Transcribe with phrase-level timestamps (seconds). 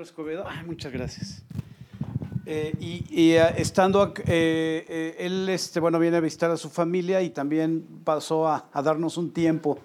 [0.00, 0.44] Alejandro Escobedo.
[0.48, 1.42] Ay, muchas gracias.
[2.46, 7.30] Eh, y, eh, estando, eh, él este, bueno, viene a visitar a su familia y
[7.30, 9.78] también pasó a, darnos un tiempo.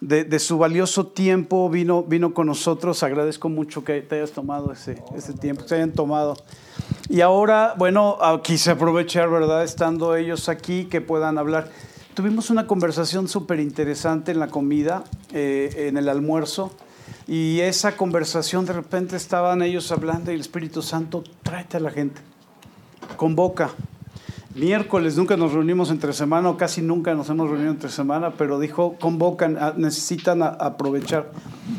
[0.00, 3.02] De, su valioso tiempo vino, vino con nosotros.
[3.02, 6.36] Agradezco mucho que te hayas tomado ese, ese tiempo, que se hayan tomado.
[7.08, 9.64] Y ahora, bueno, quise aprovechar, ¿verdad?
[9.64, 11.70] Estando ellos aquí, que puedan hablar.
[12.14, 16.72] Tuvimos una conversación súper interesante en la comida, en el almuerzo.
[17.28, 21.90] Y esa conversación de repente estaban ellos hablando y el Espíritu Santo, tráete a la
[21.90, 22.20] gente,
[23.16, 23.70] convoca.
[24.54, 28.58] Miércoles nunca nos reunimos entre semana o casi nunca nos hemos reunido entre semana, pero
[28.58, 31.30] dijo, convocan, necesitan aprovechar.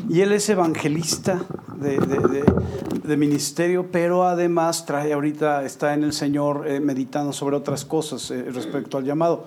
[0.08, 1.44] Y él es evangelista
[1.76, 8.30] de, ministerio, pero además trae ahorita, está en el Señor eh, meditando sobre otras cosas
[8.30, 9.46] eh, respecto al llamado.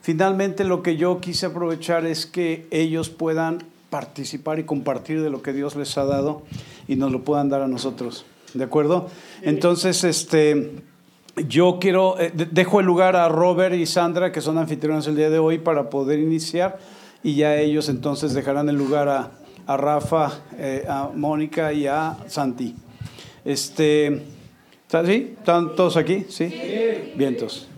[0.00, 5.42] Finalmente lo que yo quise aprovechar es que ellos puedan participar y compartir de lo
[5.42, 6.42] que Dios les ha dado
[6.86, 8.26] y nos lo puedan dar a nosotros.
[8.54, 9.08] ¿De acuerdo?
[9.42, 10.72] Entonces, este,
[11.48, 15.30] yo quiero, eh, dejo el lugar a Robert y Sandra, que son anfitriones el día
[15.30, 16.78] de hoy, para poder iniciar
[17.22, 22.74] y ya ellos entonces dejarán el lugar a, Rafa, eh, a Mónica y a Santi.
[23.44, 24.22] Este,
[24.88, 25.34] ¿Sí?
[25.38, 26.24] ¿Están todos aquí?
[26.28, 26.48] ¿Sí?
[26.48, 27.12] sí.
[27.16, 27.68] Vientos.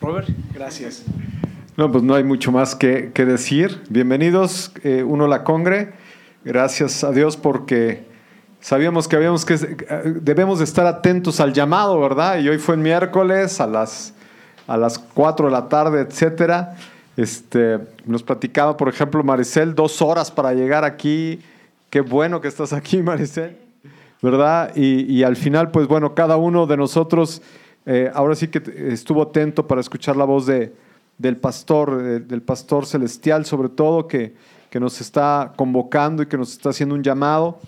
[0.00, 1.04] Robert, gracias.
[1.74, 3.80] No, pues no hay mucho más que, decir.
[3.88, 5.94] Bienvenidos, eh, uno la Congre.
[6.44, 8.04] Gracias a Dios porque
[8.60, 9.56] sabíamos que, habíamos que
[10.20, 12.40] debemos estar atentos al llamado, ¿verdad?
[12.40, 14.12] Y hoy fue el miércoles a las,
[14.66, 16.76] a las 4 de la tarde, etcétera.
[17.16, 21.40] Este, nos platicaba, por ejemplo, Maricel, dos horas para llegar aquí.
[21.88, 23.56] Qué bueno que estás aquí, Maricel,
[24.20, 24.76] ¿verdad?
[24.76, 27.40] Y, al final, pues bueno, cada uno de nosotros
[27.86, 28.62] eh, ahora sí que
[28.92, 30.74] estuvo atento para escuchar la voz de,
[31.22, 34.34] del pastor, del pastor celestial sobre todo, que,
[34.68, 37.60] que, nos está convocando y que nos está haciendo un llamado.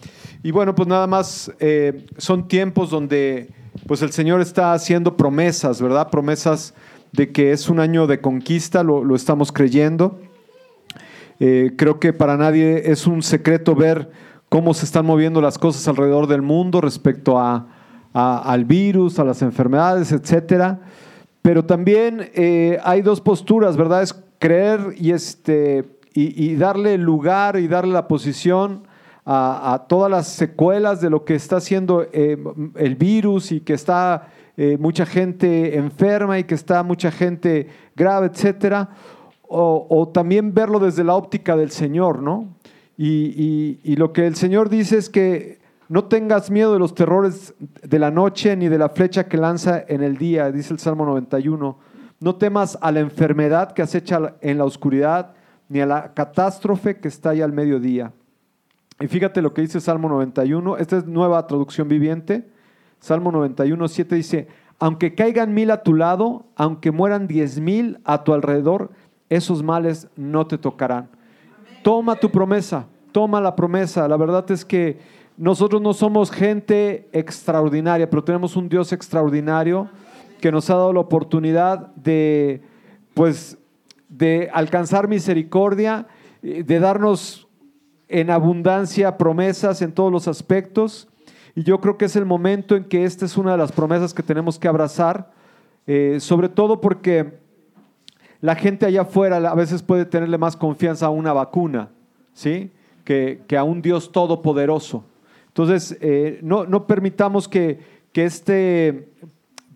[0.42, 3.48] Y bueno, pues nada más eh, son tiempos donde
[3.86, 6.10] pues el Señor está haciendo promesas, ¿verdad?
[6.10, 6.74] Promesas
[7.12, 10.18] de que es un año de conquista, lo, estamos creyendo.
[11.38, 14.10] Eh, creo que para nadie es un secreto ver
[14.48, 17.66] cómo se están moviendo las cosas alrededor del mundo respecto a,
[18.12, 20.80] al virus, a las enfermedades, etcétera.
[21.44, 24.02] Pero también eh, hay dos posturas, ¿verdad?
[24.02, 25.84] Es creer y, este,
[26.14, 28.84] y, darle lugar y darle la posición
[29.26, 32.42] a, todas las secuelas de lo que está haciendo eh,
[32.76, 38.28] el virus y que está eh, mucha gente enferma y que está mucha gente grave,
[38.28, 38.88] etcétera.
[39.46, 42.56] O, también verlo desde la óptica del Señor, ¿no?
[42.96, 45.58] Y, y, lo que el Señor dice es que
[45.88, 49.84] no tengas miedo de los terrores de la noche ni de la flecha que lanza
[49.86, 51.78] en el día, dice el Salmo 91.
[52.20, 55.34] No temas a la enfermedad que acecha en la oscuridad,
[55.68, 58.12] ni a la catástrofe que está ahí al mediodía.
[59.00, 62.48] Y fíjate lo que dice Salmo 91, esta es nueva traducción viviente.
[63.00, 68.24] Salmo 91, 7 dice, aunque caigan mil a tu lado, aunque mueran diez mil a
[68.24, 68.90] tu alrededor,
[69.28, 71.08] esos males no te tocarán.
[71.82, 74.08] Toma tu promesa, toma la promesa.
[74.08, 74.98] La verdad es que
[75.36, 79.88] nosotros no somos gente extraordinaria, pero tenemos un Dios extraordinario
[80.40, 82.62] que nos ha dado la oportunidad de,
[83.14, 83.58] pues,
[84.08, 86.06] de alcanzar misericordia,
[86.42, 87.48] de darnos
[88.08, 91.08] en abundancia promesas en todos los aspectos.
[91.56, 94.14] Y yo creo que es el momento en que esta es una de las promesas
[94.14, 95.32] que tenemos que abrazar,
[95.86, 97.38] eh, sobre todo porque
[98.40, 101.88] la gente allá afuera a veces puede tenerle más confianza a una vacuna,
[102.34, 102.70] ¿sí?
[103.04, 105.04] Que a un Dios todopoderoso.
[105.54, 109.08] Entonces, eh, no, permitamos que, este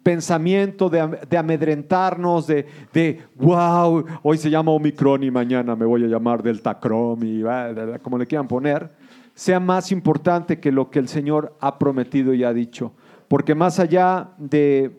[0.03, 6.09] pensamiento de, amedrentarnos, de, de, wow, hoy se llama Omicron y mañana me voy a
[6.09, 7.45] llamar Delta Crom y
[8.03, 8.91] como le quieran poner,
[9.35, 12.91] sea más importante que lo que el Señor ha prometido y ha dicho.
[13.29, 14.91] Porque más allá de,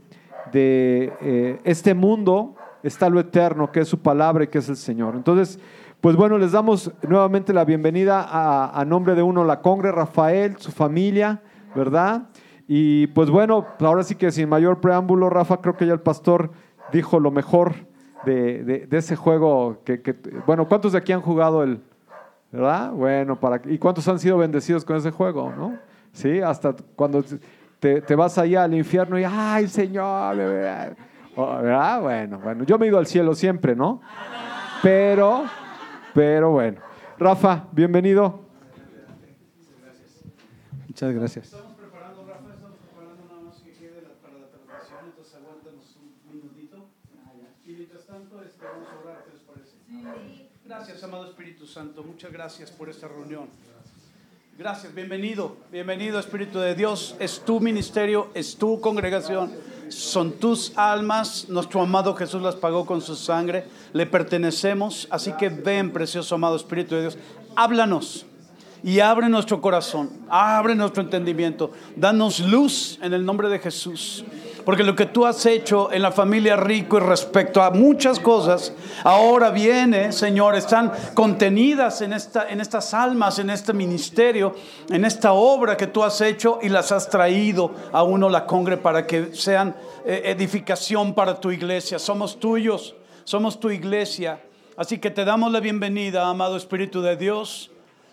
[0.54, 5.16] eh, este mundo está lo eterno, que es su palabra y que es el Señor.
[5.18, 5.60] Entonces,
[6.02, 10.72] pues bueno, les damos nuevamente la bienvenida a, nombre de uno, la Congre, Rafael, su
[10.72, 11.42] familia,
[11.76, 12.30] ¿verdad?
[12.70, 16.52] Y pues bueno, ahora sí que sin mayor preámbulo, Rafa, creo que ya el pastor
[16.94, 17.74] dijo lo mejor
[18.26, 19.82] de, ese juego.
[19.84, 20.16] Que,
[20.46, 21.82] bueno, ¿cuántos de aquí han jugado el,
[22.50, 22.92] verdad?
[22.94, 25.78] Bueno, para, ¿y cuántos han sido bendecidos con ese juego, no?
[26.14, 27.26] Sí, hasta cuando
[27.82, 32.02] te, vas allá al infierno y, ay, Señor, ¿verdad?
[32.02, 34.02] Bueno, bueno, yo me he ido al cielo siempre, ¿no?
[34.82, 35.44] Pero
[36.14, 36.82] pero bueno.
[37.18, 38.42] Rafa, bienvenido.
[40.88, 41.46] Muchas gracias.
[41.46, 46.36] Estamos preparando, Rafa, estamos preparando nada más que quede para la transmisión, entonces aguántanos un
[46.36, 46.90] minutito.
[47.66, 50.50] Y mientras tanto, este, vamos a orar, ¿qué les parece?
[50.66, 52.04] Gracias, amado Espíritu Santo.
[52.04, 53.48] Muchas gracias por esta reunión.
[54.58, 57.16] Gracias, bienvenido, bienvenido Espíritu de Dios.
[57.20, 59.54] Es tu ministerio, es tu congregación,
[59.90, 61.48] son tus almas.
[61.50, 65.08] Nuestro amado Jesús las pagó con su sangre, le pertenecemos.
[65.10, 67.18] Así que ven, precioso amado Espíritu de Dios,
[67.56, 68.26] háblanos
[68.84, 74.24] y abre nuestro corazón, abre nuestro entendimiento, danos luz en el nombre de Jesús.
[74.66, 78.74] Porque lo que tú has hecho en la familia rico y respecto a muchas cosas,
[79.04, 84.56] ahora viene, Señor, están contenidas en, esta, en estas almas, en este ministerio,
[84.90, 88.78] en esta obra que tú has hecho y las has traído a uno la congre
[88.78, 89.76] para que sean
[90.06, 92.00] eh, edificación para tu iglesia.
[92.00, 94.42] Somos tuyos, somos tu iglesia.
[94.76, 97.72] Así que te damos la bienvenida, amado Espíritu de Dios,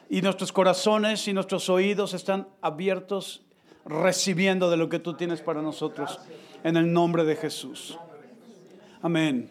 [0.08, 3.45] y nuestros corazones y nuestros oídos están abiertos
[3.86, 6.18] recibiendo de lo que tú tienes para nosotros
[6.64, 7.98] en el nombre de Jesús.
[9.00, 9.48] Amén.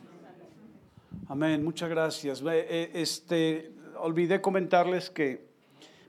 [1.28, 1.64] Amén.
[1.64, 2.44] Muchas gracias.
[2.46, 5.48] Eh, este, olvidé comentarles que,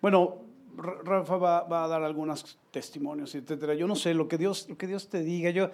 [0.01, 0.39] bueno,
[0.77, 3.75] Rafa va, a dar algunos testimonios, etcétera.
[3.75, 5.51] Yo no sé lo que Dios, lo que Dios te diga.
[5.51, 5.71] Yo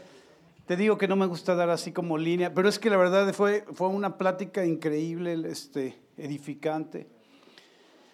[0.66, 3.32] te digo que no me gusta dar así como línea, pero es que la verdad
[3.32, 7.08] fue, fue una plática increíble, este, edificante.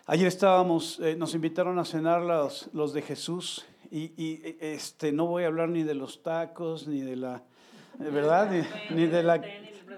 [0.07, 5.45] Ayer estábamos, eh, nos invitaron a cenar los, los de Jesús y, este, no voy
[5.45, 7.43] a hablar ni de los tacos, ni de la,
[7.99, 8.51] ¿verdad?
[8.91, 9.41] Ni, de la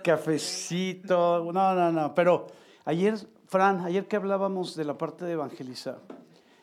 [0.02, 2.14] cafecito, no, no, no.
[2.14, 2.46] Pero
[2.84, 3.14] ayer,
[3.46, 6.00] Fran, ayer que hablábamos de la parte de evangelizar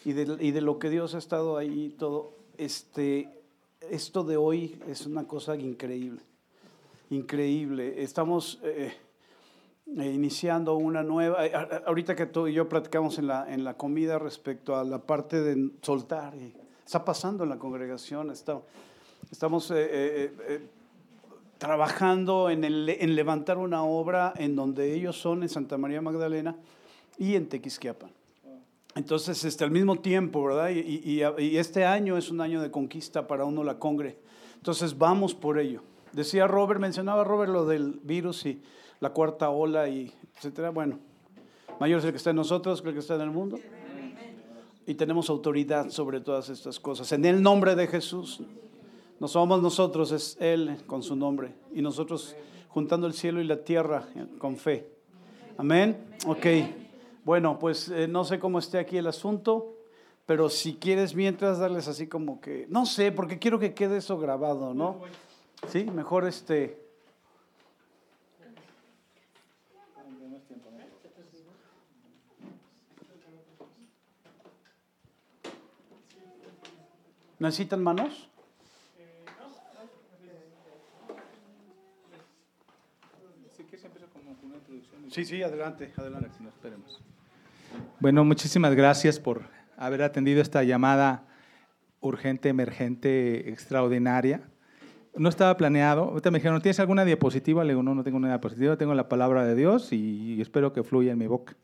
[0.06, 3.30] y de, y de lo que Dios ha estado ahí, todo, este,
[3.82, 6.22] esto de hoy es una cosa increíble,
[7.10, 8.02] increíble.
[8.02, 8.94] Estamos eh,
[9.98, 11.54] eh, iniciando una nueva, eh,
[11.86, 15.42] ahorita que tú y yo platicamos en la, en la comida respecto a la parte
[15.42, 16.54] de soltar y
[16.88, 18.32] está pasando en la congregación.
[18.32, 20.68] estamos eh, eh, eh,
[21.58, 26.56] trabajando en, en, levantar una obra en donde ellos son en Santa María Magdalena
[27.18, 28.10] y en Tequisquiapan.
[28.96, 30.70] Entonces, este, al mismo tiempo, ¿verdad?
[30.70, 34.18] Y, y, este año es un año de conquista para uno la congre.
[34.56, 35.82] Entonces, vamos por ello.
[36.14, 38.62] Decía Robert, mencionaba Robert lo del virus y
[39.02, 40.70] la cuarta ola y etcétera.
[40.70, 41.00] Bueno,
[41.82, 43.60] mayor es el que está en nosotros que el que está en el mundo
[44.88, 47.12] y tenemos autoridad sobre todas estas cosas.
[47.12, 48.42] En el nombre de Jesús,
[49.20, 51.54] no somos nosotros, es Él con su nombre.
[51.74, 52.38] Y nosotros
[52.70, 54.08] juntando el cielo y la tierra
[54.40, 54.90] con fe.
[55.58, 56.16] Amén.
[56.26, 56.46] Ok.
[57.26, 59.76] Bueno, pues eh, no sé cómo esté aquí el asunto,
[60.26, 64.18] pero si quieres mientras darles así como que, no sé, porque quiero que quede eso
[64.18, 65.02] grabado, ¿no?
[65.68, 66.87] Sí, mejor este...
[77.40, 78.30] ¿Necesitan manos?
[85.10, 86.30] Sí, sí, adelante, adelante.
[86.40, 87.02] No esperemos.
[88.00, 89.44] Bueno, muchísimas gracias por
[89.78, 91.26] haber atendido esta llamada
[92.02, 94.42] urgente, emergente, extraordinaria.
[95.16, 96.04] No estaba planeado.
[96.04, 97.64] Ahorita me dijeron, ¿tienes alguna diapositiva?
[97.64, 100.84] Le digo, no, no tengo una diapositiva, tengo la palabra de Dios y espero que
[100.84, 101.56] fluya en mi boca.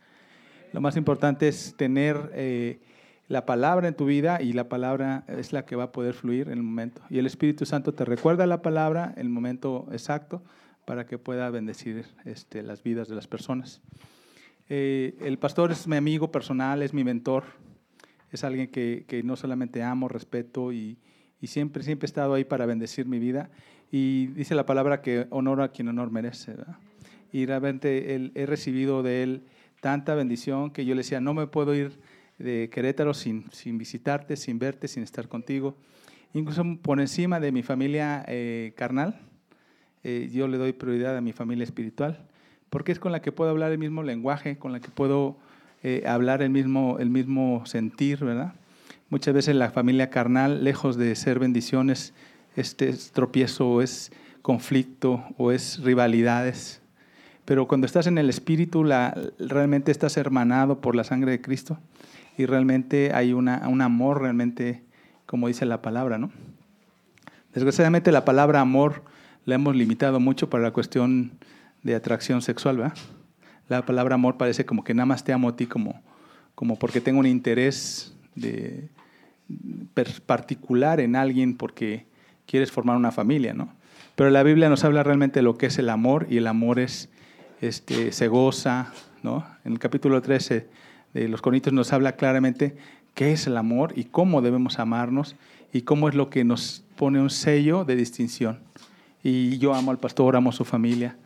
[0.71, 2.79] Lo más importante es tener eh,
[3.27, 6.47] la palabra en tu vida y la palabra es la que va a poder fluir
[6.47, 7.01] en el momento.
[7.09, 10.43] Y el Espíritu Santo te recuerda la palabra en el momento exacto
[10.85, 13.81] para que pueda bendecir este, las vidas de las personas.
[14.69, 17.43] Eh, el pastor es mi amigo personal, es mi mentor,
[18.31, 20.97] es alguien que, que no solamente amo, respeto y,
[21.39, 23.49] y, siempre, siempre he estado ahí para bendecir mi vida.
[23.91, 26.55] Y dice la palabra que honora a quien honor merece.
[27.31, 29.43] Y realmente he recibido de él
[29.81, 31.99] tanta bendición que yo le decía, no me puedo ir
[32.43, 35.75] de Querétaro sin, sin visitarte, sin verte, sin estar contigo.
[36.33, 39.19] Incluso por encima de mi familia eh, carnal,
[40.03, 42.27] eh, yo le doy prioridad a mi familia espiritual,
[42.69, 45.37] porque es con la que puedo hablar el mismo lenguaje, con la que puedo
[45.83, 48.53] eh, hablar el mismo, el mismo sentir, ¿verdad?
[49.09, 52.13] Muchas veces la familia carnal, lejos de ser bendiciones,
[52.55, 56.81] este es tropiezo es conflicto o es rivalidades.
[57.45, 61.79] Pero cuando estás en el espíritu, la, realmente estás hermanado por la sangre de Cristo
[62.37, 64.83] y realmente hay una, un amor realmente,
[65.25, 66.31] como dice la palabra, ¿no?
[67.53, 69.03] Desgraciadamente la palabra amor
[69.45, 71.33] la hemos limitado mucho para la cuestión
[71.83, 72.97] de atracción sexual, ¿verdad?
[73.69, 76.01] La palabra amor parece como que nada más te amo a ti como,
[76.55, 78.89] como porque tengo un interés de,
[80.25, 82.05] particular en alguien porque
[82.45, 83.73] quieres formar una familia, ¿no?
[84.15, 86.79] Pero la Biblia nos habla realmente de lo que es el amor y el amor
[86.79, 87.09] es,
[87.61, 89.45] este, se goza, ¿no?
[89.65, 90.67] En el capítulo 13
[91.13, 92.75] de los Corintios nos habla claramente
[93.13, 95.35] qué es el amor y cómo debemos amarnos
[95.71, 98.59] y cómo es lo que nos pone un sello de distinción.
[99.23, 101.17] Y yo amo al pastor, amo a su familia.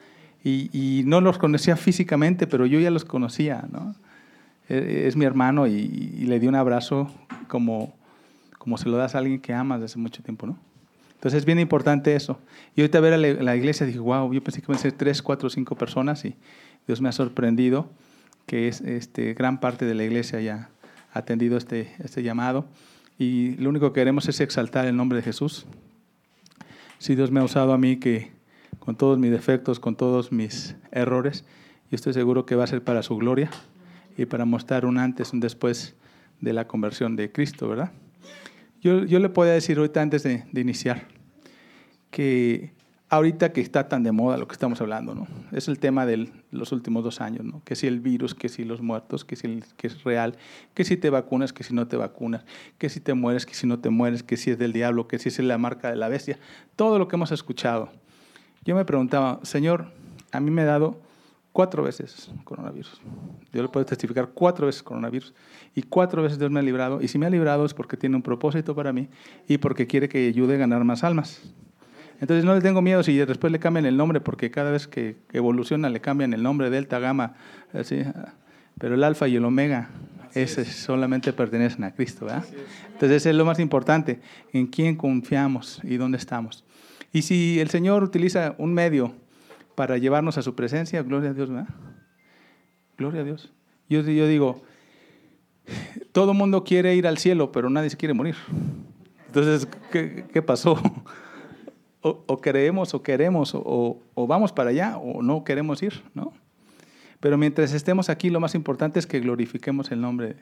[0.43, 3.67] Y, no los conocía físicamente, pero yo ya los conocía.
[3.69, 3.95] ¿no?
[4.69, 5.87] E, es mi hermano y,
[6.25, 7.11] le di un abrazo
[7.49, 7.93] como,
[8.57, 10.57] como se lo das a alguien que amas desde hace mucho tiempo, ¿no?
[11.15, 12.39] Entonces es bien importante eso.
[12.75, 15.23] Y ahorita ver a la, iglesia dije, wow, yo pensé que iban a ser tres,
[15.23, 16.35] cuatro, cinco personas y
[16.85, 17.89] Dios me ha sorprendido
[18.47, 20.69] que es este, gran parte de la iglesia ya
[21.13, 22.65] atendido este, este llamado.
[23.19, 25.67] Y lo único que queremos es exaltar el nombre de Jesús.
[26.97, 28.31] Si Dios me ha usado a mí que
[28.79, 31.43] con todos mis defectos, con todos mis errores,
[31.91, 33.51] yo estoy seguro que va a ser para su gloria
[34.17, 35.95] y para mostrar un antes, un después
[36.39, 37.91] de la conversión de Cristo, ¿verdad?
[38.81, 41.07] Yo, yo le podía decir ahorita antes de, de iniciar
[42.11, 42.71] que
[43.09, 45.27] ahorita que está tan de moda lo que estamos hablando, ¿no?
[45.51, 47.61] Es el tema de los últimos dos años, ¿no?
[47.63, 50.35] Que si el virus, que si los muertos, que si que es real,
[50.73, 52.45] que si te vacunas, que si no te vacunas,
[52.77, 55.19] que si te mueres, que si no te mueres, que si es del diablo, que
[55.19, 56.37] si es la marca de la bestia.
[56.75, 57.89] Todo lo que hemos escuchado.
[58.65, 59.87] Yo me preguntaba, Señor,
[60.31, 60.99] a mí me ha dado
[61.57, 63.01] cuatro veces coronavirus.
[63.51, 65.33] Yo le puedo testificar cuatro veces coronavirus.
[65.73, 67.01] Y cuatro veces Dios me ha librado.
[67.01, 69.09] Y si me ha librado es porque tiene un propósito para mí
[69.47, 71.41] y porque quiere que ayude a ganar más almas.
[72.19, 75.17] Entonces no le tengo miedo si después le cambian el nombre, porque cada vez que
[75.33, 77.35] evoluciona le cambian el nombre, delta, gamma,
[77.73, 78.01] así.
[78.79, 79.89] Pero el alfa y el omega,
[80.33, 82.25] ese solamente pertenecen a Cristo.
[82.25, 82.45] ¿verdad?
[82.93, 84.19] Entonces es lo más importante,
[84.51, 86.63] en quién confiamos y dónde estamos.
[87.13, 89.13] Y si el Señor utiliza un medio
[89.75, 91.69] para llevarnos a su presencia, gloria a Dios, ¿verdad?
[92.97, 93.51] Gloria a Dios.
[93.89, 94.63] Yo, yo digo,
[96.11, 98.35] todo mundo quiere ir al cielo, pero nadie se quiere morir.
[99.27, 100.81] Entonces, ¿qué, qué pasó?
[102.01, 106.33] O, creemos o queremos o, vamos para allá o no queremos ir, ¿no?
[107.19, 110.35] Pero mientras estemos aquí, lo más importante es que glorifiquemos el nombre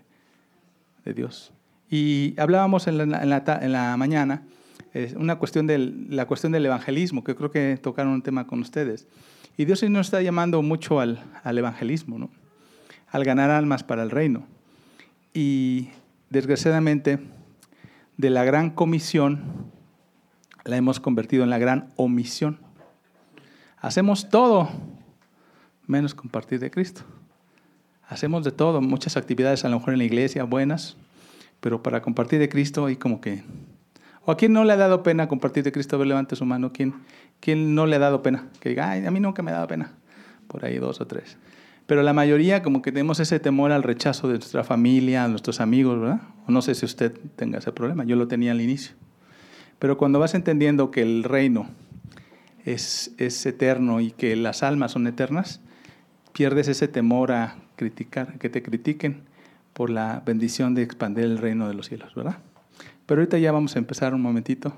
[1.05, 1.53] de Dios.
[1.89, 3.21] Y hablábamos en la,
[3.61, 4.43] en la, mañana,
[4.93, 8.59] es una cuestión del, la cuestión del evangelismo, que creo que tocaron un tema con
[8.59, 9.07] ustedes.
[9.55, 12.29] Y Dios nos está llamando mucho al, al evangelismo, ¿no?
[13.09, 14.45] al ganar almas para el reino.
[15.33, 15.89] Y
[16.29, 17.19] desgraciadamente,
[18.17, 19.71] de la gran comisión
[20.65, 22.59] la hemos convertido en la gran omisión.
[23.77, 24.69] Hacemos todo
[25.87, 27.03] menos compartir de Cristo.
[28.07, 30.97] Hacemos de todo, muchas actividades a lo mejor en la iglesia buenas,
[31.59, 33.43] pero para compartir de Cristo y como que...
[34.27, 35.95] ¿O a quién no le ha dado pena compartir de Cristo?
[35.95, 36.73] A ver, levante su mano.
[36.73, 36.95] ¿Quién,
[37.39, 38.47] ¿Quién no le ha dado pena?
[38.59, 39.93] Que diga, Ay, a mí nunca me ha dado pena.
[40.47, 41.37] Por ahí dos o tres.
[41.85, 45.99] Pero la mayoría como que tenemos ese temor al rechazo de nuestra familia, nuestros amigos,
[45.99, 46.21] ¿verdad?
[46.47, 48.03] O no sé si usted tenga ese problema.
[48.03, 48.95] Yo lo tenía al inicio.
[49.79, 51.67] Pero cuando vas entendiendo que el reino
[52.65, 55.61] es, es eterno y que las almas son eternas,
[56.33, 59.23] pierdes ese temor a criticar, que te critiquen
[59.73, 62.37] por la bendición de expandir el reino de los cielos, ¿verdad?
[63.05, 64.73] Pero ahorita ya vamos a empezar un momentito.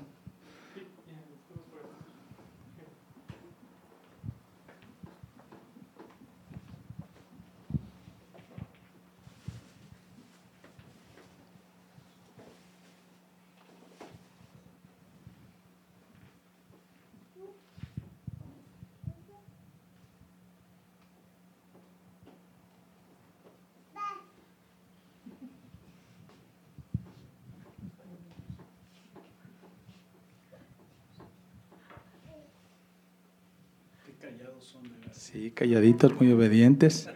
[35.12, 37.08] Sí, calladitos, muy obedientes.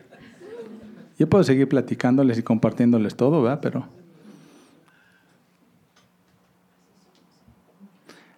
[1.19, 3.61] Yo puedo seguir platicándoles y compartiéndoles todo, ¿verdad?
[3.63, 3.89] Pero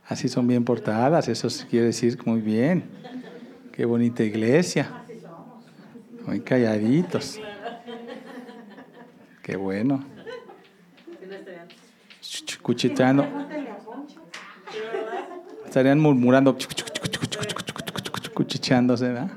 [0.06, 2.84] así son bien portadas, eso quiere decir muy bien.
[3.72, 4.88] Qué bonita iglesia.
[6.26, 7.40] Muy calladitos.
[9.42, 10.04] Qué bueno.
[12.62, 13.26] Cuchitando.
[15.66, 16.56] Estarían murmurando
[18.64, 19.30] cuchichándose, ¿verdad?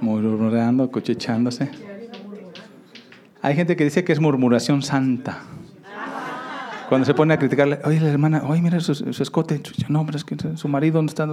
[0.00, 1.70] Murmurando, cuchichándose.
[3.40, 5.38] Hay gente que dice que es murmuración santa.
[6.88, 9.62] Cuando se pone a criticarle, oye, la hermana, oye, mira su, escote.
[9.88, 11.24] No, pero es que su marido no está.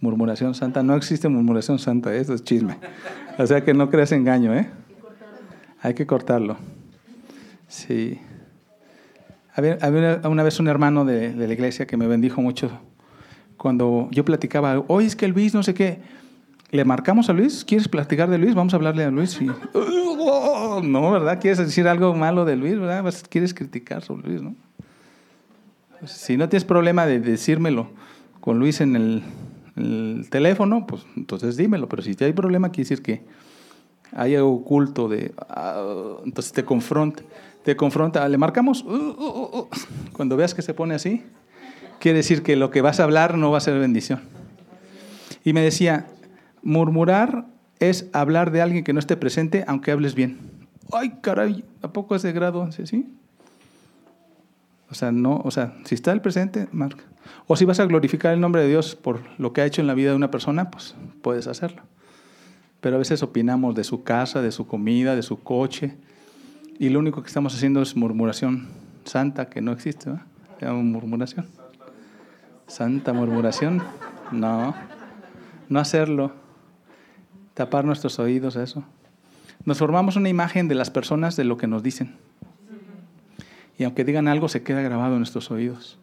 [0.00, 0.82] Murmuración santa.
[0.82, 2.76] No existe murmuración santa, eso es chisme.
[3.38, 4.68] O sea que no creas engaño, ¿eh?
[5.80, 6.58] Hay que cortarlo.
[7.68, 8.20] Sí.
[9.54, 12.70] Había, una vez un hermano de la iglesia que me bendijo mucho
[13.58, 16.00] cuando yo platicaba, oye, es que Luis, no sé qué,
[16.70, 18.54] le marcamos a Luis, ¿quieres platicar de Luis?
[18.54, 19.38] Vamos a hablarle a Luis.
[19.40, 21.40] Y, no, ¿verdad?
[21.40, 22.78] ¿Quieres decir algo malo de Luis?
[22.78, 23.12] ¿verdad?
[23.28, 24.42] ¿Quieres criticar sobre Luis?
[24.42, 24.54] ¿no?
[25.98, 27.88] Pues, si no tienes problema de decírmelo
[28.40, 29.22] con Luis en el,
[30.30, 31.88] teléfono, pues entonces dímelo.
[31.88, 33.22] Pero si hay problema, quiere decir que
[34.12, 35.32] hay algo oculto de...
[35.48, 35.80] Ah,
[36.24, 37.22] entonces te confronta.
[37.64, 38.28] Te confronta.
[38.28, 38.82] Le marcamos.
[38.82, 39.68] Uh, uh, uh,
[40.12, 41.22] Cuando veas que se pone así,
[42.00, 44.20] quiere decir que lo que vas a hablar no va a ser bendición.
[45.44, 46.06] Y me decía,
[46.62, 47.46] murmurar
[47.80, 50.38] es hablar de alguien que no esté presente, aunque hables bien.
[50.92, 52.70] Ay, caray, ¿a poco ese grado?
[52.72, 53.06] ¿Sí?
[54.90, 57.04] O sea, no, o sea, si está el presente, marca.
[57.46, 59.86] O si vas a glorificar el nombre de Dios por lo que ha hecho en
[59.86, 61.82] la vida de una persona, pues puedes hacerlo.
[62.80, 65.96] Pero a veces opinamos de su casa, de su comida, de su coche,
[66.78, 68.68] y lo único que estamos haciendo es murmuración
[69.04, 70.26] santa que no existe, ¿verdad?
[70.58, 71.46] Se llama murmuración.
[72.68, 73.82] Santa murmuración.
[74.30, 74.74] No,
[75.68, 76.32] no hacerlo.
[77.54, 78.84] Tapar nuestros oídos, eso.
[79.64, 82.16] Nos formamos una imagen de las personas de lo que nos dicen.
[83.78, 85.98] Y aunque digan algo, se queda grabado en nuestros oídos,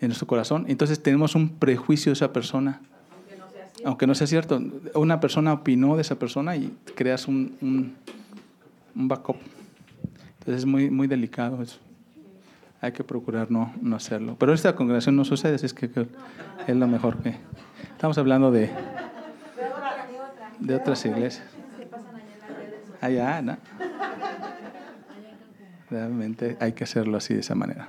[0.00, 0.64] en nuestro corazón.
[0.68, 2.80] Entonces tenemos un prejuicio de esa persona.
[3.84, 4.60] Aunque no sea cierto,
[4.94, 7.94] una persona opinó de esa persona y creas un, un,
[8.96, 9.36] un backup.
[10.40, 11.78] Entonces es muy, muy delicado eso.
[12.80, 14.36] Hay que procurar no, no hacerlo.
[14.38, 16.06] Pero esta congregación no sucede, así es que, que
[16.66, 17.36] es lo mejor que...
[17.92, 18.70] Estamos hablando de,
[20.60, 21.44] de otras iglesias.
[23.00, 23.56] Allá, ¿no?
[25.90, 27.88] Realmente hay que hacerlo así, de esa manera.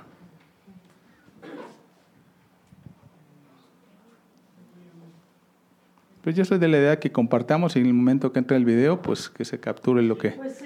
[6.22, 8.64] Pues yo soy de la idea que compartamos y en el momento que entre el
[8.64, 10.30] video, pues que se capture lo que...
[10.30, 10.62] Pues.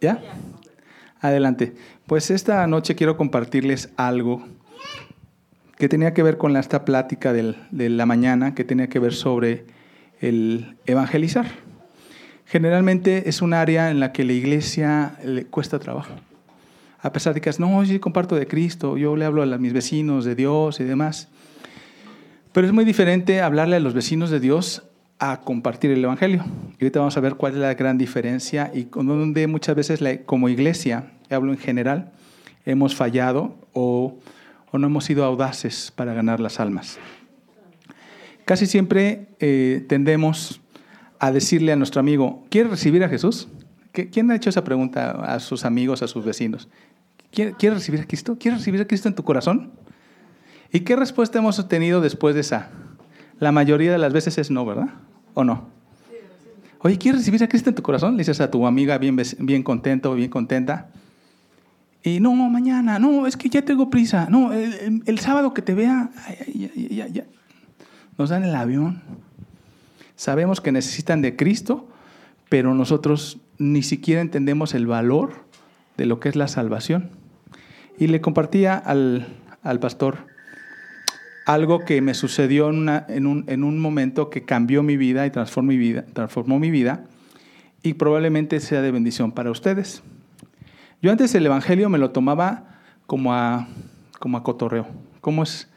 [0.00, 0.20] ¿Ya?
[1.22, 1.72] Adelante.
[2.06, 4.42] Pues esta noche quiero compartirles algo
[5.78, 9.64] que tenía que ver con esta plática de la mañana, que tenía que ver sobre
[10.20, 11.46] el evangelizar.
[12.44, 16.12] Generalmente es un área en la que la iglesia le cuesta trabajo.
[17.00, 20.24] A pesar de que, no, yo comparto de Cristo, yo le hablo a mis vecinos
[20.24, 21.28] de Dios y demás.
[22.52, 24.82] Pero es muy diferente hablarle a los vecinos de Dios
[25.24, 26.44] a compartir el Evangelio.
[26.80, 31.12] Ahorita vamos a ver cuál es la gran diferencia y donde muchas veces como iglesia,
[31.30, 32.10] hablo en general,
[32.66, 34.18] hemos fallado o,
[34.72, 36.98] no hemos sido audaces para ganar las almas.
[38.44, 40.60] Casi siempre eh, tendemos
[41.20, 43.46] a decirle a nuestro amigo, ¿quieres recibir a Jesús?
[43.92, 46.68] ¿Qué- ¿Quién ha hecho esa pregunta a sus amigos, a sus vecinos?
[47.30, 48.36] ¿Quieres ¿Quieres recibir a Cristo?
[48.40, 49.70] ¿Quieres recibir a Cristo en tu corazón?
[50.72, 52.70] ¿Y qué respuesta hemos obtenido después de esa?
[53.38, 54.88] La mayoría de las veces es no, ¿verdad?
[55.34, 55.68] ¿O no?
[56.80, 58.14] Oye, ¿quieres recibir a Cristo en tu corazón?
[58.14, 60.88] Le dices a tu amiga bien, bien contento, bien contenta.
[62.02, 64.26] Y no, mañana, no, es que ya tengo prisa.
[64.28, 66.10] No, el, sábado que te vea,
[66.52, 67.24] ya, ya.
[68.18, 69.00] Nos dan el avión.
[70.16, 71.88] Sabemos que necesitan de Cristo,
[72.48, 75.44] pero nosotros ni siquiera entendemos el valor
[75.96, 77.10] de lo que es la salvación.
[77.96, 79.28] Y le compartía al,
[79.62, 80.31] al pastor
[81.46, 85.26] algo que me sucedió en, una- en un, en un momento que cambió mi vida
[85.26, 87.04] y transformó mi vida, transformó mi vida
[87.82, 90.02] y probablemente sea de bendición para ustedes.
[91.00, 93.66] Yo antes el Evangelio me lo tomaba como a,
[94.20, 94.86] como a cotorreo.
[95.20, 95.68] ¿Cómo es?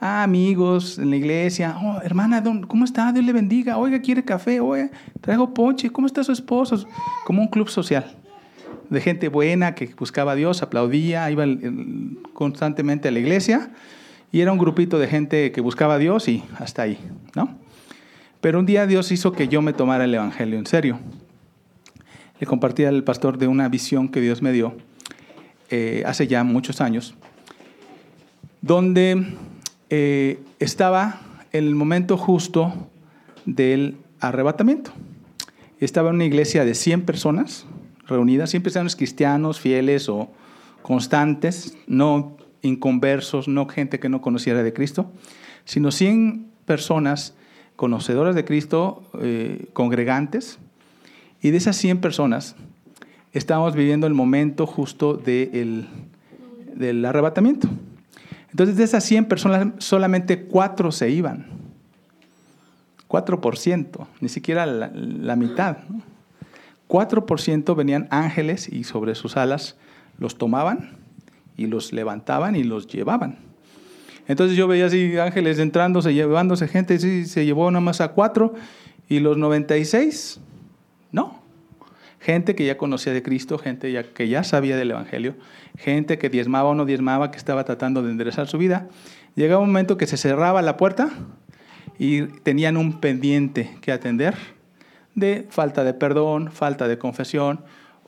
[0.00, 1.76] Ah, amigos en la iglesia.
[1.82, 3.10] Oh, hermana, don- ¿cómo está?
[3.12, 3.76] Dios le bendiga.
[3.78, 4.60] Oiga, ¿quiere café?
[4.60, 5.90] Oiga, traigo ponche.
[5.90, 6.86] ¿Cómo está su esposo?
[7.26, 8.14] Como un club social
[8.88, 11.44] de gente buena que buscaba a Dios, aplaudía, iba
[12.32, 13.70] constantemente a la iglesia
[14.32, 16.98] y era un grupito de gente que buscaba a Dios y hasta ahí,
[17.34, 17.56] ¿no?
[18.40, 21.00] Pero un día Dios hizo que yo me tomara el Evangelio en serio.
[22.38, 24.76] Le compartí al pastor de una visión que Dios me dio
[25.70, 27.14] eh, hace ya muchos años,
[28.62, 29.34] donde
[29.90, 31.20] eh, estaba
[31.52, 32.72] en el momento justo
[33.44, 34.92] del arrebatamiento.
[35.80, 37.66] Estaba en una iglesia de 100 personas
[38.06, 40.30] reunidas, siempre estaban los cristianos fieles o
[40.82, 45.10] constantes, no inconversos, no gente que no conociera de Cristo,
[45.64, 47.34] sino 100 personas
[47.76, 50.58] conocedoras de Cristo, eh, congregantes,
[51.40, 52.56] y de esas 100 personas
[53.32, 55.86] estábamos viviendo el momento justo de el-
[56.74, 57.68] del arrebatamiento.
[58.50, 61.46] Entonces de esas 100 personas solamente 4 se iban.
[63.08, 65.78] 4%, ni siquiera la, la mitad.
[65.88, 66.02] ¿no?
[66.88, 69.76] 4% venían ángeles y sobre sus alas
[70.18, 70.97] los tomaban
[71.58, 73.36] y los levantaban y los llevaban.
[74.28, 78.54] Entonces yo veía así ángeles entrándose, llevándose gente, sí, se llevó nada más a cuatro
[79.08, 80.40] y los 96,
[81.12, 81.42] no.
[82.20, 85.34] Gente que ya conocía de Cristo, gente ya, que ya sabía del Evangelio,
[85.76, 88.88] gente que diezmaba o no diezmaba, que estaba tratando de enderezar su vida.
[89.34, 91.10] Llegaba un momento que se cerraba la puerta
[91.98, 94.36] y tenían un pendiente que atender
[95.14, 97.64] de falta de perdón, falta de confesión,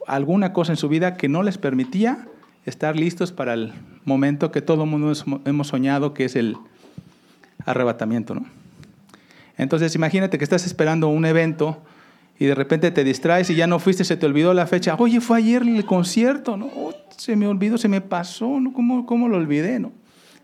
[0.06, 2.26] alguna cosa en su vida que no les permitía
[2.66, 3.72] estar listos para el
[4.04, 5.12] momento que todo el mundo
[5.44, 6.56] hemos soñado, que es el
[7.64, 8.34] arrebatamiento.
[8.34, 8.46] ¿no?
[9.56, 11.82] Entonces imagínate que estás esperando un evento
[12.38, 14.94] y de repente te distraes y ya no fuiste, se te olvidó la fecha.
[14.98, 16.70] Oye, fue ayer el concierto, ¿no?
[16.74, 18.72] Oh, se me olvidó, se me pasó, ¿no?
[18.72, 19.92] ¿Cómo, ¿Cómo lo olvidé, no?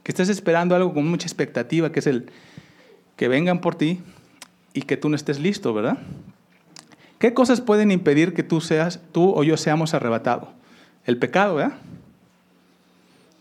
[0.02, 2.30] Que estás esperando algo con mucha expectativa, que es el
[3.16, 4.00] que vengan por ti
[4.74, 5.96] y que tú no estés listo, ¿verdad?
[7.18, 10.50] ¿Qué cosas pueden impedir que tú seas, tú o yo seamos arrebatados?
[11.06, 11.78] El pecado, ¿verdad?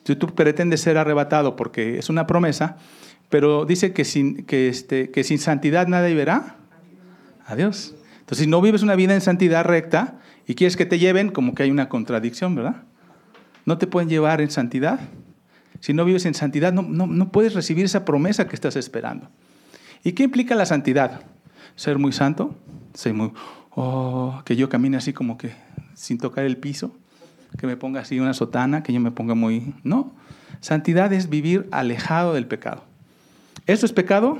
[0.05, 2.77] Si tú pretendes ser arrebatado porque es una promesa,
[3.29, 6.57] pero dice que sin, que este, que sin santidad nadie verá
[7.45, 7.95] a Dios.
[8.19, 11.55] Entonces, si no vives una vida en santidad recta y quieres que te lleven, como
[11.55, 12.83] que hay una contradicción, ¿verdad?
[13.65, 14.99] No te pueden llevar en santidad.
[15.79, 19.29] Si no vives en santidad, no, no, no puedes recibir esa promesa que estás esperando.
[20.03, 21.21] ¿Y qué implica la santidad?
[21.75, 22.55] Ser muy santo,
[22.93, 23.31] ser muy,
[23.71, 25.53] oh, que yo camine así como que
[25.95, 26.95] sin tocar el piso,
[27.57, 29.73] que me ponga así una sotana, que yo me ponga muy...
[29.83, 30.11] No,
[30.61, 32.83] santidad es vivir alejado del pecado.
[33.67, 34.39] ¿Esto es pecado?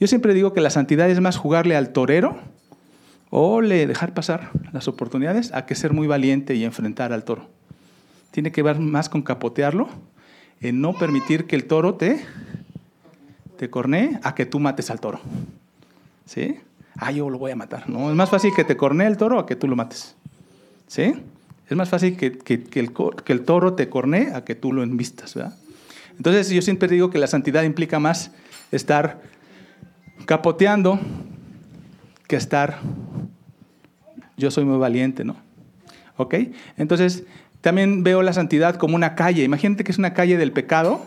[0.00, 2.38] Yo siempre digo que la santidad es más jugarle al torero
[3.30, 7.48] o le dejar pasar las oportunidades a que ser muy valiente y enfrentar al toro.
[8.30, 9.88] Tiene que ver más con capotearlo,
[10.60, 12.24] en no permitir que el toro te,
[13.58, 15.20] te cornee a que tú mates al toro.
[16.26, 16.56] ¿Sí?
[16.96, 17.88] ah, yo lo voy a matar.
[17.88, 20.14] No, es más fácil que te cornee el toro a que tú lo mates.
[20.86, 21.14] ¿Sí?
[21.72, 25.56] Es más fácil que, que, el, toro te cornee a que tú lo envistas, ¿verdad?
[26.18, 28.30] Entonces yo siempre digo que la santidad implica más
[28.72, 29.22] estar
[30.26, 31.00] capoteando
[32.28, 32.78] que estar,
[34.36, 35.36] yo soy muy valiente, ¿no?
[36.18, 36.34] ¿Ok?
[36.76, 37.24] Entonces
[37.62, 39.42] también veo la santidad como una calle.
[39.42, 41.06] Imagínate que es una calle del pecado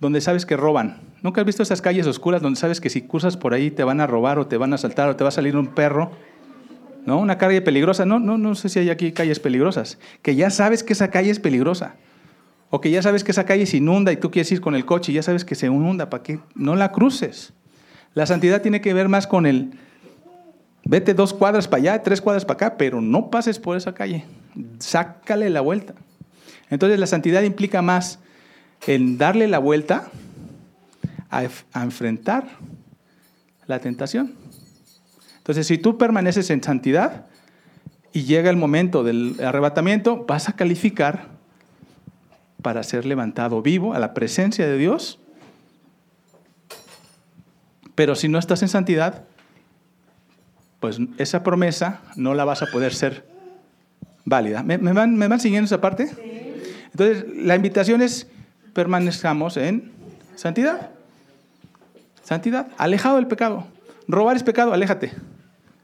[0.00, 1.02] donde sabes que roban.
[1.20, 4.00] ¿Nunca has visto esas calles oscuras donde sabes que si cruzas por ahí te van
[4.00, 6.12] a robar o te van a asaltar o te va a salir un perro?
[7.08, 7.20] ¿No?
[7.20, 8.04] Una calle peligrosa.
[8.04, 9.96] No, no, no sé si hay aquí calles peligrosas.
[10.20, 11.94] Que ya sabes que esa calle es peligrosa.
[12.68, 14.84] O que ya sabes que esa calle se inunda y tú quieres ir con el
[14.84, 16.10] coche y ya sabes que se inunda.
[16.10, 17.54] ¿Para que No la cruces.
[18.12, 19.70] La santidad tiene que ver más con el
[20.84, 24.26] vete dos cuadras para allá, tres cuadras para acá, pero no pases por esa calle.
[24.78, 25.94] Sácale la vuelta.
[26.68, 28.18] Entonces la santidad implica más
[28.86, 30.10] en darle la vuelta
[31.30, 32.48] a, a enfrentar
[33.66, 34.34] la tentación.
[35.48, 37.24] Entonces, si tú permaneces en santidad
[38.12, 41.28] y llega el momento del arrebatamiento, vas a calificar
[42.60, 45.18] para ser levantado vivo a la presencia de Dios.
[47.94, 49.24] Pero si no estás en santidad,
[50.80, 53.24] pues esa promesa no la vas a poder ser
[54.26, 54.62] válida.
[54.62, 56.10] ¿Me, me, van, ¿me van, siguiendo esa parte?
[56.92, 58.26] Entonces, la invitación es
[58.74, 59.92] permanezcamos en
[60.36, 60.90] santidad.
[62.22, 63.66] Santidad, alejado del pecado.
[64.08, 65.12] Robar es pecado, aléjate.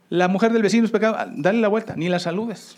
[0.09, 2.75] La mujer del vecino es pecado, dale la vuelta, ni la saludes.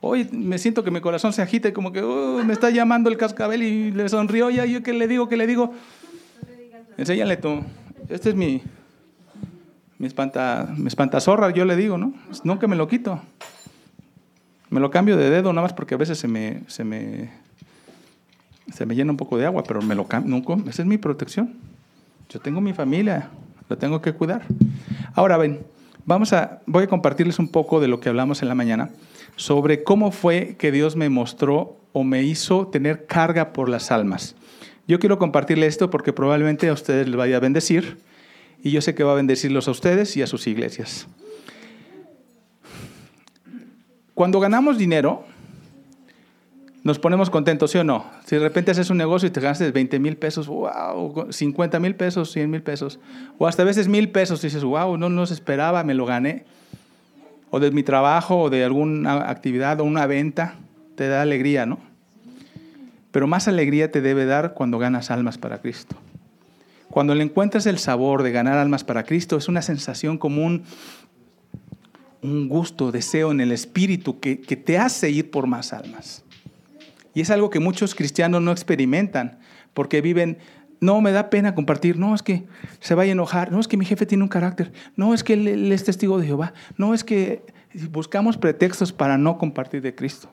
[0.00, 3.10] Hoy me siento que mi corazón se agita y como que uh, me está llamando
[3.10, 4.48] el cascabel y le sonrió.
[4.50, 5.72] Ya, yo qué le digo, qué le digo.
[6.96, 7.60] Enséñale tú.
[8.08, 8.62] Este es mi,
[9.98, 12.12] mi, espanta, mi espantazorra, yo le digo, ¿no?
[12.44, 13.20] Nunca me lo quito.
[14.70, 17.30] Me lo cambio de dedo nada más porque a veces se me, se me,
[18.72, 20.30] se me llena un poco de agua, pero me lo cambio.
[20.30, 21.54] Nunca, esa es mi protección.
[22.28, 23.30] Yo tengo mi familia,
[23.68, 24.42] la tengo que cuidar.
[25.14, 25.60] Ahora ven,
[26.08, 28.88] vamos a, voy a compartirles un poco de lo que hablamos en la mañana
[29.36, 34.34] sobre cómo fue que Dios me mostró o me hizo tener carga por las almas.
[34.86, 37.98] Yo quiero compartirle esto porque probablemente a ustedes les vaya a bendecir
[38.62, 41.06] y yo sé que va a bendecirlos a ustedes y a sus iglesias.
[44.14, 45.26] Cuando ganamos dinero,
[46.88, 48.06] nos ponemos contentos, ¿sí o no?
[48.24, 51.94] Si de repente haces un negocio y te ganas 20 mil pesos, wow, 50 mil
[51.94, 52.98] pesos, 100 mil pesos,
[53.36, 56.46] o hasta a veces mil pesos, y dices, wow, no nos esperaba, me lo gané
[57.50, 60.54] o de mi trabajo o de alguna actividad o una venta,
[60.94, 61.78] te da alegría, ¿no?
[63.10, 65.94] Pero más alegría te debe dar cuando ganas almas para Cristo.
[66.88, 70.64] Cuando le encuentras el sabor de ganar almas para Cristo, es una sensación común,
[72.22, 76.24] un gusto, deseo en el espíritu que, que te hace ir por más almas.
[77.18, 79.40] Y es algo que muchos cristianos no experimentan,
[79.74, 80.38] porque viven
[80.78, 81.98] no, me da pena compartir.
[81.98, 82.44] No, es que
[82.78, 83.50] se vaya a enojar.
[83.50, 84.70] No, es que mi jefe tiene un carácter.
[84.94, 86.52] No, es que él, es testigo de Jehová.
[86.76, 87.42] No, es que
[87.90, 90.30] buscamos pretextos para no compartir de Cristo.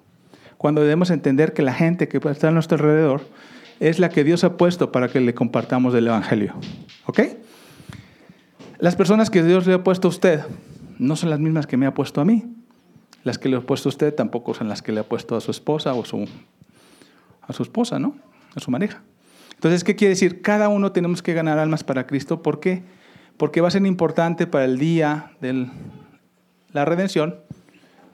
[0.60, 3.22] Cuando debemos entender que la gente que está a nuestro alrededor
[3.80, 6.54] es la que Dios ha puesto para que le compartamos del Evangelio.
[7.08, 7.22] ¿Ok?
[8.78, 10.42] Las personas que Dios le ha puesto a usted
[11.00, 12.46] no son las mismas que me ha puesto a mí.
[13.24, 15.42] Las que le ha puesto a usted tampoco son las que le ha puesto a
[15.42, 16.28] su esposa o su,
[17.48, 18.16] a su esposa, ¿no?
[18.56, 19.02] A su pareja.
[19.54, 20.42] Entonces, ¿qué quiere decir?
[20.42, 22.42] Cada uno tenemos que ganar almas para Cristo.
[22.42, 22.84] ¿Por qué?
[23.38, 25.68] Porque va a ser importante para el día de
[26.72, 27.38] la redención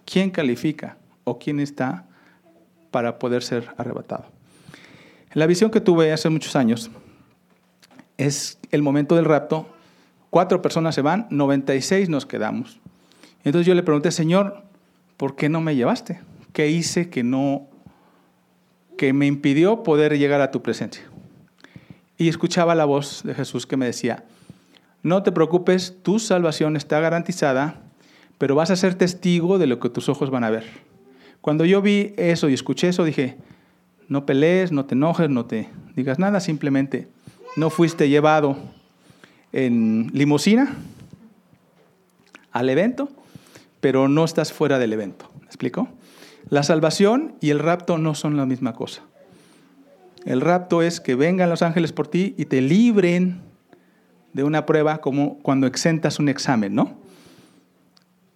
[0.05, 2.05] quién califica o quién está
[2.91, 4.25] para poder ser arrebatado.
[5.33, 6.91] La visión que tuve hace muchos años
[8.17, 9.67] es el momento del rapto.
[10.29, 12.79] Cuatro personas se van, 96 nos quedamos.
[13.43, 14.63] Entonces yo le pregunté, Señor,
[15.17, 16.19] ¿por qué no me llevaste?
[16.53, 17.67] ¿Qué hice que no,
[18.97, 21.03] que me impidió poder llegar a tu presencia?
[22.21, 24.25] y escuchaba la voz de Jesús que me decía,
[25.01, 27.81] no te preocupes, tu salvación está garantizada,
[28.37, 30.63] pero vas a ser testigo de lo que tus ojos van a ver.
[31.41, 33.37] Cuando yo vi eso y escuché eso, dije,
[34.07, 37.07] No pelees, no te enojes, no te digas nada, simplemente
[37.55, 38.55] no fuiste llevado
[39.51, 40.75] en limusina
[42.51, 43.09] al evento,
[43.79, 45.27] pero no estás fuera del evento.
[45.39, 45.87] ¿Me explico?
[46.49, 49.03] La salvación y el rapto no son la misma cosa.
[50.25, 53.41] El rapto es que vengan los ángeles por ti y te libren
[54.33, 56.97] de una prueba como cuando exentas un examen, ¿no?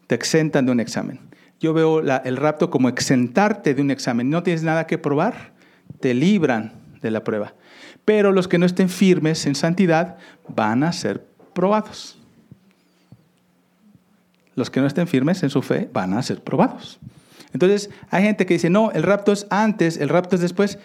[0.07, 1.19] Te exentan de un examen.
[1.59, 4.29] Yo veo el rapto como exentarte de un examen.
[4.29, 5.53] No tienes nada que probar,
[5.99, 7.53] te libran de la prueba.
[8.03, 12.19] Pero los que no estén firmes en santidad van a ser probados.
[14.55, 16.99] Los que no estén firmes en su fe van a ser probados.
[17.55, 20.77] Entonces, hay gente que dice, no, el rapto es antes, el rapto es después.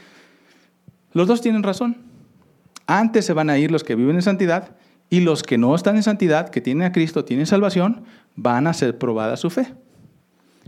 [1.13, 1.97] Los dos tienen razón.
[2.87, 4.77] Antes se van a ir los que viven en santidad
[5.09, 8.05] y los que no están en santidad, que tienen a Cristo, tienen salvación,
[8.37, 9.75] van a ser probada su fe.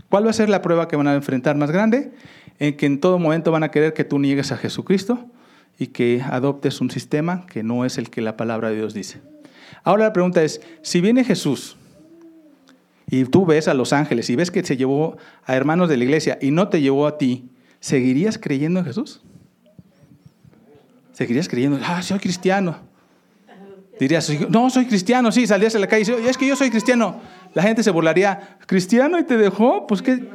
[0.09, 2.11] ¿Cuál va a ser la prueba que van a enfrentar más grande?
[2.59, 5.25] En que en todo momento van a querer que tú niegues a Jesucristo
[5.79, 9.21] y que adoptes un sistema que no es el que la palabra de Dios dice.
[9.85, 11.77] Ahora la pregunta es, si viene Jesús
[13.09, 16.03] y tú ves a los ángeles y ves que se llevó a hermanos de la
[16.03, 19.21] iglesia y no te llevó a ti, ¿seguirías creyendo en Jesús?
[21.11, 21.79] ¿Seguirías creyendo?
[21.83, 22.77] Ah, soy cristiano.
[23.99, 27.21] Dirías, no, soy cristiano, sí, saldrías a la calle y es que yo soy cristiano.
[27.53, 29.85] La gente se burlaría, ¿cristiano y te dejó?
[29.85, 30.27] Pues, ¿qué,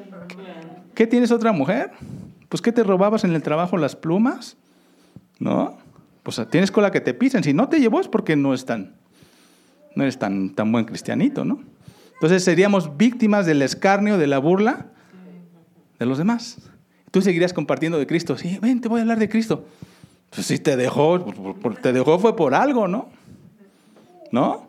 [0.95, 1.91] ¿qué tienes otra mujer?
[2.49, 4.57] Pues, ¿qué te robabas en el trabajo las plumas?
[5.41, 5.77] ¿No?
[6.23, 7.43] Pues tienes con la que te pisen.
[7.43, 8.95] Si no te llevó es porque no, es tan,
[9.95, 11.61] no eres tan, tan buen cristianito, ¿no?
[12.19, 14.87] Entonces seríamos víctimas del escarnio, de la burla
[15.99, 16.59] de los demás.
[17.11, 18.37] Tú seguirías compartiendo de Cristo.
[18.37, 19.65] Sí, ven, te voy a hablar de Cristo.
[20.31, 21.25] Pues si te dejó,
[21.81, 23.09] te dejó fue por algo, ¿no?
[24.31, 24.69] ¿No?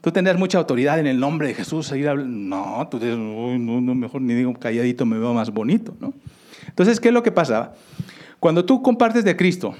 [0.00, 1.86] Tú tendrías mucha autoridad en el nombre de Jesús.
[1.86, 6.12] Seguir No, tú dices, no, no, mejor ni digo calladito, me veo más bonito, ¿no?
[6.66, 7.74] Entonces, ¿qué es lo que pasa?
[8.38, 9.74] Cuando tú compartes de Cristo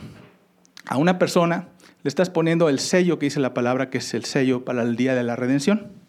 [0.86, 1.68] a una persona,
[2.02, 4.96] le estás poniendo el sello que dice la palabra, que es el sello para el
[4.96, 5.99] día de la redención.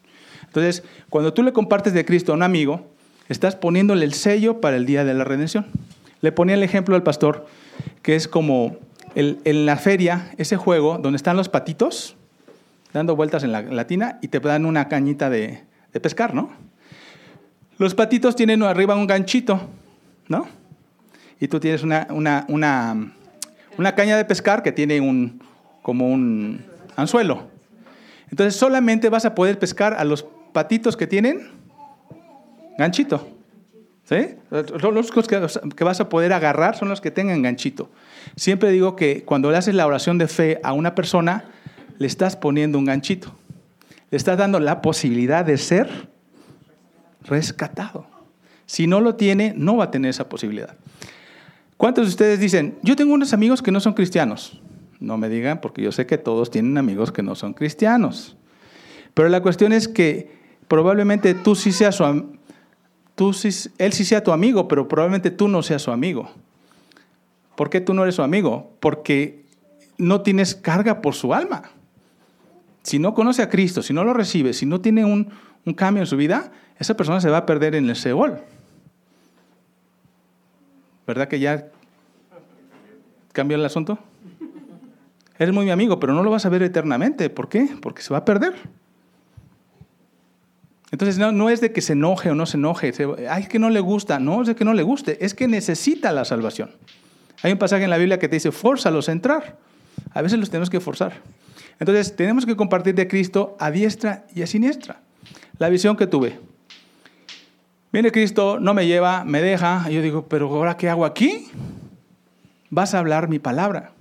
[0.52, 2.86] Entonces, cuando tú le compartes de Cristo a un amigo,
[3.30, 5.66] estás poniéndole el sello para el día de la redención.
[6.20, 7.48] Le ponía el ejemplo al pastor,
[8.02, 8.76] que es como
[9.16, 12.18] en la feria, ese juego donde están los patitos
[12.92, 15.64] dando vueltas en la, tina y te dan una cañita de,
[16.02, 16.50] pescar, ¿no?
[17.78, 19.62] Los patitos tienen arriba un ganchito,
[20.28, 20.50] ¿no?
[21.40, 23.14] Y tú tienes una, una,
[23.78, 25.42] una caña de pescar que tiene un,
[25.82, 26.66] como un
[26.98, 27.48] anzuelo.
[28.30, 31.50] Entonces solamente vas a poder pescar a los patitos que tienen
[32.78, 33.28] ganchito.
[34.04, 34.36] ¿Sí?
[34.50, 37.90] Los que vas a poder agarrar son los que tengan ganchito.
[38.36, 41.46] Siempre digo que cuando le haces la oración de fe a una persona,
[41.98, 43.34] le estás poniendo un ganchito.
[44.10, 46.10] Le estás dando la posibilidad de ser
[47.24, 48.08] rescatado.
[48.66, 50.76] Si no lo tiene, no va a tener esa posibilidad.
[51.78, 54.62] ¿Cuántos de ustedes dicen, yo tengo unos amigos que no son cristianos?
[55.00, 58.36] No me digan, porque yo sé que todos tienen amigos que no son cristianos.
[59.14, 60.41] Pero la cuestión es que
[60.72, 62.38] probablemente tú sí seas su
[63.16, 63.36] tú
[63.78, 66.32] él sí sea tu amigo, pero probablemente tú no seas su amigo.
[67.58, 68.72] ¿Por qué tú no eres su amigo?
[68.80, 69.44] Porque
[69.98, 71.64] no tienes carga por su alma.
[72.84, 75.34] Si no conoce a Cristo, si no lo recibe, si no tiene un,
[75.66, 78.40] un cambio en su vida, esa persona se va a perder en el Seol.
[81.06, 81.68] ¿Verdad que ya
[83.34, 84.00] cambió el asunto?
[85.38, 87.30] Eres muy mi amigo, pero no lo vas a ver eternamente.
[87.30, 87.68] ¿Por qué?
[87.82, 88.81] Porque se va a perder.
[90.92, 92.94] Entonces no, es de que se enoje o no se enoje,
[93.30, 95.48] ay, es que no le gusta, no es de que no le guste, es que
[95.48, 96.72] necesita la salvación.
[97.44, 99.58] Hay un pasaje en la Biblia que te dice, fórzalos a entrar.
[100.14, 101.14] A veces los tenemos que forzar.
[101.80, 105.00] Entonces tenemos que compartir de Cristo a diestra y a siniestra.
[105.58, 106.40] La visión que tuve.
[107.94, 111.48] Viene Cristo, no me lleva, me deja, y yo digo, pero ahora qué hago aquí?
[112.70, 113.94] Vas a hablar mi palabra.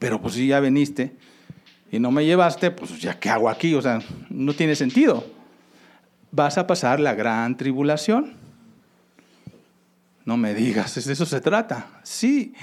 [0.00, 1.12] Pero pues si ya viniste
[1.90, 5.33] y no me llevaste, pues ya qué hago aquí, o sea, no tiene sentido
[6.34, 8.34] vas a pasar la gran tribulación.
[10.24, 11.86] No me digas, de eso se trata.
[12.02, 12.54] Sí.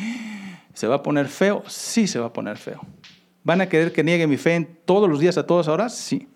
[0.74, 1.64] ¿Se va a poner feo?
[1.68, 2.82] Sí, se va a poner feo.
[3.44, 5.96] ¿Van a querer que niegue mi fe en todos los días, a todas horas?
[5.96, 6.28] Sí.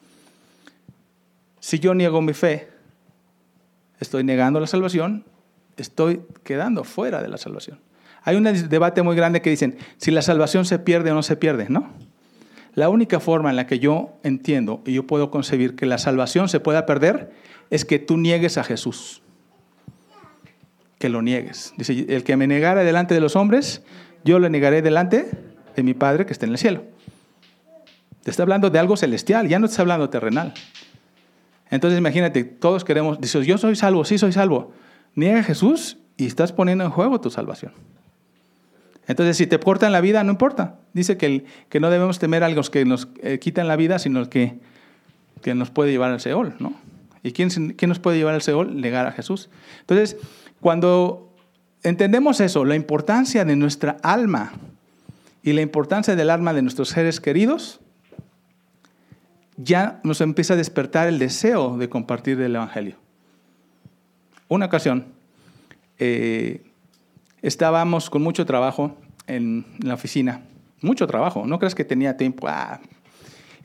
[1.60, 2.70] Si yo niego mi fe,
[4.00, 5.26] estoy negando la salvación,
[5.78, 7.80] estoy quedando fuera de la salvación.
[8.24, 11.36] Hay un debate muy grande que dicen, si la salvación se pierde o no se
[11.36, 11.92] pierde, ¿no?
[12.76, 16.50] La única forma en la que yo entiendo y yo puedo concebir que la salvación
[16.50, 17.32] se pueda perder
[17.70, 19.22] es que tú niegues a Jesús.
[21.00, 21.74] Que lo niegues.
[21.78, 23.82] Dice, el que me negara delante de los hombres,
[24.26, 25.32] yo le negaré delante
[25.74, 26.84] de mi Padre que está en el cielo.
[28.24, 30.54] Te está hablando de algo celestial, ya no te está hablando terrenal.
[31.70, 34.74] Entonces imagínate, todos queremos, dices, yo soy salvo, sí soy salvo.
[35.14, 37.72] Niega a Jesús y estás poniendo en juego tu salvación.
[39.08, 40.80] Entonces, si te cortan la vida, no importa.
[40.94, 44.20] Dice que, que no debemos temer a los que nos eh, quitan la vida, sino
[44.20, 44.60] el que,
[45.42, 46.74] que nos puede llevar al Seol, ¿no?
[47.22, 48.80] ¿Y quién, quién nos puede llevar al Seol?
[48.80, 49.50] Negar a Jesús.
[49.82, 50.18] Entonces,
[50.60, 51.34] cuando
[51.84, 54.54] entendemos eso, la importancia de nuestra alma
[55.44, 57.80] y la importancia del alma de nuestros seres queridos,
[59.58, 62.96] ya nos empieza a despertar el deseo de compartir el Evangelio.
[64.48, 65.06] Una ocasión,
[65.98, 66.64] eh,
[67.42, 70.42] estábamos con mucho trabajo en la oficina,
[70.82, 72.48] mucho trabajo, no crees que tenía tiempo.
[72.48, 72.80] Ah.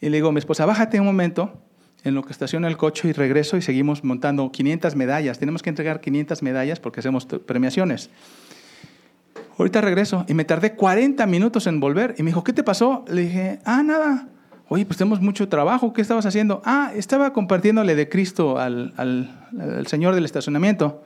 [0.01, 1.53] Y le digo a mi esposa, bájate un momento
[2.05, 5.39] en lo que estaciona el coche y regreso y seguimos montando 500 medallas.
[5.39, 8.11] Tenemos que entregar 500 medallas porque hacemos premiaciones.
[9.59, 13.05] Ahorita regreso y me tardé 40 minutos en volver y me dijo, ¿qué te pasó?
[13.09, 14.29] Le dije, ah, nada.
[14.69, 16.63] Oye, pues tenemos mucho trabajo, ¿qué estabas haciendo?
[16.65, 21.03] Ah, estaba compartiéndole de Cristo al, al señor del estacionamiento.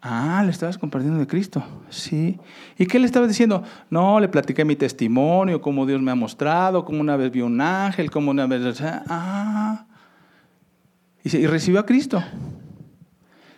[0.00, 1.64] Ah, le estabas compartiendo de Cristo.
[1.88, 2.38] Sí.
[2.78, 3.62] ¿Y qué le estabas diciendo?
[3.90, 7.60] No, le platiqué mi testimonio, cómo Dios me ha mostrado, cómo una vez vio un
[7.60, 8.80] ángel, cómo una vez...
[9.08, 9.86] Ah.
[11.24, 12.22] Y, recibió a Cristo.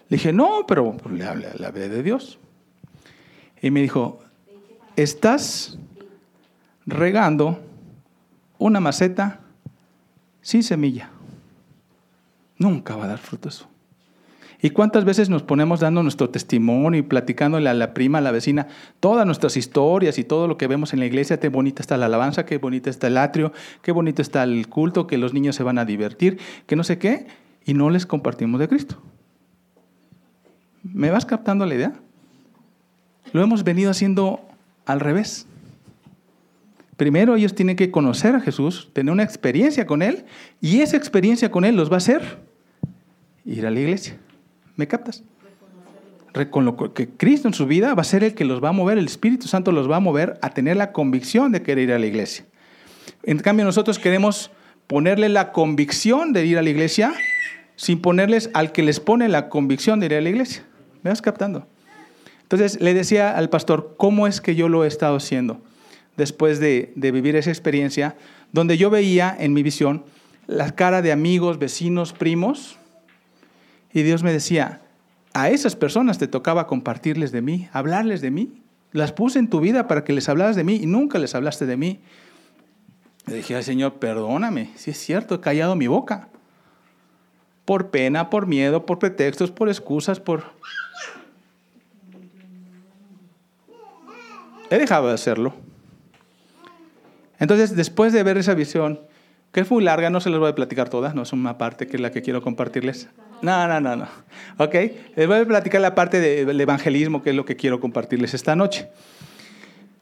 [0.08, 2.38] Le dije, no, pero le hablé, le hablé de Dios.
[3.60, 4.20] Y me dijo,
[4.96, 5.78] estás
[6.86, 7.60] regando
[8.58, 9.40] una maceta
[10.40, 11.10] sin semilla.
[12.56, 13.68] Nunca va a dar fruto eso.
[14.60, 18.32] ¿Y cuántas veces nos ponemos dando nuestro testimonio y platicándole a la prima, a la
[18.32, 18.66] vecina,
[18.98, 21.38] todas nuestras historias y todo lo que vemos en la iglesia?
[21.38, 25.06] Qué bonita está la alabanza, qué bonita está el atrio, qué bonito está el culto,
[25.06, 27.28] que los niños se van a divertir, que no sé qué,
[27.64, 28.96] y no les compartimos de Cristo.
[30.82, 31.92] ¿Me vas captando la idea?
[33.32, 34.40] Lo hemos venido haciendo
[34.86, 35.46] al revés.
[36.96, 40.24] Primero ellos tienen que conocer a Jesús, tener una experiencia con Él,
[40.60, 42.38] y esa experiencia con Él los va a hacer
[43.44, 44.18] ir a la iglesia.
[44.78, 45.24] ¿Me captas?
[46.50, 48.96] Con que Cristo en su vida va a ser el que los va a mover,
[48.96, 51.98] el Espíritu Santo los va a mover a tener la convicción de querer ir a
[51.98, 52.46] la iglesia.
[53.24, 54.52] En cambio, nosotros queremos
[54.86, 57.12] ponerle la convicción de ir a la iglesia
[57.74, 60.62] sin ponerles al que les pone la convicción de ir a la iglesia.
[61.02, 61.66] ¿Me vas captando?
[62.42, 65.60] Entonces le decía al pastor, ¿cómo es que yo lo he estado haciendo
[66.16, 68.16] después de, de vivir esa experiencia
[68.52, 70.04] donde yo veía en mi visión
[70.46, 72.77] la cara de amigos, vecinos, primos,
[73.92, 74.82] y Dios me decía,
[75.32, 78.62] a esas personas te tocaba compartirles de mí, hablarles de mí.
[78.92, 81.66] Las puse en tu vida para que les hablaras de mí y nunca les hablaste
[81.66, 82.00] de mí.
[83.26, 86.28] Le dije, ay Señor, perdóname, si es cierto, he callado mi boca.
[87.64, 90.44] Por pena, por miedo, por pretextos, por excusas, por...
[94.70, 95.54] He dejado de hacerlo.
[97.38, 99.00] Entonces, después de ver esa visión,
[99.52, 101.86] que es muy larga, no se las voy a platicar todas, no es una parte
[101.86, 103.08] que es la que quiero compartirles.
[103.42, 104.08] No, no, no, no.
[104.58, 104.74] Ok,
[105.14, 108.56] les voy a platicar la parte del evangelismo, que es lo que quiero compartirles esta
[108.56, 108.88] noche.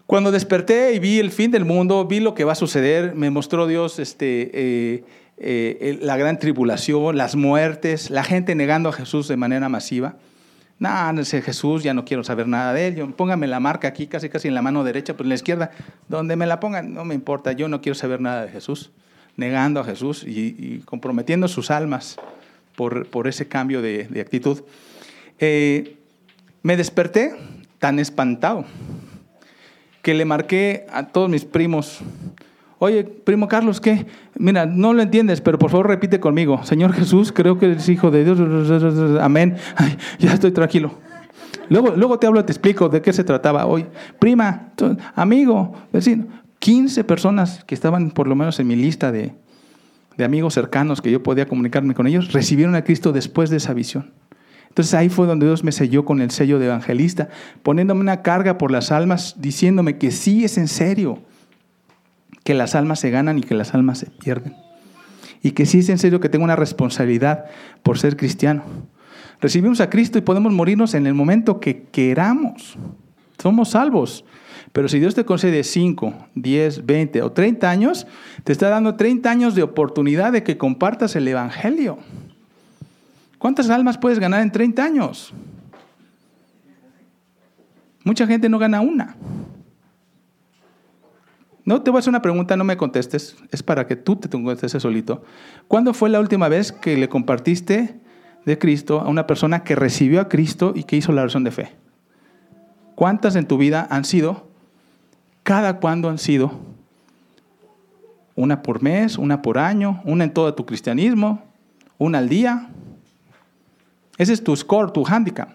[0.06, 3.28] Cuando desperté y vi el fin del mundo, vi lo que va a suceder, me
[3.30, 5.04] mostró Dios este, eh,
[5.36, 10.16] eh, la gran tribulación, las muertes, la gente negando a Jesús de manera masiva.
[10.78, 13.14] No, no sé, Jesús, ya no quiero saber nada de él.
[13.14, 15.70] póngame la marca aquí, casi casi en la mano derecha, pues en la izquierda,
[16.08, 18.92] donde me la pongan, no me importa, yo no quiero saber nada de Jesús.
[19.36, 22.16] Negando a Jesús y comprometiendo sus almas
[22.76, 24.62] por, ese cambio de, actitud.
[25.38, 25.96] Eh,
[26.62, 27.34] me desperté
[27.78, 28.64] tan espantado
[30.02, 32.00] que le marqué a todos mis primos.
[32.78, 34.06] Oye, primo Carlos, ¿qué?
[34.38, 36.62] Mira, no lo entiendes, pero por favor repite conmigo.
[36.64, 38.38] Señor Jesús, creo que eres hijo de Dios.
[39.20, 39.56] Amén.
[40.18, 40.92] ya estoy tranquilo.
[41.68, 43.86] Luego, luego te hablo, te explico de qué se trataba hoy.
[44.18, 44.68] Prima,
[45.14, 46.26] amigo, vecino.
[46.58, 49.34] 15 personas que estaban por lo menos en mi lista de,
[50.16, 53.74] de amigos cercanos que yo podía comunicarme con ellos, recibieron a Cristo después de esa
[53.74, 54.12] visión.
[54.68, 57.28] Entonces ahí fue donde Dios me selló con el sello de evangelista,
[57.62, 61.22] poniéndome una carga por las almas, diciéndome que sí es en serio,
[62.44, 64.54] que las almas se ganan y que las almas se pierden.
[65.42, 67.46] Y que sí es en serio que tengo una responsabilidad
[67.82, 68.64] por ser cristiano.
[69.40, 72.76] Recibimos a Cristo y podemos morirnos en el momento que queramos.
[73.38, 74.24] Somos salvos.
[74.76, 78.06] Pero si Dios te concede 5, 10, 20 o 30 años,
[78.44, 81.96] te está dando 30 años de oportunidad de que compartas el Evangelio.
[83.38, 85.32] ¿Cuántas almas puedes ganar en 30 años?
[88.04, 89.16] Mucha gente no gana una.
[91.64, 94.28] No te voy a hacer una pregunta, no me contestes, es para que tú te
[94.28, 95.22] contestes solito.
[95.68, 97.98] ¿Cuándo fue la última vez que le compartiste
[98.44, 101.50] de Cristo a una persona que recibió a Cristo y que hizo la oración de
[101.50, 101.72] fe?
[102.94, 104.45] ¿Cuántas en tu vida han sido
[105.46, 106.50] cada cuándo han sido.
[108.34, 111.44] Una por mes, una por año, una en todo tu cristianismo,
[111.98, 112.68] una al día.
[114.18, 115.50] Ese es tu score, tu handicap.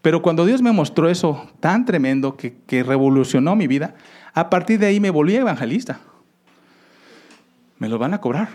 [0.00, 3.96] Pero cuando Dios me mostró eso tan tremendo que, que revolucionó mi vida,
[4.32, 5.98] a partir de ahí me volví evangelista.
[7.80, 8.48] Me lo van a cobrar.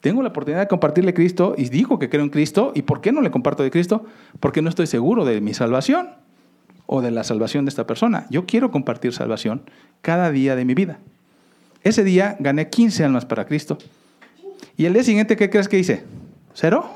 [0.00, 2.72] Tengo la oportunidad de compartirle Cristo y digo que creo en Cristo.
[2.74, 4.06] ¿Y por qué no le comparto de Cristo?
[4.40, 6.25] Porque no estoy seguro de mi salvación
[6.86, 8.26] o de la salvación de esta persona.
[8.30, 9.62] Yo quiero compartir salvación
[10.02, 10.98] cada día de mi vida.
[11.82, 13.78] Ese día gané 15 almas para Cristo.
[14.76, 16.04] ¿Y el día siguiente qué crees que hice?
[16.54, 16.88] ¿Cero?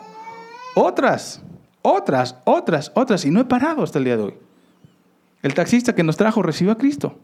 [0.74, 1.42] Otras,
[1.82, 3.24] otras, otras, otras.
[3.24, 4.34] Y no he parado hasta el día de hoy.
[5.42, 7.18] El taxista que nos trajo recibió a Cristo.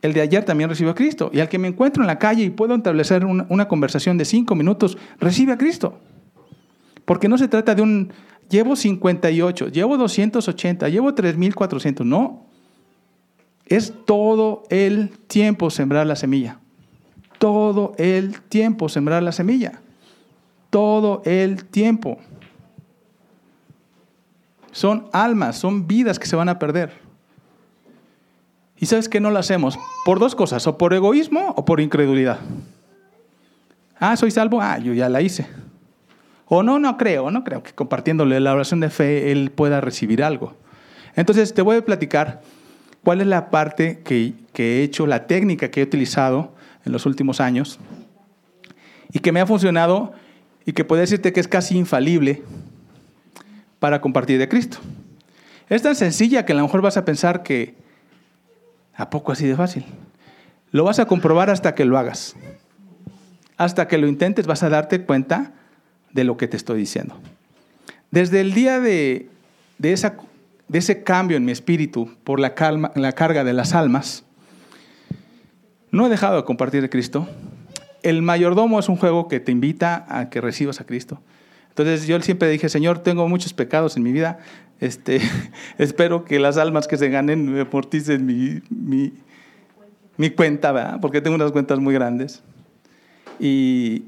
[0.00, 1.30] El de ayer también recibió a Cristo.
[1.32, 4.24] Y al que me encuentro en la calle y puedo establecer una, una conversación de
[4.24, 5.98] cinco minutos, recibe a Cristo.
[7.04, 8.12] Porque no se trata de un,
[8.48, 12.06] llevo 58, llevo 280, llevo 3400.
[12.06, 12.46] No.
[13.66, 16.58] Es todo el tiempo sembrar la semilla.
[17.38, 19.80] Todo el tiempo sembrar la semilla.
[20.70, 22.18] Todo el tiempo.
[24.72, 26.92] Son almas, son vidas que se van a perder.
[28.76, 29.78] ¿Y sabes qué no lo hacemos?
[30.04, 32.38] Por dos cosas, o por egoísmo o por incredulidad.
[33.98, 35.46] Ah, soy salvo, ah, yo ya la hice.
[36.46, 40.22] O no, no creo, no creo que compartiéndole la oración de fe él pueda recibir
[40.22, 40.54] algo.
[41.16, 42.42] Entonces te voy a platicar
[43.02, 47.06] cuál es la parte que, que he hecho, la técnica que he utilizado en los
[47.06, 47.78] últimos años
[49.12, 50.12] y que me ha funcionado
[50.66, 52.42] y que puedo decirte que es casi infalible
[53.78, 54.78] para compartir de Cristo.
[55.68, 57.74] Es tan sencilla que a lo mejor vas a pensar que,
[58.94, 59.84] ¿a poco así de fácil?
[60.70, 62.34] Lo vas a comprobar hasta que lo hagas.
[63.56, 65.52] Hasta que lo intentes vas a darte cuenta
[66.14, 67.16] de lo que te estoy diciendo.
[68.10, 69.28] Desde el día de,
[69.78, 70.16] de, esa,
[70.68, 74.24] de ese cambio en mi espíritu por la, calma, la carga de las almas,
[75.90, 77.28] no he dejado de compartir de Cristo.
[78.02, 81.20] El mayordomo es un juego que te invita a que recibas a Cristo.
[81.70, 84.38] Entonces yo siempre dije, Señor, tengo muchos pecados en mi vida,
[84.80, 85.20] este,
[85.78, 89.12] espero que las almas que se ganen me amorticen mi, mi,
[90.16, 91.00] mi cuenta, ¿verdad?
[91.00, 92.42] porque tengo unas cuentas muy grandes.
[93.40, 94.04] Y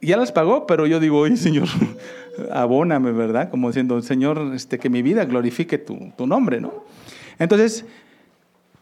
[0.00, 1.68] ya las pagó, pero yo digo, oye, Señor,
[2.52, 3.50] abóname, ¿verdad?
[3.50, 6.84] Como diciendo, Señor, este, que mi vida glorifique tu, tu nombre, ¿no?
[7.38, 7.84] Entonces,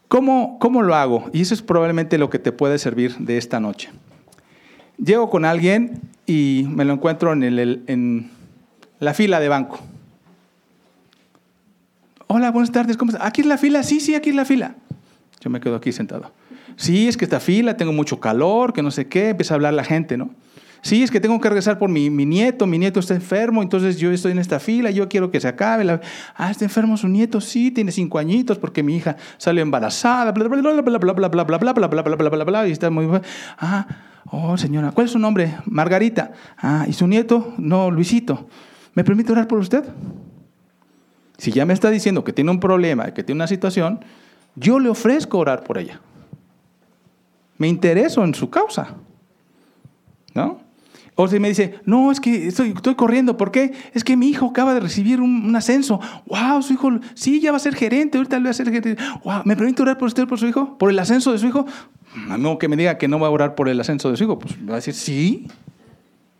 [0.09, 1.31] ¿cómo, ¿cómo lo hago?
[1.33, 3.91] Y eso es probablemente lo que te puede servir de esta noche.
[4.97, 8.31] Llego con alguien y me lo encuentro en, el, en
[9.01, 9.81] la fila de banco.
[12.27, 13.27] Hola, buenas tardes, ¿cómo estás?
[13.27, 13.83] ¿Aquí es la fila?
[13.83, 14.77] Sí, sí, aquí es la fila.
[15.41, 16.33] Yo me quedo aquí sentado.
[16.77, 19.75] Sí, es que esta fila, tengo mucho calor, que no sé qué, empieza a hablar
[19.75, 20.31] la gente, ¿no?
[20.85, 23.97] Sí, es que tengo que regresar por mi, mi, nieto, mi nieto está enfermo, entonces
[23.97, 25.83] yo estoy en esta fila, yo quiero que se acabe.
[25.83, 25.99] La...
[26.37, 30.47] Ah, está enfermo su nieto, sí, tiene cinco añitos porque mi hija salió embarazada, bla,
[30.47, 32.91] bla, bla, bla, bla, bla, bla, bla, bla, bla, bla, bla, bla, bla, y está
[32.91, 33.09] muy...
[33.57, 33.87] Ah,
[34.27, 35.55] oh, señora, ¿cuál es su nombre?
[35.65, 36.33] Margarita.
[36.59, 37.55] Ah, ¿y su nieto?
[37.57, 38.47] No, Luisito.
[38.93, 39.85] ¿Me permite orar por usted?
[41.39, 44.05] Si ya me está diciendo que tiene un problema, que tiene una situación,
[44.55, 46.03] yo le ofrezco orar por ella.
[47.57, 48.97] Me intereso en su causa.
[50.35, 50.64] ¿No?
[51.17, 53.73] O si me dice, no, es que estoy, corriendo, ¿por qué?
[53.93, 56.01] Es que mi hijo acaba de recibir un, ascenso.
[56.27, 56.61] ¡Wow!
[56.63, 58.97] Su hijo, sí, ya va a ser gerente, ahorita le voy a ser gerente.
[59.23, 59.43] ¡Wow!
[59.45, 60.77] ¿Me permite orar por usted, por su hijo?
[60.77, 61.67] ¿Por el ascenso de su hijo?
[62.29, 64.25] A no que me diga que no va a orar por el ascenso de su
[64.25, 64.41] hijo.
[64.41, 65.47] Pues va a decir, sí,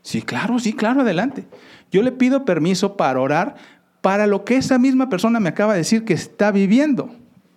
[0.01, 1.45] sí, claro, sí, claro, adelante.
[1.89, 3.55] Yo le pido permiso para orar
[4.01, 7.09] para lo que esa misma persona me acaba de decir que está viviendo.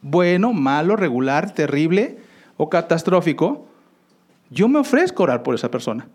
[0.02, 2.18] Bueno, malo, regular, terrible
[2.56, 3.66] o catastrófico.
[4.50, 6.08] Yo me ofrezco a orar por esa persona.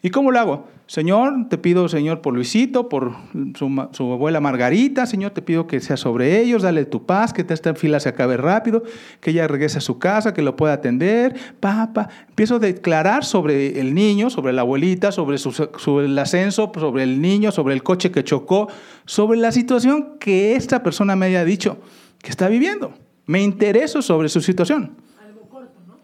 [0.00, 0.68] ¿Y cómo lo hago?
[0.86, 3.14] Señor, te pido, Señor, por Luisito, por
[3.58, 7.74] su, abuela Margarita, Señor, te pido que sea sobre ellos, dale tu paz, que esta
[7.74, 8.84] fila se acabe rápido,
[9.20, 12.08] que ella regrese a su casa, que lo pueda atender, papá.
[12.28, 17.02] Empiezo a declarar sobre el niño, sobre la abuelita, sobre, su, sobre el ascenso, sobre
[17.02, 18.68] el niño, sobre el coche que chocó,
[19.04, 21.78] sobre la situación que esta persona me haya dicho
[22.22, 22.94] que está viviendo.
[23.26, 24.96] Me intereso sobre su situación.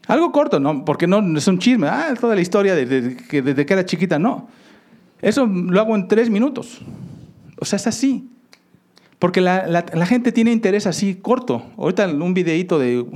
[0.07, 0.85] Algo corto, ¿no?
[0.85, 1.89] Porque no es un chisme.
[1.89, 4.49] Ah, toda la historia desde de, de, de, de, que era chiquita, no.
[5.23, 6.83] Eso lo hago en tres minutos.
[7.59, 8.29] O sea, es así.
[9.19, 11.65] Porque la, la, la gente tiene interés así corto.
[11.79, 13.07] Ahorita un videito de,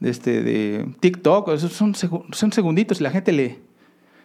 [0.00, 3.58] este, de TikTok, son, son segunditos y la gente le,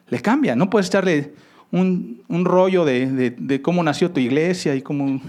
[0.09, 0.55] le cambia.
[0.55, 1.33] No puedes echarle
[1.71, 5.21] un, un rollo de, de, cómo nació tu iglesia y cómo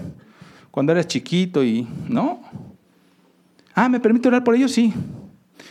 [0.71, 2.41] cuando eras chiquito y no.
[3.75, 4.73] Ah, ¿me permite orar por ellos?
[4.73, 4.93] Sí.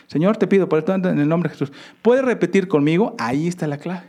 [0.07, 1.71] Señor, te pido por en el nombre de Jesús.
[2.01, 3.15] ¿Puedes repetir conmigo?
[3.17, 4.03] Ahí está la clave.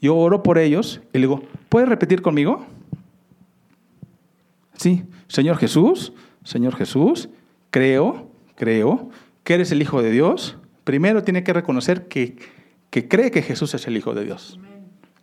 [0.00, 2.66] Yo oro por ellos y le digo, ¿puedes repetir conmigo?
[4.76, 7.28] Sí, Señor Jesús, Señor Jesús,
[7.70, 9.08] creo, creo
[9.44, 10.58] que eres el Hijo de Dios.
[10.84, 12.36] Primero tiene que reconocer que,
[12.90, 14.58] que cree que Jesús es el Hijo de Dios.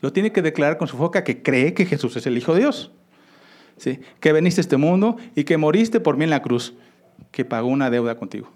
[0.02, 2.62] Lo tiene que declarar con su boca que cree que Jesús es el Hijo de
[2.62, 2.92] Dios.
[3.78, 4.00] ¿Sí?
[4.20, 6.74] Que veniste a este mundo y que moriste por mí en la cruz,
[7.32, 8.52] que pagó una deuda contigo.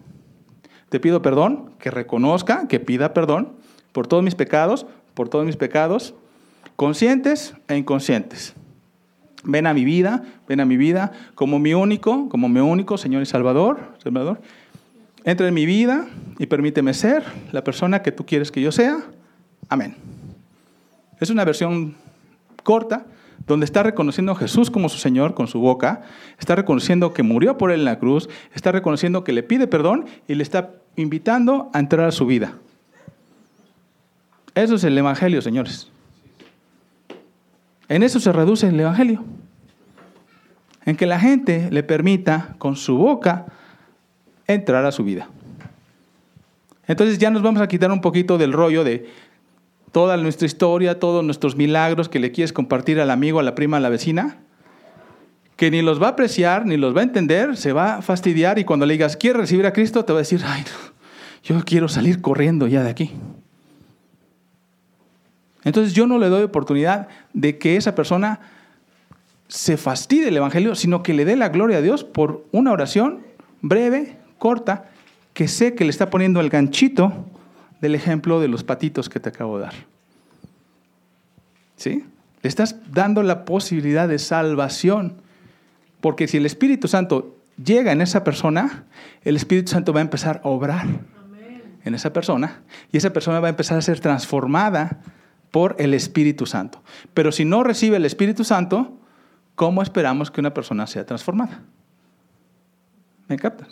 [0.89, 3.53] Te pido perdón, que reconozca, que pida perdón
[3.91, 6.13] por todos mis pecados, por todos mis pecados,
[6.75, 8.53] conscientes e inconscientes.
[9.43, 13.21] Ven a mi vida, ven a mi vida como mi único, como mi único Señor
[13.21, 14.41] y Salvador, Salvador.
[15.23, 16.07] Entra en mi vida
[16.37, 18.97] y permíteme ser la persona que tú quieres que yo sea.
[19.69, 19.95] Amén.
[21.19, 21.95] Es una versión
[22.63, 23.05] corta
[23.47, 26.03] donde está reconociendo a Jesús como su Señor con su boca,
[26.39, 30.05] está reconociendo que murió por él en la cruz, está reconociendo que le pide perdón
[30.27, 32.55] y le está invitando a entrar a su vida.
[34.55, 35.89] Eso es el Evangelio, señores.
[37.89, 39.23] En eso se reduce el Evangelio.
[40.85, 43.45] En que la gente le permita con su boca
[44.47, 45.27] entrar a su vida.
[46.87, 49.09] Entonces ya nos vamos a quitar un poquito del rollo de
[49.95, 53.77] toda nuestra historia, todos nuestros milagros que le quieres compartir al amigo, a la prima,
[53.77, 54.39] a la vecina,
[55.55, 58.59] que ni los va a apreciar, ni los va a entender, se va a fastidiar
[58.59, 60.03] y cuando le digas, ¿quieres recibir a Cristo?
[60.03, 60.65] Te va a decir, ay,
[61.45, 63.11] yo quiero salir corriendo ya de aquí.
[65.63, 68.41] Entonces yo no le doy oportunidad de que esa persona
[69.47, 73.21] se fastidie el Evangelio, sino que le dé la gloria a Dios por una oración
[73.61, 74.89] breve, corta,
[75.33, 77.13] que sé que le está poniendo el ganchito
[77.81, 79.73] del ejemplo de los patitos que te acabo de dar.
[81.75, 82.05] ¿Sí?
[82.41, 85.21] Le estás dando la posibilidad de salvación.
[86.01, 88.85] Porque si el Espíritu Santo llega en esa persona,
[89.23, 90.85] el Espíritu Santo va a empezar a obrar
[91.83, 92.61] en esa persona
[92.91, 95.01] y esa persona va a empezar a ser transformada
[95.51, 96.83] por el Espíritu Santo.
[97.13, 98.97] Pero si no recibe el Espíritu Santo,
[99.55, 101.61] ¿cómo esperamos que una persona sea transformada?
[103.27, 103.69] ¿Me captas?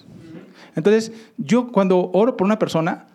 [0.76, 3.08] Entonces, yo cuando oro por una persona,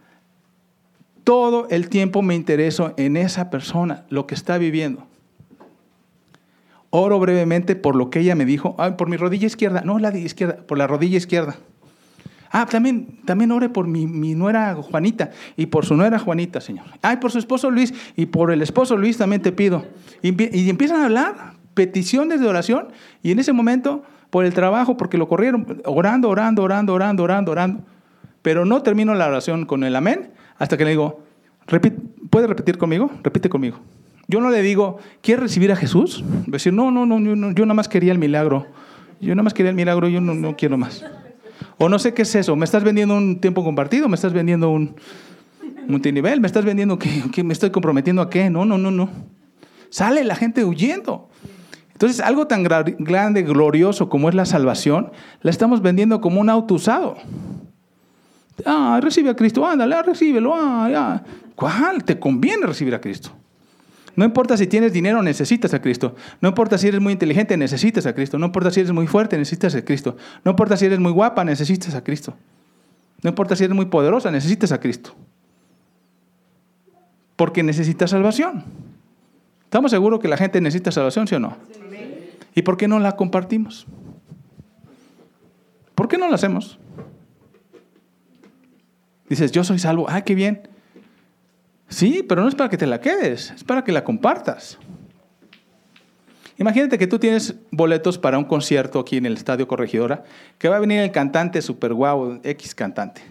[1.28, 5.06] todo el tiempo me intereso en esa persona, lo que está viviendo.
[6.88, 10.20] Oro brevemente por lo que ella me dijo, por mi rodilla izquierda, no la de
[10.20, 11.56] izquierda, por la rodilla izquierda.
[12.50, 16.86] Ah, también, también ore por mi, nuera Juanita y por su nuera Juanita, Señor.
[17.02, 19.84] Ay, por su esposo Luis y por el esposo Luis también te pido.
[20.22, 22.88] Y, y, empiezan a hablar peticiones de oración
[23.22, 27.52] y en ese momento por el trabajo, porque lo corrieron, orando, orando, orando, orando, orando,
[27.52, 27.80] orando.
[28.40, 31.22] Pero no termino la oración con el amén hasta que le digo,
[32.30, 33.10] ¿puede repetir conmigo?
[33.22, 33.78] Repite conmigo.
[34.26, 36.22] Yo no le digo, ¿quieres recibir a Jesús?
[36.46, 38.66] Decir, no, no, no, yo, no, yo nada más quería el milagro.
[39.20, 41.04] Yo nada más quería el milagro, yo no, no quiero más.
[41.78, 42.54] O no sé qué es eso.
[42.56, 44.08] ¿Me estás vendiendo un tiempo compartido?
[44.08, 44.96] ¿Me estás vendiendo un
[45.86, 46.40] multinivel?
[46.40, 48.50] ¿Me estás vendiendo que, me estoy comprometiendo a qué?
[48.50, 49.08] No, no, no, no.
[49.90, 51.28] Sale la gente huyendo.
[51.92, 56.74] Entonces, algo tan grande, glorioso como es la salvación, la estamos vendiendo como un auto
[56.74, 57.16] usado.
[58.64, 61.22] Ah, recibe a Cristo, ándale, ah, recíbelo, ah, ya.
[61.54, 62.04] ¿Cuál?
[62.04, 63.30] Te conviene recibir a Cristo.
[64.18, 66.16] No importa si tienes dinero, necesitas a Cristo.
[66.40, 68.36] No importa si eres muy inteligente, necesitas a Cristo.
[68.36, 70.16] No importa si eres muy fuerte, necesitas a Cristo.
[70.44, 72.34] No importa si eres muy guapa, necesitas a Cristo.
[73.22, 75.14] No importa si eres muy poderosa, necesitas a Cristo.
[77.36, 78.64] Porque necesitas salvación.
[79.62, 81.56] ¿Estamos seguros que la gente necesita salvación, sí o no?
[82.56, 83.86] ¿Y por qué no la compartimos?
[85.94, 86.78] ¿Por qué no la hacemos?
[89.28, 90.06] Dices, yo soy salvo.
[90.08, 90.68] Ah, qué bien.
[91.88, 94.78] Sí, pero no es para que te la quedes, es para que la compartas.
[96.58, 100.24] Imagínate que tú tienes boletos para un concierto aquí en el Estadio Corregidora,
[100.58, 103.22] que va a venir el cantante super guau, X cantante.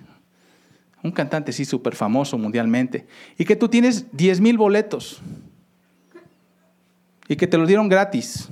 [1.03, 3.05] Un cantante sí súper famoso mundialmente.
[3.37, 5.21] Y que tú tienes 10 mil boletos.
[7.27, 8.49] Y que te lo dieron gratis.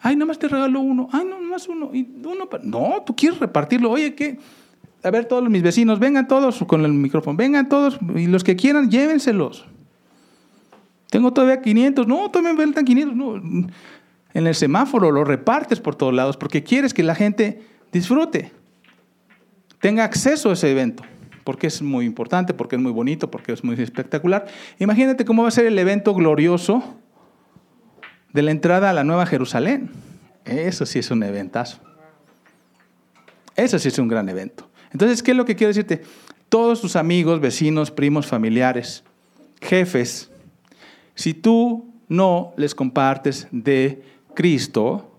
[0.00, 1.08] Ay, nada más te regalo uno.
[1.10, 1.90] Ay, no, más uno.
[1.94, 3.90] Y uno no, tú quieres repartirlo.
[3.90, 4.38] Oye, ¿qué?
[5.04, 8.56] A ver todos mis vecinos, vengan todos con el micrófono, vengan todos y los que
[8.56, 9.66] quieran, llévenselos.
[11.10, 13.36] Tengo todavía 500, no, todavía me faltan 500, no.
[14.32, 18.50] En el semáforo lo repartes por todos lados porque quieres que la gente disfrute,
[19.80, 21.04] tenga acceso a ese evento,
[21.44, 24.46] porque es muy importante, porque es muy bonito, porque es muy espectacular.
[24.78, 26.82] Imagínate cómo va a ser el evento glorioso
[28.32, 29.90] de la entrada a la Nueva Jerusalén.
[30.46, 31.78] Eso sí es un eventazo.
[33.54, 34.68] Eso sí es un gran evento.
[34.94, 36.02] Entonces, ¿qué es lo que quiero decirte?
[36.48, 39.02] Todos tus amigos, vecinos, primos, familiares,
[39.60, 40.30] jefes,
[41.16, 45.18] si tú no les compartes de Cristo,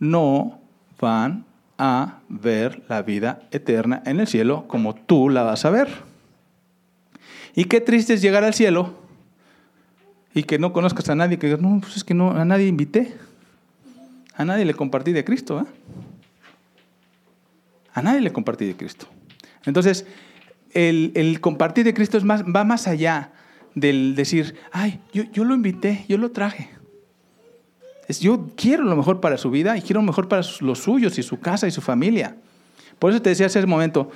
[0.00, 0.60] no
[1.00, 1.44] van
[1.78, 5.88] a ver la vida eterna en el cielo como tú la vas a ver.
[7.54, 8.94] Y qué triste es llegar al cielo
[10.34, 12.66] y que no conozcas a nadie, que digas, no, pues es que no, a nadie
[12.66, 13.16] invité,
[14.34, 15.60] a nadie le compartí de Cristo.
[15.60, 15.64] ¿eh?
[17.92, 19.06] A nadie le compartí de Cristo.
[19.64, 20.06] Entonces,
[20.72, 23.32] el, compartir de Cristo es más, va más allá
[23.74, 26.70] del decir, ay, yo, yo lo invité, yo lo traje.
[28.08, 31.18] Es, yo quiero lo mejor para su vida y quiero lo mejor para los suyos
[31.18, 32.36] y su casa y su familia.
[32.98, 34.10] Por eso te decía hace un momento,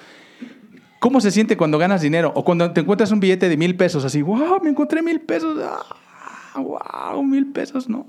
[0.98, 2.32] ¿cómo se siente cuando ganas dinero?
[2.34, 5.58] O cuando te encuentras un billete de mil pesos, así, wow, me encontré mil pesos,
[5.62, 8.06] ah, wow, mil pesos, ¿no?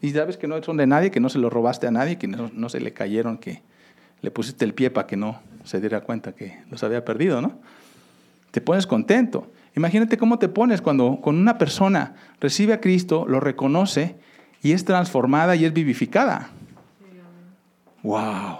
[0.00, 2.26] Y sabes que no son de nadie, que no se lo robaste a nadie, que
[2.26, 3.62] no se le cayeron, que
[4.22, 7.58] le pusiste el pie para que no se diera cuenta que los había perdido, ¿no?
[8.50, 9.50] Te pones contento.
[9.76, 14.16] Imagínate cómo te pones cuando con una persona recibe a Cristo, lo reconoce
[14.62, 16.50] y es transformada y es vivificada.
[18.02, 18.58] ¡Wow!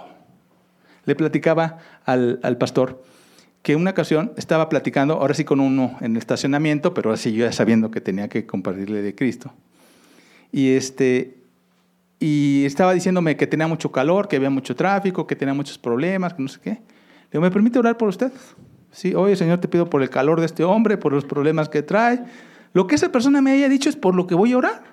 [1.05, 3.03] Le platicaba al, al pastor
[3.61, 7.31] que una ocasión estaba platicando, ahora sí con uno en el estacionamiento, pero ahora sí
[7.33, 9.53] yo ya sabiendo que tenía que compartirle de Cristo.
[10.51, 11.42] Y, este,
[12.19, 16.33] y estaba diciéndome que tenía mucho calor, que había mucho tráfico, que tenía muchos problemas,
[16.33, 16.69] que no sé qué.
[16.69, 16.79] Le
[17.31, 18.31] digo, ¿me permite orar por usted?
[18.91, 21.81] Sí, oye Señor, te pido por el calor de este hombre, por los problemas que
[21.81, 22.23] trae.
[22.73, 24.83] Lo que esa persona me haya dicho es por lo que voy a orar.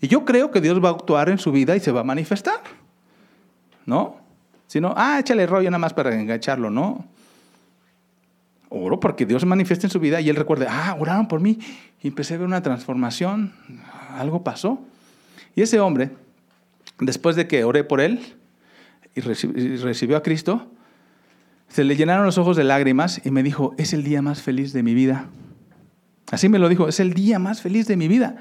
[0.00, 2.04] Y yo creo que Dios va a actuar en su vida y se va a
[2.04, 2.60] manifestar.
[3.86, 4.16] ¿No?
[4.66, 7.04] Si no, ah, échale rollo nada más para engancharlo, ¿no?
[8.68, 11.58] Oro porque Dios se manifiesta en su vida y él recuerde, ah, oraron por mí
[12.02, 13.52] y empecé a ver una transformación,
[14.16, 14.80] algo pasó.
[15.54, 16.10] Y ese hombre,
[16.98, 18.20] después de que oré por él
[19.14, 20.70] y recibió a Cristo,
[21.68, 24.72] se le llenaron los ojos de lágrimas y me dijo, es el día más feliz
[24.72, 25.28] de mi vida.
[26.30, 28.36] Así me lo dijo, es el día más feliz de mi vida.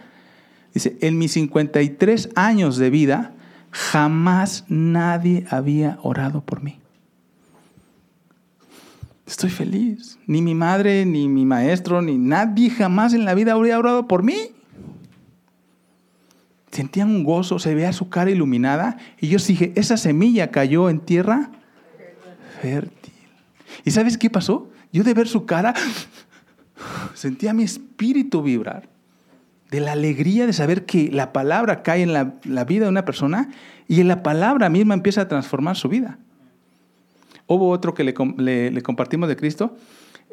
[0.74, 3.34] Dice, en mis 53 años de vida,
[3.72, 6.80] jamás nadie había orado por mí.
[9.26, 10.20] Estoy feliz.
[10.28, 14.24] Ni mi madre, ni mi maestro, ni nadie jamás en la vida habría orado por
[14.24, 14.52] mí.
[16.74, 21.02] Sentía un gozo, se veía su cara iluminada y yo dije, esa semilla cayó en
[21.02, 21.52] tierra
[22.62, 23.14] fértil.
[23.86, 24.72] ¿Y sabes qué pasó?
[24.92, 25.76] Yo de ver su cara,
[27.14, 28.90] sentía mi espíritu vibrar
[29.70, 33.50] de la alegría de saber que la palabra cae en la, vida de una persona
[33.88, 36.18] y en la palabra misma empieza a transformar su vida.
[37.46, 39.78] Hubo otro que le, compartimos de Cristo.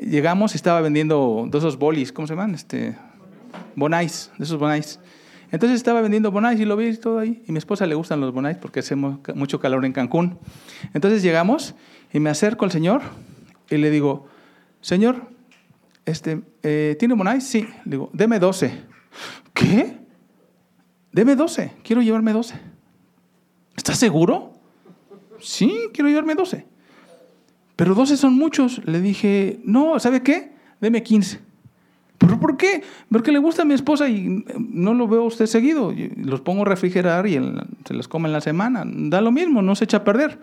[0.00, 2.54] Llegamos y estaba vendiendo dos esos bolis, ¿cómo se llaman?
[2.54, 2.96] Este,
[3.76, 5.00] bonais, de esos bonais.
[5.52, 7.42] Entonces estaba vendiendo bonais y lo vi todo ahí.
[7.46, 10.38] Y mi esposa le gustan los bonais porque hacemos mucho calor en Cancún.
[10.94, 11.74] Entonces llegamos
[12.12, 13.02] y me acerco al Señor
[13.68, 14.26] y le digo,
[14.80, 15.28] Señor,
[16.06, 17.44] este, eh, ¿tiene Bonais?
[17.44, 17.68] Sí.
[17.84, 18.72] Le digo, deme 12.
[19.54, 19.98] ¿Qué?
[21.12, 21.72] Deme 12.
[21.82, 22.54] Quiero llevarme 12.
[23.76, 24.52] ¿Estás seguro?
[25.40, 26.66] Sí, quiero llevarme 12.
[27.76, 28.84] Pero 12 son muchos.
[28.84, 30.52] Le dije, no, ¿sabe qué?
[30.80, 31.49] Deme 15.
[32.20, 32.82] ¿Pero por qué?
[33.10, 35.94] Porque le gusta a mi esposa y no lo veo usted seguido.
[36.16, 37.40] Los pongo a refrigerar y
[37.86, 38.84] se los come en la semana.
[38.84, 40.38] Da lo mismo, no se echa a perder.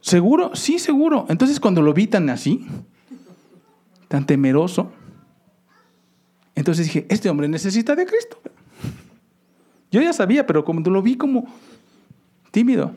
[0.00, 0.52] ¿Seguro?
[0.54, 1.26] Sí, seguro.
[1.28, 2.66] Entonces cuando lo vi tan así,
[4.08, 4.90] tan temeroso,
[6.54, 8.40] entonces dije, este hombre necesita de Cristo.
[9.90, 11.52] Yo ya sabía, pero cuando lo vi como
[12.50, 12.92] tímido,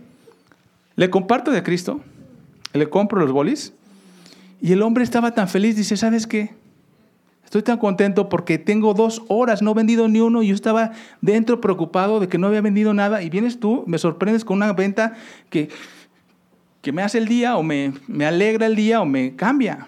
[0.96, 2.00] le comparto de Cristo,
[2.72, 3.74] le compro los bolis,
[4.62, 6.54] y el hombre estaba tan feliz, dice, ¿sabes qué?
[7.50, 10.92] Estoy tan contento porque tengo dos horas, no he vendido ni uno, y yo estaba
[11.20, 14.72] dentro preocupado de que no había vendido nada, y vienes tú, me sorprendes con una
[14.74, 15.14] venta
[15.50, 15.70] que
[16.82, 19.88] que me hace el día o me, me alegra el día o me cambia.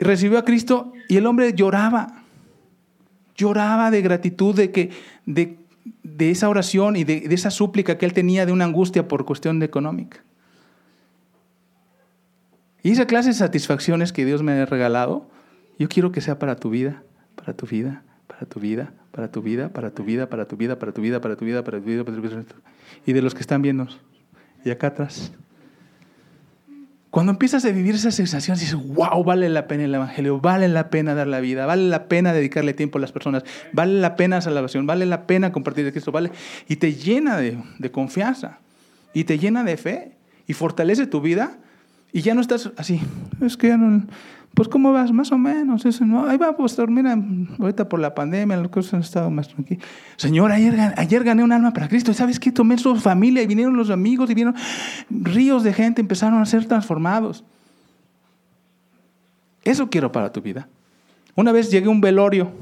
[0.00, 2.22] Y recibió a Cristo y el hombre lloraba.
[3.36, 4.90] Lloraba de gratitud de, que,
[5.26, 5.58] de,
[6.02, 9.24] de esa oración y de, de, esa súplica que él tenía de una angustia por
[9.24, 10.22] cuestión económica.
[12.82, 15.26] Y esa clase de satisfacciones que Dios me ha regalado,
[15.78, 17.02] yo quiero que sea para tu vida,
[17.34, 20.78] para tu vida, para tu vida, para tu vida, para tu vida, para tu vida,
[20.78, 22.44] para tu vida, para tu vida, para tu vida, para tu vida.
[23.06, 23.88] Y de los que están viendo.
[24.64, 25.32] Y acá atrás.
[27.10, 30.90] Cuando empiezas a vivir esa sensación, dices, wow, vale la pena el Evangelio, vale la
[30.90, 34.40] pena dar la vida, vale la pena dedicarle tiempo a las personas, vale la pena
[34.40, 36.32] salvación, vale la pena compartir de Cristo, vale.
[36.66, 38.58] Y te llena de, de confianza,
[39.12, 40.16] y te llena de fe,
[40.48, 41.56] y fortalece tu vida,
[42.12, 43.00] y ya no estás así,
[43.40, 44.02] es que ya no,
[44.54, 45.12] pues ¿cómo vas?
[45.12, 45.84] Más o menos.
[45.84, 47.18] Ahí va, pues mira,
[47.58, 49.84] ahorita por la pandemia las cosas han estado más tranquilas.
[50.16, 52.12] Señor, ayer, gané un alma para Cristo.
[52.12, 52.52] ¿Y sabes qué?
[52.52, 54.54] Tomé su familia y vinieron los amigos y vinieron
[55.10, 57.44] ríos de gente, empezaron a ser transformados.
[59.64, 60.68] Eso quiero para tu vida.
[61.34, 62.52] Una vez llegué a un velorio.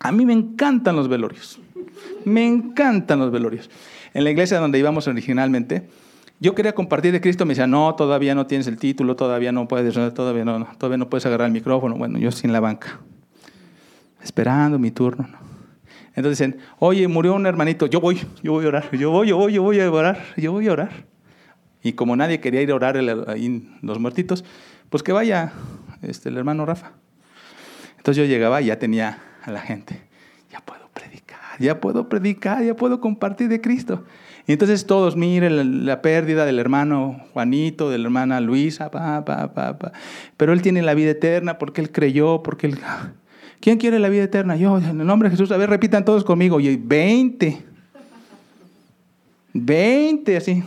[0.00, 1.60] A mí me encantan los velorios.
[2.24, 3.70] Me encantan los velorios.
[4.12, 5.88] En la iglesia donde íbamos originalmente,
[6.44, 9.66] yo quería compartir de Cristo, me decía, no, todavía no tienes el título, todavía no
[9.66, 11.96] puedes, todavía no, todavía no puedes agarrar el micrófono.
[11.96, 13.00] Bueno, yo sin la banca,
[14.22, 15.26] esperando mi turno.
[16.08, 19.38] Entonces dicen, oye, murió un hermanito, yo voy, yo voy a orar, yo voy, yo
[19.38, 21.06] voy, yo voy a orar, yo voy a orar.
[21.82, 24.44] Y como nadie quería ir a orar ahí los muertitos,
[24.90, 25.54] pues que vaya
[26.02, 26.92] este, el hermano Rafa.
[27.96, 30.02] Entonces yo llegaba y ya tenía a la gente,
[30.52, 34.04] ya puedo predicar, ya puedo predicar, ya puedo compartir de Cristo.
[34.46, 39.54] Y entonces todos, miren la, pérdida del hermano Juanito, de la hermana Luisa, pa, pa,
[39.54, 39.92] pa, pa.
[40.36, 42.78] Pero él tiene la vida eterna porque él creyó, porque él...
[43.60, 44.56] ¿Quién quiere la vida eterna?
[44.56, 45.50] Yo, en el nombre de Jesús.
[45.50, 46.60] A ver, repitan todos conmigo.
[46.60, 47.64] Y 20.
[49.54, 50.62] 20, así.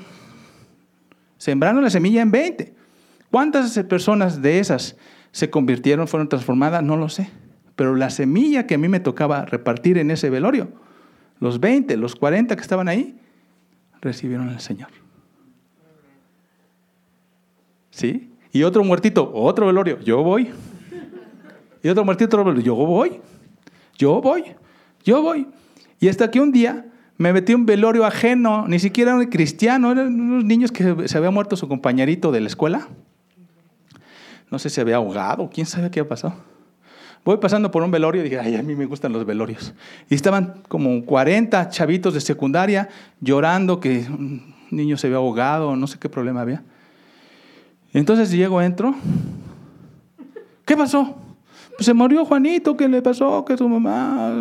[1.38, 2.74] Sembrando la semilla en 20.
[3.30, 4.96] ¿Cuántas personas de esas
[5.32, 6.82] se convirtieron, fueron transformadas?
[6.82, 7.30] No lo sé.
[7.76, 10.70] Pero la semilla que a mí me tocaba repartir en ese velorio,
[11.40, 13.16] los 20, los 40 que estaban ahí,
[14.02, 14.90] recibieron al Señor.
[17.90, 18.32] ¿Sí?
[18.52, 20.52] Y otro muertito, otro velorio, yo voy.
[21.84, 23.20] Y otro muertito, otro velorio, yo voy.
[23.98, 24.56] Yo voy.
[25.04, 25.48] Yo voy.
[26.00, 26.86] Y hasta que un día
[27.18, 31.32] me metí un velorio ajeno, ni siquiera un cristiano, eran unos niños que se había
[31.32, 32.88] muerto su compañerito de la escuela.
[34.52, 36.36] No sé si había ahogado, quién sabe qué ha pasado.
[37.28, 39.74] Voy pasando por un velorio y dije, ay, a mí me gustan los velorios.
[40.10, 42.88] Y estaban como 40 chavitos de secundaria
[43.20, 46.64] llorando que un niño se había ahogado, no sé qué problema había.
[47.92, 48.96] Entonces llego, entro.
[50.64, 51.18] ¿Qué pasó?
[51.76, 53.44] Pues se murió Juanito, ¿qué le pasó?
[53.44, 54.32] Que su mamá.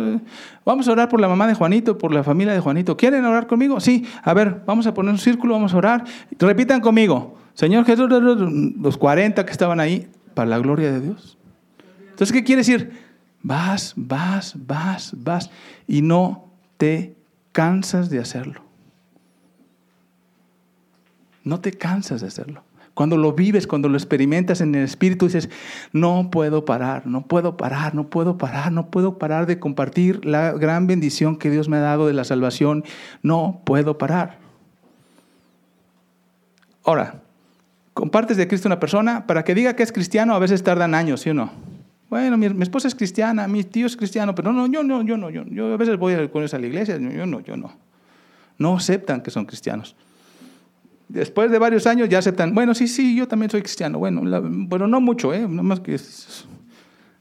[0.63, 2.95] Vamos a orar por la mamá de Juanito, por la familia de Juanito.
[2.95, 3.81] ¿Quieren orar conmigo?
[3.81, 4.05] Sí.
[4.23, 6.05] A ver, vamos a poner un círculo, vamos a orar.
[6.39, 7.35] Repitan conmigo.
[7.53, 11.36] Señor Jesús, los 40 que estaban ahí, para la gloria de Dios.
[12.17, 12.93] Entonces, ¿qué quiere decir?
[13.43, 15.51] Vas, vas, vas, vas
[15.87, 17.15] y no te
[17.51, 18.63] cansas de hacerlo.
[21.43, 22.63] No te cansas de hacerlo.
[22.95, 25.51] Cuando lo vives, cuando lo experimentas en el espíritu, dices,
[25.93, 30.53] no puedo parar, no puedo parar, no puedo parar, no puedo parar de compartir la
[30.53, 32.83] gran bendición que Dios me ha dado de la salvación.
[33.21, 34.39] No puedo parar.
[36.83, 37.21] Ahora,
[37.93, 41.21] compartes de Cristo una persona, para que diga que es cristiano a veces tardan años,
[41.21, 41.76] ¿sí o no?
[42.09, 45.29] Bueno, mi, esposa es cristiana, mi tío es cristiano, pero no, yo no, yo no,
[45.29, 47.73] yo, yo a veces voy con ellos a la iglesia, yo no, yo no.
[48.57, 49.95] No aceptan que son cristianos.
[51.09, 54.21] Después de varios años ya aceptan, bueno, sí, sí, yo también soy cristiano, bueno,
[54.69, 55.47] pero no mucho, ¿eh?
[55.47, 55.97] No más que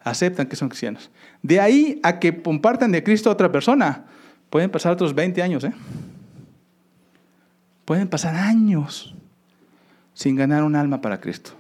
[0.03, 1.11] aceptan que son cristianos.
[1.43, 4.05] De ahí a que compartan de Cristo a otra persona,
[4.51, 5.73] pueden pasar otros 20 años, ¿eh?
[7.85, 9.15] Pueden pasar años
[10.15, 11.53] sin ganar un alma para Cristo.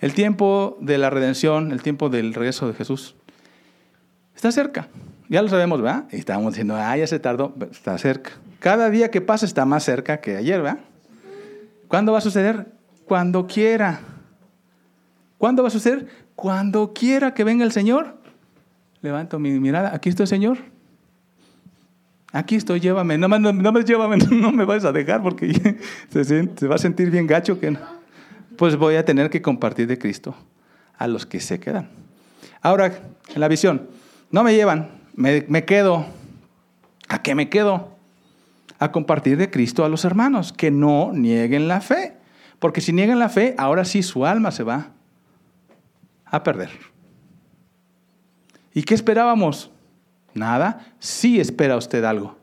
[0.00, 3.14] El tiempo de la redención, el tiempo del regreso de Jesús,
[4.34, 4.88] está cerca.
[5.28, 6.04] Ya lo sabemos, ¿verdad?
[6.12, 8.32] Y estábamos diciendo, ah, ya se tardó, está cerca.
[8.60, 10.80] Cada día que pasa está más cerca que ayer, ¿verdad?
[11.88, 12.66] ¿Cuándo va a suceder?
[13.06, 14.00] Cuando quiera.
[15.38, 16.08] ¿Cuándo va a suceder?
[16.34, 18.16] Cuando quiera que venga el Señor.
[19.00, 20.58] Levanto mi mirada, aquí está el Señor.
[22.32, 23.16] Aquí estoy, llévame.
[23.16, 25.78] No, no, no me llévame, no me vas a dejar porque
[26.10, 27.95] se va a sentir bien gacho que no
[28.56, 30.34] pues voy a tener que compartir de Cristo
[30.98, 31.90] a los que se quedan.
[32.62, 32.98] Ahora,
[33.34, 33.88] en la visión,
[34.30, 36.06] no me llevan, me, me quedo.
[37.08, 37.96] ¿A qué me quedo?
[38.78, 42.16] A compartir de Cristo a los hermanos, que no nieguen la fe.
[42.58, 44.92] Porque si niegan la fe, ahora sí su alma se va
[46.24, 46.70] a perder.
[48.74, 49.70] ¿Y qué esperábamos?
[50.34, 50.86] Nada.
[50.98, 52.36] Sí espera usted algo.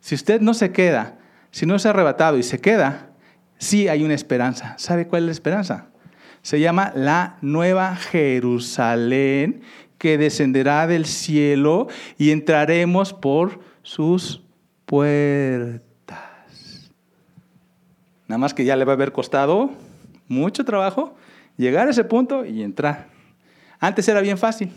[0.00, 1.18] Si usted no se queda,
[1.50, 3.11] si no ha arrebatado y se queda,
[3.62, 4.74] sí hay una esperanza.
[4.76, 5.86] ¿Sabe cuál es la esperanza?
[6.42, 9.62] Se llama la Nueva Jerusalén
[9.98, 11.86] que descenderá del cielo
[12.18, 14.42] y entraremos por sus
[14.84, 15.80] puertas.
[18.26, 19.70] Nada más que ya le va a haber costado
[20.26, 21.14] mucho trabajo
[21.56, 23.06] llegar a ese punto y entrar.
[23.78, 24.72] Antes era bien fácil.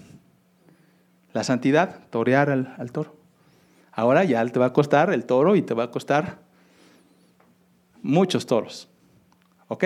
[1.34, 3.16] La santidad, torear al, al toro.
[3.92, 6.45] Ahora ya te va a costar el toro y te va a costar
[8.06, 8.88] muchos toros.
[9.68, 9.84] ¿Ok?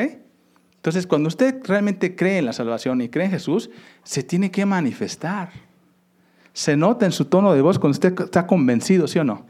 [0.75, 3.69] Entonces, cuando usted realmente cree en la salvación y cree en Jesús,
[4.03, 5.51] se tiene que manifestar.
[6.53, 9.47] Se nota en su tono de voz cuando usted está convencido, ¿sí o no?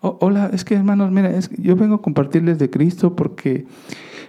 [0.00, 3.66] hola, es que hermanos, mira, yo vengo a compartirles de Cristo porque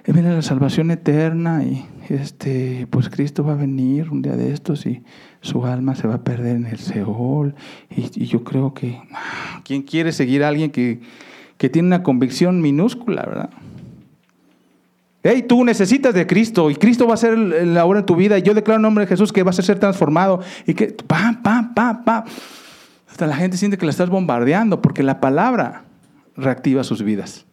[0.07, 4.88] viene la salvación eterna y este, pues Cristo va a venir un día de estos
[4.88, 5.03] y
[5.41, 7.53] su alma se va a perder en el Seol.
[7.95, 8.99] Y, y yo creo que,
[9.63, 11.01] ¿quién quiere seguir a alguien que,
[11.60, 13.49] que tiene una convicción minúscula, ¿verdad?
[15.22, 18.38] Hey, tú necesitas de Cristo y Cristo va a ser la obra en tu vida.
[18.39, 21.43] Y yo declaro en nombre de Jesús que vas a ser transformado y que pam,
[21.43, 22.24] pam, pam, pam.
[23.12, 25.84] Hasta la gente siente que la estás bombardeando porque la palabra
[26.38, 27.45] reactiva sus vidas.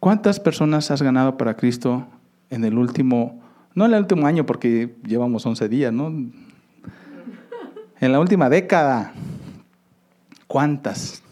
[0.00, 2.06] ¿Cuántas personas has ganado para Cristo
[2.48, 3.42] en el último,
[3.74, 6.06] no en el último año porque llevamos 11 días, ¿no?
[8.00, 9.12] En la última década.
[10.52, 11.22] ¿Cuántas?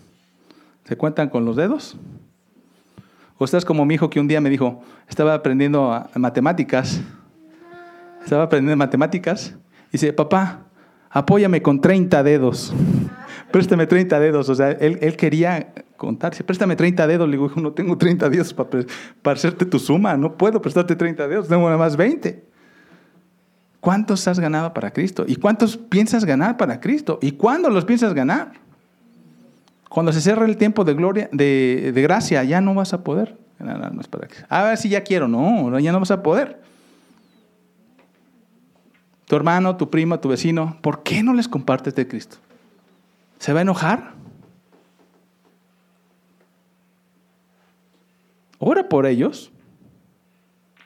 [0.85, 1.95] ¿Se cuentan con los dedos?
[3.37, 7.03] O estás como mi hijo que un día me dijo, estaba aprendiendo matemáticas
[8.25, 9.55] Estaba aprendiendo matemáticas.
[9.93, 10.61] Dice, papá,
[11.11, 12.73] apóyame con 30 dedos.
[13.53, 14.49] Préstame 30 dedos.
[14.49, 16.31] O sea, él, él quería contar.
[16.31, 17.29] Dice, préstame 30 dedos.
[17.29, 18.71] Le digo, no tengo 30 dedos para,
[19.21, 20.17] para hacerte tu suma.
[20.17, 21.47] No puedo prestarte 30 dedos.
[21.47, 22.43] Tengo nada más 20.
[23.81, 25.27] ¿Cuántos has ganado para Cristo?
[25.29, 27.19] ¿Y cuántos piensas ganar para Cristo?
[27.21, 28.70] ¿Y cuándo los piensas ganar?
[29.91, 33.37] Cuando se cierre el tiempo de gloria, de, de gracia, ya no vas a poder.
[34.49, 35.27] A ver si ya quiero.
[35.27, 36.63] No, ya no vas a poder.
[39.27, 42.37] Tu hermano, tu primo, tu vecino, ¿por qué no les compartes de Cristo?
[43.41, 44.15] ¿Se va a enojar?
[48.61, 49.51] Ora por ellos,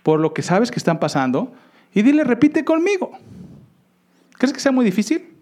[0.02, 1.52] por lo que sabes que están pasando,
[1.92, 3.12] y dile, repite conmigo.
[4.38, 5.36] ¿Crees que sea muy difícil?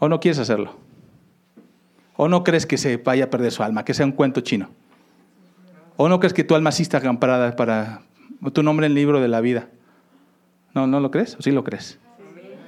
[0.00, 0.74] ¿O no quieres hacerlo?
[2.16, 4.70] ¿O no crees que se vaya a perder su alma, que sea un cuento chino?
[5.96, 8.02] ¿O no crees que tu alma sí está acamparada para
[8.52, 9.68] tu nombre en el libro de la vida?
[10.74, 11.36] ¿No, no lo crees?
[11.36, 11.98] ¿O sí lo crees?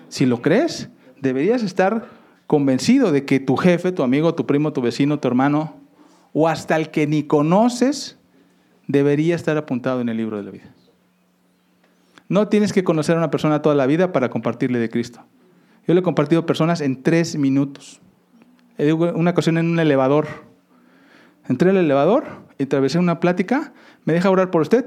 [0.08, 0.90] Si lo crees,
[1.20, 2.06] deberías estar
[2.46, 5.76] convencido de que tu jefe, tu amigo, tu primo, tu vecino, tu hermano,
[6.32, 8.18] o hasta el que ni conoces,
[8.86, 10.74] debería estar apuntado en el libro de la vida.
[12.28, 15.20] No tienes que conocer a una persona toda la vida para compartirle de Cristo.
[15.86, 18.00] Yo le he compartido personas en tres minutos.
[18.78, 20.26] Una ocasión en un elevador.
[21.48, 22.24] Entré al elevador,
[22.60, 23.72] atravesé una plática,
[24.04, 24.84] me deja orar por usted.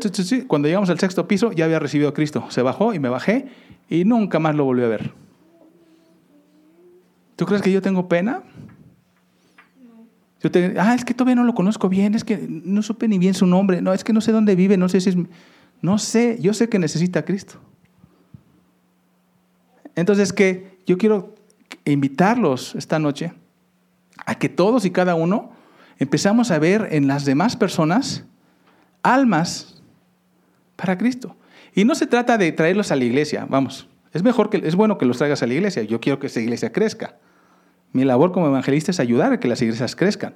[0.48, 2.46] Cuando llegamos al sexto piso ya había recibido a Cristo.
[2.50, 3.48] Se bajó y me bajé
[3.90, 5.12] y nunca más lo volví a ver.
[7.36, 8.42] ¿Tú crees que yo tengo pena?
[10.42, 13.18] Yo te, ah, es que todavía no lo conozco bien, es que no supe ni
[13.18, 15.18] bien su nombre, no, es que no sé dónde vive, no sé si es...
[15.80, 17.60] No sé, yo sé que necesita a Cristo.
[19.96, 21.36] Entonces, que yo quiero
[21.86, 23.34] invitarlos esta noche
[24.28, 25.52] a que todos y cada uno
[25.98, 28.26] empezamos a ver en las demás personas
[29.02, 29.82] almas
[30.76, 31.36] para Cristo.
[31.74, 33.88] Y no se trata de traerlos a la iglesia, vamos.
[34.14, 35.84] Es mejor que es bueno que los traigas a la iglesia.
[35.84, 37.16] Yo quiero que esa iglesia crezca.
[37.94, 40.36] Mi labor como evangelista es ayudar a que las iglesias crezcan.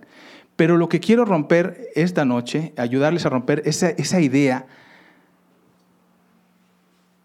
[0.56, 4.68] Pero lo que quiero romper esta noche, ayudarles a romper esa, esa idea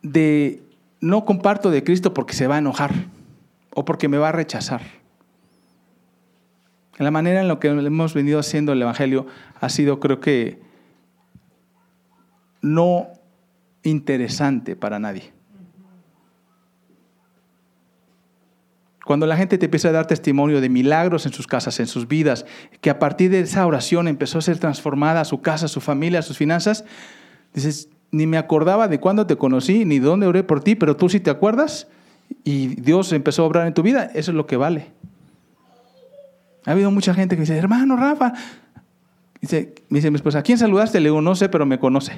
[0.02, 0.62] de
[1.00, 2.92] no comparto de Cristo porque se va a enojar
[3.72, 5.05] o porque me va a rechazar.
[6.99, 9.26] La manera en la que hemos venido haciendo el Evangelio
[9.61, 10.61] ha sido, creo que,
[12.62, 13.09] no
[13.82, 15.32] interesante para nadie.
[19.05, 22.09] Cuando la gente te empieza a dar testimonio de milagros en sus casas, en sus
[22.09, 22.44] vidas,
[22.80, 26.36] que a partir de esa oración empezó a ser transformada su casa, su familia, sus
[26.36, 26.84] finanzas,
[27.55, 30.97] dices, ni me acordaba de cuándo te conocí, ni de dónde oré por ti, pero
[30.97, 31.86] tú sí te acuerdas
[32.42, 34.95] y Dios empezó a obrar en tu vida, eso es lo que vale.
[36.66, 38.32] Ha habido mucha gente que dice, hermano Rafa,
[39.40, 41.00] dice, me dice mi esposa, ¿a quién saludaste?
[41.00, 42.12] Le digo, no sé, pero me conoce.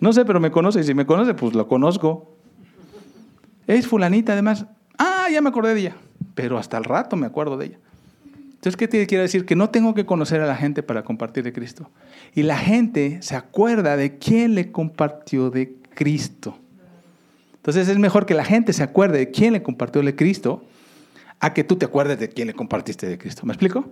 [0.00, 0.80] No sé, pero me conoce.
[0.80, 2.34] Y si me conoce, pues lo conozco.
[3.66, 4.66] Es fulanita, además.
[4.98, 5.96] Ah, ya me acordé de ella.
[6.34, 7.78] Pero hasta el rato me acuerdo de ella.
[8.54, 9.44] Entonces, ¿qué te quiere decir?
[9.44, 11.90] Que no tengo que conocer a la gente para compartir de Cristo.
[12.34, 16.56] Y la gente se acuerda de quién le compartió de Cristo.
[17.56, 20.64] Entonces es mejor que la gente se acuerde de quién le compartió de Cristo
[21.40, 23.44] a que tú te acuerdes de quién le compartiste de Cristo.
[23.44, 23.90] ¿Me explico?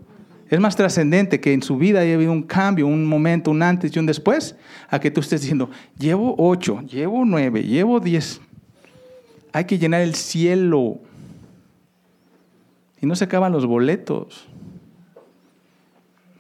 [0.49, 3.95] Es más trascendente que en su vida haya habido un cambio, un momento, un antes
[3.95, 4.57] y un después,
[4.88, 8.40] a que tú estés diciendo, llevo ocho, llevo nueve, llevo diez.
[9.53, 10.99] Hay que llenar el cielo.
[13.01, 14.47] Y no se acaban los boletos.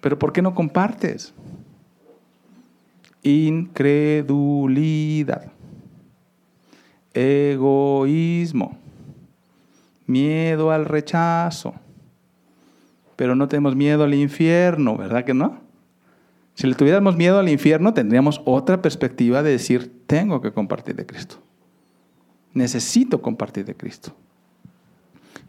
[0.00, 1.32] Pero ¿por qué no compartes?
[3.22, 5.50] Incredulidad.
[7.14, 8.83] Egoísmo
[10.06, 11.74] miedo al rechazo.
[13.16, 15.60] Pero no tenemos miedo al infierno, ¿verdad que no?
[16.54, 21.06] Si le tuviéramos miedo al infierno, tendríamos otra perspectiva de decir, tengo que compartir de
[21.06, 21.42] Cristo.
[22.52, 24.14] Necesito compartir de Cristo.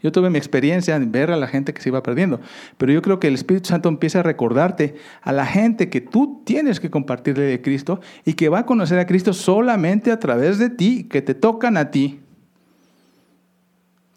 [0.02, 2.40] Yo tuve mi experiencia en ver a la gente que se iba perdiendo,
[2.76, 6.42] pero yo creo que el Espíritu Santo empieza a recordarte a la gente que tú
[6.44, 10.58] tienes que compartirle de Cristo y que va a conocer a Cristo solamente a través
[10.58, 12.20] de ti, que te tocan a ti.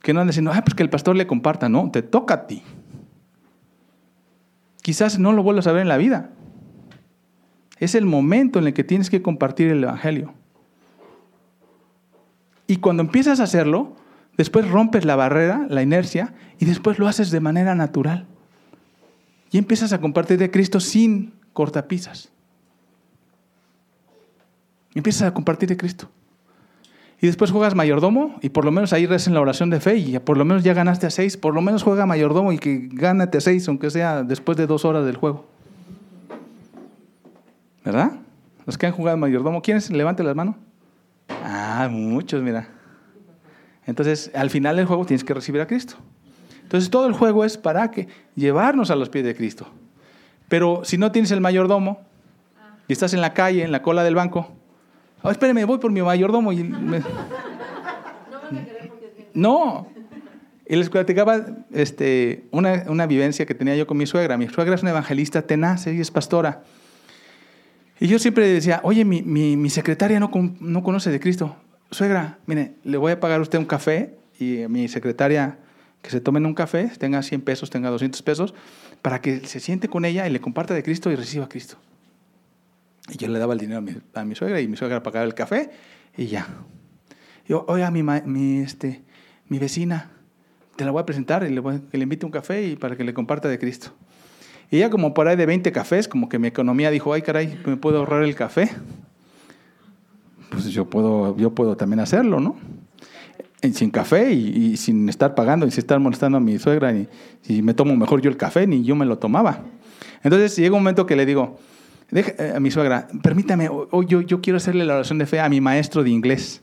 [0.09, 1.69] Que no andan diciendo, ah, pues que el pastor le comparta.
[1.69, 2.63] No, te toca a ti.
[4.81, 6.31] Quizás no lo vuelvas a ver en la vida.
[7.77, 10.33] Es el momento en el que tienes que compartir el Evangelio.
[12.65, 13.97] Y cuando empiezas a hacerlo,
[14.35, 18.25] después rompes la barrera, la inercia, y después lo haces de manera natural.
[19.51, 22.31] Y empiezas a compartir de Cristo sin cortapisas.
[24.95, 26.09] Empiezas a compartir de Cristo
[27.21, 30.19] y después juegas mayordomo y por lo menos ahí en la oración de fe y
[30.19, 33.39] por lo menos ya ganaste a seis, por lo menos juega mayordomo y que gánate
[33.39, 35.45] a seis, aunque sea después de dos horas del juego.
[37.83, 38.13] ¿Verdad?
[38.65, 39.89] Los que han jugado mayordomo, ¿quiénes?
[39.89, 40.55] Levante las manos.
[41.43, 42.69] Ah, muchos, mira.
[43.85, 45.95] Entonces, al final del juego tienes que recibir a Cristo.
[46.63, 49.67] Entonces, todo el juego es para que llevarnos a los pies de Cristo.
[50.47, 52.01] Pero si no tienes el mayordomo
[52.87, 54.51] y estás en la calle, en la cola del banco,
[55.21, 57.01] oh, espérame, voy por mi mayordomo y me...
[59.33, 59.87] No.
[60.67, 64.37] Y les platicaba este, una, una, vivencia que tenía yo con mi suegra.
[64.37, 66.63] Mi suegra es una evangelista tenaz, ella es pastora.
[67.99, 71.55] Y yo siempre decía, oye, mi, mi, mi secretaria no, no, conoce de Cristo.
[71.91, 75.57] Suegra, mire, le voy a pagar a usted un café y mi secretaria
[76.01, 78.53] que se tomen un café, tenga 100 pesos, tenga 200 pesos,
[79.01, 81.77] para que se siente con ella y le comparta de Cristo y reciba a Cristo.
[83.11, 85.25] Y yo le daba el dinero a mi, a mi suegra y mi suegra pagaba
[85.25, 85.71] el café
[86.17, 86.47] y ya.
[87.47, 89.01] Yo, oiga, mi, mi, este,
[89.47, 90.11] mi vecina,
[90.75, 92.95] te la voy a presentar y le voy, que le invite un café y para
[92.95, 93.91] que le comparta de Cristo.
[94.71, 97.59] Y ya como por ahí de 20 cafés, como que mi economía dijo, ay caray,
[97.65, 98.69] ¿me puedo ahorrar el café?
[100.51, 102.57] Pues yo puedo, yo puedo también hacerlo, ¿no?
[103.73, 107.09] sin café y, sin estar pagando y sin estar molestando a mi suegra, y,
[107.45, 109.63] y, me tomo mejor yo el café, ni yo me lo tomaba.
[110.23, 111.59] Entonces llega un momento que le digo
[112.11, 115.49] eh, a mi suegra, permítame, hoy yo, yo quiero hacerle la oración de fe a
[115.49, 116.61] mi maestro de inglés.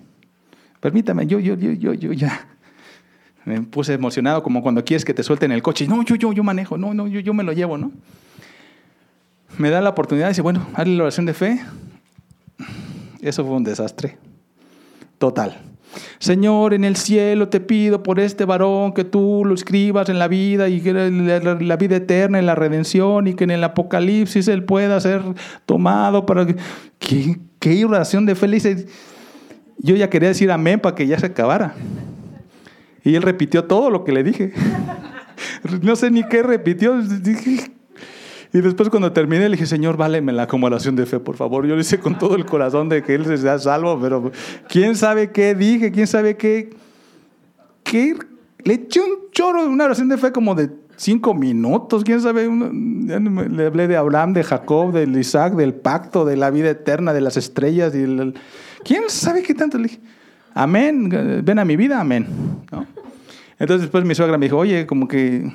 [0.80, 2.49] Permítame, yo, yo, yo, yo, yo ya.
[3.44, 5.86] Me puse emocionado como cuando quieres que te suelten el coche.
[5.86, 6.76] No, yo, yo, yo manejo.
[6.76, 7.92] No, no, yo, yo me lo llevo, ¿no?
[9.57, 11.61] Me da la oportunidad y dice, bueno, hazle la oración de fe.
[13.20, 14.18] Eso fue un desastre.
[15.18, 15.61] Total.
[16.18, 20.28] Señor, en el cielo te pido por este varón que tú lo escribas en la
[20.28, 24.64] vida y que la, vida eterna, en la redención y que en el apocalipsis él
[24.64, 25.22] pueda ser
[25.64, 26.57] tomado para que...
[26.99, 28.86] ¿Qué, qué oración de fe?
[29.78, 31.74] Yo ya quería decir amén para que ya se acabara.
[33.05, 34.53] Y él repitió todo lo que le dije.
[35.82, 36.99] No sé ni qué repitió.
[38.57, 41.66] Y después cuando terminé le dije, Señor, váleme la oración de fe, por favor.
[41.66, 44.32] Yo le hice con todo el corazón de que Él se sea salvo, pero
[44.66, 46.70] quién sabe qué dije, quién sabe qué...
[47.84, 48.16] qué
[48.64, 52.48] le eché un choro de una oración de fe como de cinco minutos, quién sabe.
[52.48, 57.20] Le hablé de Abraham, de Jacob, de Isaac, del pacto, de la vida eterna, de
[57.20, 57.94] las estrellas.
[57.94, 58.07] Y
[58.84, 59.76] ¿Quién sabe qué tanto?
[59.76, 60.00] Le dije,
[60.54, 62.26] amén, ven a mi vida, amén.
[63.59, 65.50] Entonces después mi suegra me dijo, oye, como que,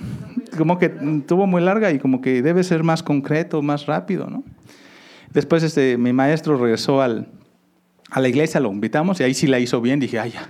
[0.58, 4.44] como que tuvo muy larga y como que debe ser más concreto, más rápido, ¿no?
[5.34, 7.30] Después este, mi maestro regresó al,
[8.10, 10.00] a la iglesia, lo invitamos y ahí sí la hizo bien.
[10.00, 10.50] Dije, ay, ya,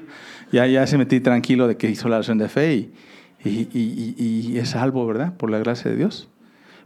[0.51, 2.93] ya, ya se metí tranquilo de que hizo la oración de fe y,
[3.43, 5.35] y, es salvo, ¿verdad?
[5.37, 6.29] Por la gracia de Dios.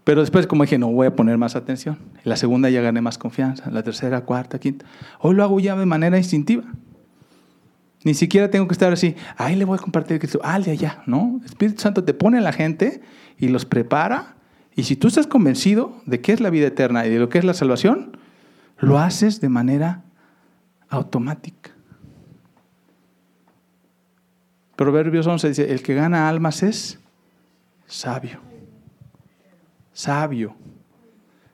[0.03, 1.97] Pero después, como dije, no voy a poner más atención.
[2.18, 3.72] En la segunda ya gané más confianza.
[3.72, 4.86] La tercera, cuarta, quinta.
[5.20, 6.63] Hoy lo hago ya de manera instintiva.
[8.06, 11.01] Ni siquiera tengo que estar así, ahí le voy a compartir Cristo, ah, de allá,
[11.08, 11.39] ¿no?
[11.39, 13.01] El Espíritu Santo te pone a la gente
[13.39, 14.36] y los prepara.
[14.76, 17.39] Y si tú estás convencido de qué es la vida eterna y de lo que
[17.39, 18.16] es la salvación,
[18.78, 20.03] lo haces de manera
[20.88, 21.72] automática.
[24.76, 26.99] Proverbios 11 dice, el que gana almas es
[27.88, 28.39] sabio.
[29.93, 30.56] Sabio.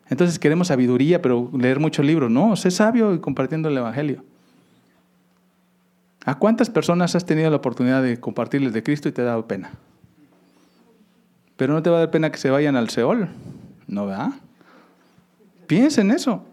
[0.09, 2.29] Entonces queremos sabiduría, pero leer muchos libros.
[2.29, 4.25] No, sé sabio y compartiendo el Evangelio.
[6.25, 9.47] ¿A cuántas personas has tenido la oportunidad de compartirles de Cristo y te ha dado
[9.47, 9.71] pena?
[11.57, 13.29] Pero no te va a dar pena que se vayan al Seol,
[13.87, 14.31] ¿no verdad?
[15.67, 16.45] Piensa en eso.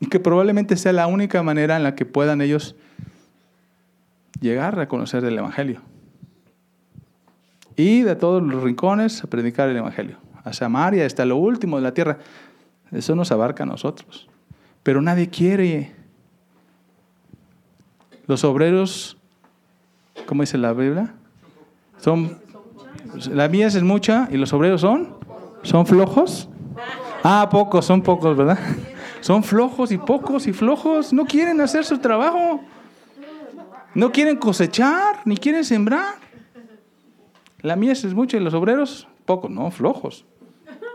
[0.00, 2.74] Y que probablemente sea la única manera en la que puedan ellos
[4.40, 5.80] llegar a conocer el Evangelio.
[7.76, 10.18] Y de todos los rincones a predicar el Evangelio.
[10.44, 12.18] A Samaria, hasta lo último de la tierra.
[12.92, 14.28] Eso nos abarca a nosotros.
[14.82, 15.95] Pero nadie quiere
[18.26, 19.16] los obreros,
[20.26, 21.14] ¿cómo dice la Biblia?
[21.98, 22.38] Son,
[23.30, 25.16] la mies es mucha y los obreros son,
[25.62, 26.48] son flojos.
[27.22, 28.58] Ah, pocos, son pocos, ¿verdad?
[29.20, 31.12] Son flojos y pocos y flojos.
[31.12, 32.60] No quieren hacer su trabajo.
[33.94, 36.14] No quieren cosechar, ni quieren sembrar.
[37.62, 40.24] La mies es mucha y los obreros, pocos, no, flojos.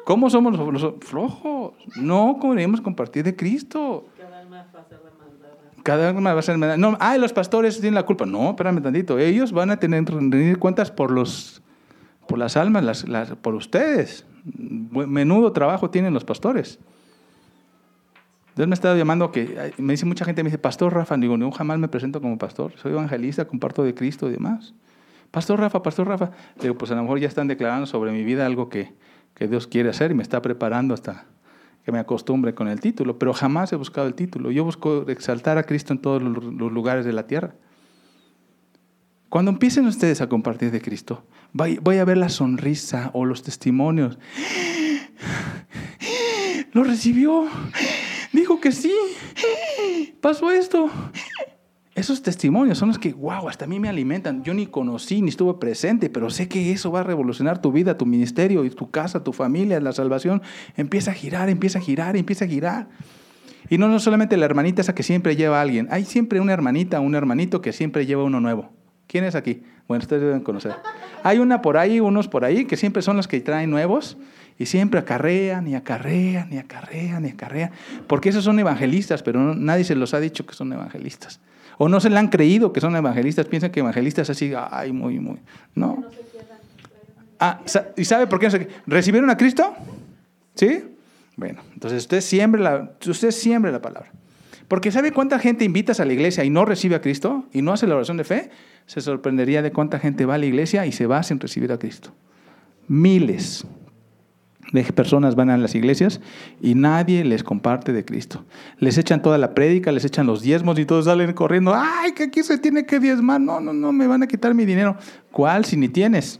[0.06, 1.74] ¿Cómo somos los, flojos?
[1.96, 4.06] No queremos compartir de Cristo.
[5.84, 8.26] Cada va a ser no, ay, los pastores tienen la culpa.
[8.26, 9.18] No, espérame tantito.
[9.18, 11.62] Ellos van a tener que rendir cuentas por los
[12.28, 14.26] por las almas, las, por ustedes.
[14.46, 16.80] Menudo trabajo tienen los pastores.
[18.56, 21.52] Dios me estado llamando que me dice mucha gente me dice, "Pastor Rafa", digo, "No,
[21.52, 22.74] jamás me presento como pastor.
[22.78, 24.74] Soy evangelista, comparto de Cristo y demás."
[25.32, 26.32] Pastor Rafa, Pastor Rafa.
[26.62, 28.94] Digo, pues a lo mejor ya están declarando sobre mi vida algo que,
[29.34, 31.26] que Dios quiere hacer y me está preparando hasta
[31.84, 34.52] que me acostumbre con el título, pero jamás he buscado el título.
[34.52, 37.56] Yo busco exaltar a Cristo en todos los lugares de la tierra.
[39.30, 41.24] Cuando empiecen ustedes a compartir de Cristo,
[41.54, 44.18] voy a ver la sonrisa o los testimonios.
[46.74, 47.48] Lo recibió.
[48.32, 48.94] Dijo que sí,
[50.22, 50.90] pasó esto.
[52.02, 54.43] Esos testimonios son los que, wow, hasta a mí me alimentan.
[54.43, 57.95] Yo ni conocí, ni estuve presente, pero sé que eso va a revolucionar tu vida,
[57.95, 60.41] tu ministerio, tu casa, tu familia, la salvación.
[60.76, 62.88] Empieza a girar, empieza a girar, empieza a girar.
[63.70, 65.89] Y no, no solamente la hermanita esa que siempre lleva a alguien.
[65.91, 68.72] Hay siempre una hermanita, un hermanito que siempre lleva uno nuevo.
[69.06, 69.62] ¿Quién es aquí?
[69.88, 70.74] Bueno, ustedes deben conocer.
[71.22, 74.18] Hay una por ahí, unos por ahí, que siempre son los que traen nuevos
[74.58, 77.70] y siempre acarrean y acarrean y acarrean y acarrean.
[78.08, 81.39] Porque esos son evangelistas, pero nadie se los ha dicho que son evangelistas.
[81.84, 85.20] O no se le han creído que son evangelistas, piensan que evangelistas así, ay, muy,
[85.20, 85.40] muy.
[85.74, 86.06] No.
[87.40, 87.62] Ah,
[87.98, 88.68] ¿y sabe por qué no se...
[88.86, 89.74] ¿Recibieron a Cristo?
[90.54, 90.84] ¿Sí?
[91.36, 94.12] Bueno, entonces usted siembre la, usted siembre la palabra.
[94.68, 97.74] Porque ¿sabe cuánta gente invitas a la iglesia y no recibe a Cristo y no
[97.74, 98.52] hace la oración de fe?
[98.86, 101.80] Se sorprendería de cuánta gente va a la iglesia y se va sin recibir a
[101.80, 102.12] Cristo.
[102.90, 103.66] Miles
[104.72, 106.22] de personas van a las iglesias
[106.62, 108.46] y nadie les comparte de Cristo.
[108.78, 111.74] Les echan toda la prédica, les echan los diezmos y todos salen corriendo.
[111.76, 113.42] ¡Ay, que aquí se tiene que diezmar!
[113.42, 114.96] No, no, no, me van a quitar mi dinero.
[115.32, 116.40] ¿Cuál si ni tienes?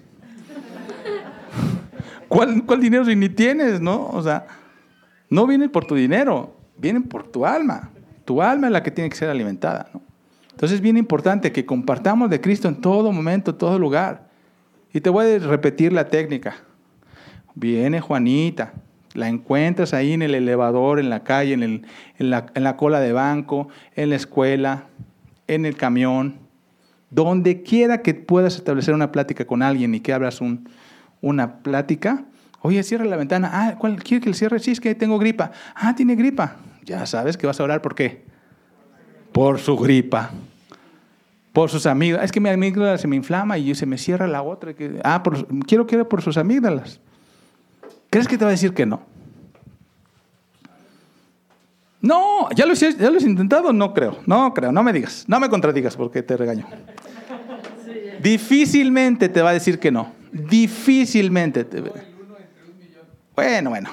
[2.28, 3.82] ¿Cuál, cuál dinero si ni tienes?
[3.82, 4.08] ¿No?
[4.08, 4.48] O sea,
[5.30, 7.92] no vienen por tu dinero, vienen por tu alma.
[8.26, 9.90] Tu alma es la que tiene que ser alimentada.
[10.52, 14.30] Entonces es bien importante que compartamos de Cristo en todo momento, en todo lugar.
[14.94, 16.56] Y te voy a repetir la técnica.
[17.56, 18.74] Viene Juanita,
[19.14, 21.86] la encuentras ahí en el elevador, en la calle, en, el,
[22.18, 24.86] en, la, en la cola de banco, en la escuela,
[25.48, 26.40] en el camión,
[27.10, 30.70] donde quiera que puedas establecer una plática con alguien y que abras un,
[31.22, 32.26] una plática,
[32.62, 33.50] Oye, cierra la ventana.
[33.52, 34.60] Ah, ¿cuál quiere que le cierre?
[34.60, 35.52] Sí, es que tengo gripa.
[35.76, 36.58] Ah, tiene gripa.
[36.84, 38.24] Ya sabes que vas a orar por qué.
[39.32, 40.30] Por su gripa.
[41.54, 42.26] Por sus amígdalas.
[42.26, 44.74] Es que mi amígdala se me inflama y se me cierra la otra.
[45.04, 45.24] Ah,
[45.66, 47.00] quiero que por sus amígdalas.
[48.12, 49.02] ¿Crees que te va a decir que no?
[52.02, 53.72] No, ¿ya lo, ya lo has intentado?
[53.72, 56.68] No creo, no creo, no me digas, no me contradigas porque te regaño.
[58.22, 61.64] Difícilmente te va a decir que no, difícilmente.
[61.64, 61.82] Te...
[63.34, 63.90] Bueno, bueno,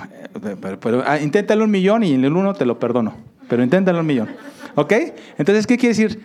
[0.81, 3.15] pero, ah, inténtalo un millón y en el uno te lo perdono.
[3.49, 4.29] Pero inténtalo un millón.
[4.75, 4.93] ¿Ok?
[5.39, 6.21] Entonces, ¿qué quiere decir?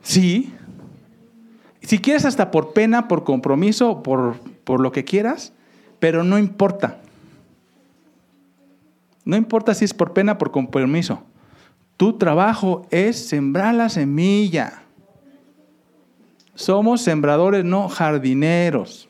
[0.00, 0.54] Sí.
[1.82, 5.52] Si quieres hasta por pena, por compromiso, por, por lo que quieras,
[6.04, 6.98] pero no importa.
[9.24, 11.22] No importa si es por pena, por compromiso.
[11.96, 14.82] Tu trabajo es sembrar la semilla.
[16.54, 19.08] Somos sembradores, no jardineros.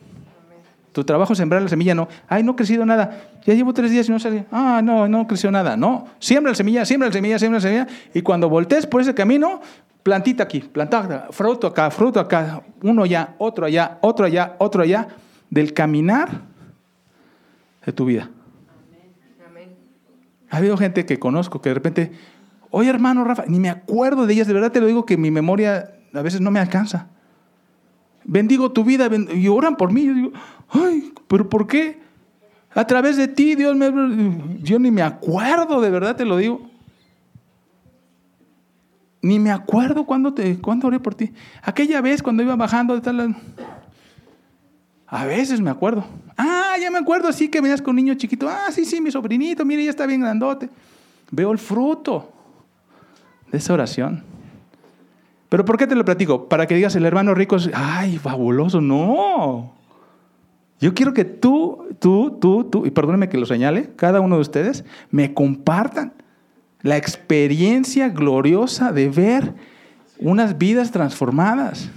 [0.93, 2.07] Tu trabajo es sembrar la semilla, no.
[2.29, 3.27] Ay, no ha crecido nada.
[3.45, 4.45] Ya llevo tres días y no salió.
[4.49, 5.75] Ah, no, no creció nada.
[5.75, 6.07] No.
[6.19, 7.87] Siembra la semilla, siembra la semilla, siembra la semilla.
[8.13, 9.59] Y cuando voltees por ese camino,
[10.01, 15.09] plantita aquí, plantita, fruto acá, fruto acá, uno allá, otro allá, otro allá, otro allá,
[15.49, 16.54] del caminar
[17.85, 18.29] de tu vida.
[20.49, 22.11] Ha habido gente que conozco que de repente,
[22.69, 25.31] oye hermano Rafa, ni me acuerdo de ellas, de verdad te lo digo que mi
[25.31, 27.09] memoria a veces no me alcanza
[28.25, 30.05] bendigo tu vida y oran por mí.
[30.05, 30.31] Yo digo,
[30.69, 31.99] ay, pero ¿por qué?
[32.73, 33.89] A través de ti, Dios me...
[34.61, 36.69] Yo ni me acuerdo, de verdad te lo digo.
[39.21, 41.31] Ni me acuerdo cuándo, te, cuándo oré por ti.
[41.61, 43.35] Aquella vez cuando iba bajando de tal...
[45.07, 46.05] A veces me acuerdo.
[46.37, 48.49] Ah, ya me acuerdo, sí que venías con un niño chiquito.
[48.49, 50.69] Ah, sí, sí, mi sobrinito, mire, ya está bien grandote.
[51.31, 52.31] Veo el fruto
[53.51, 54.23] de esa oración.
[55.49, 56.49] Pero ¿por qué te lo platico?
[56.49, 58.81] Para que digas, el hermano rico es, ay, fabuloso.
[58.81, 59.73] No.
[60.79, 64.41] Yo quiero que tú, tú, tú, tú, y perdóneme que lo señale, cada uno de
[64.41, 66.13] ustedes, me compartan
[66.81, 69.53] la experiencia gloriosa de ver
[70.19, 71.89] unas vidas transformadas.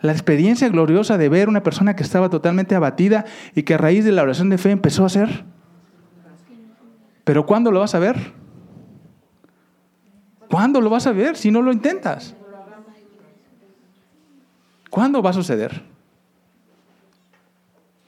[0.00, 3.24] La experiencia gloriosa de ver una persona que estaba totalmente abatida
[3.54, 5.44] y que a raíz de la oración de fe empezó a hacer.
[7.24, 8.32] Pero ¿cuándo lo vas a ver?
[10.50, 12.36] ¿Cuándo lo vas a ver si no lo intentas?
[14.90, 15.82] ¿Cuándo va a suceder?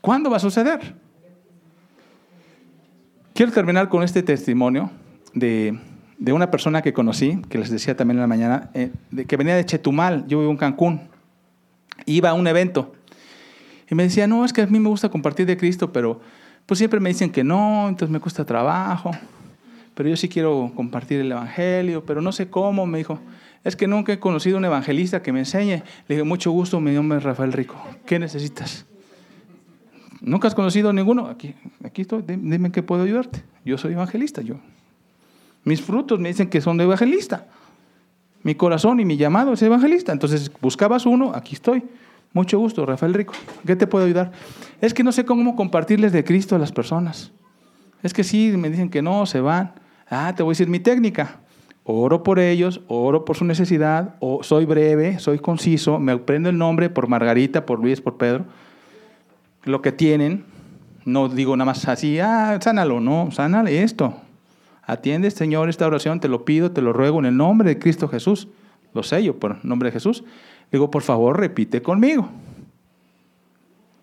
[0.00, 0.94] ¿Cuándo va a suceder?
[3.34, 4.90] Quiero terminar con este testimonio
[5.34, 5.78] de,
[6.32, 9.54] una persona que conocí, que les decía también en la mañana, eh, de, que venía
[9.54, 11.02] de Chetumal, yo vivo en Cancún,
[12.10, 12.92] iba a un evento
[13.90, 16.20] y me decía, no, es que a mí me gusta compartir de Cristo, pero
[16.66, 19.12] pues siempre me dicen que no, entonces me cuesta trabajo
[19.98, 23.18] pero yo sí quiero compartir el Evangelio, pero no sé cómo, me dijo.
[23.64, 25.82] Es que nunca he conocido un evangelista que me enseñe.
[26.06, 27.74] Le dije, mucho gusto, mi nombre es Rafael Rico.
[28.06, 28.86] ¿Qué necesitas?
[30.20, 31.26] ¿Nunca has conocido ninguno?
[31.26, 31.52] Aquí,
[31.82, 33.42] aquí estoy, dime qué puedo ayudarte.
[33.64, 34.60] Yo soy evangelista, yo.
[35.64, 37.48] Mis frutos me dicen que son de evangelista.
[38.48, 40.10] Mi corazón y mi llamado es evangelista.
[40.10, 41.82] Entonces, buscabas uno, aquí estoy.
[42.32, 43.34] Mucho gusto, Rafael Rico.
[43.66, 44.32] ¿Qué te puedo ayudar?
[44.80, 47.30] Es que no sé cómo compartirles de Cristo a las personas.
[48.02, 49.74] Es que sí, me dicen que no, se van.
[50.08, 51.40] Ah, te voy a decir mi técnica.
[51.84, 56.56] Oro por ellos, oro por su necesidad, o soy breve, soy conciso, me aprendo el
[56.56, 58.46] nombre por Margarita, por Luis, por Pedro,
[59.64, 60.46] lo que tienen,
[61.04, 64.14] no digo nada más así, ah, sánalo, no, sánale esto.
[64.88, 68.08] Atiende, Señor, esta oración, te lo pido, te lo ruego en el nombre de Cristo
[68.08, 68.48] Jesús.
[68.94, 70.24] Lo sello por el nombre de Jesús.
[70.72, 72.30] Digo, por favor, repite conmigo.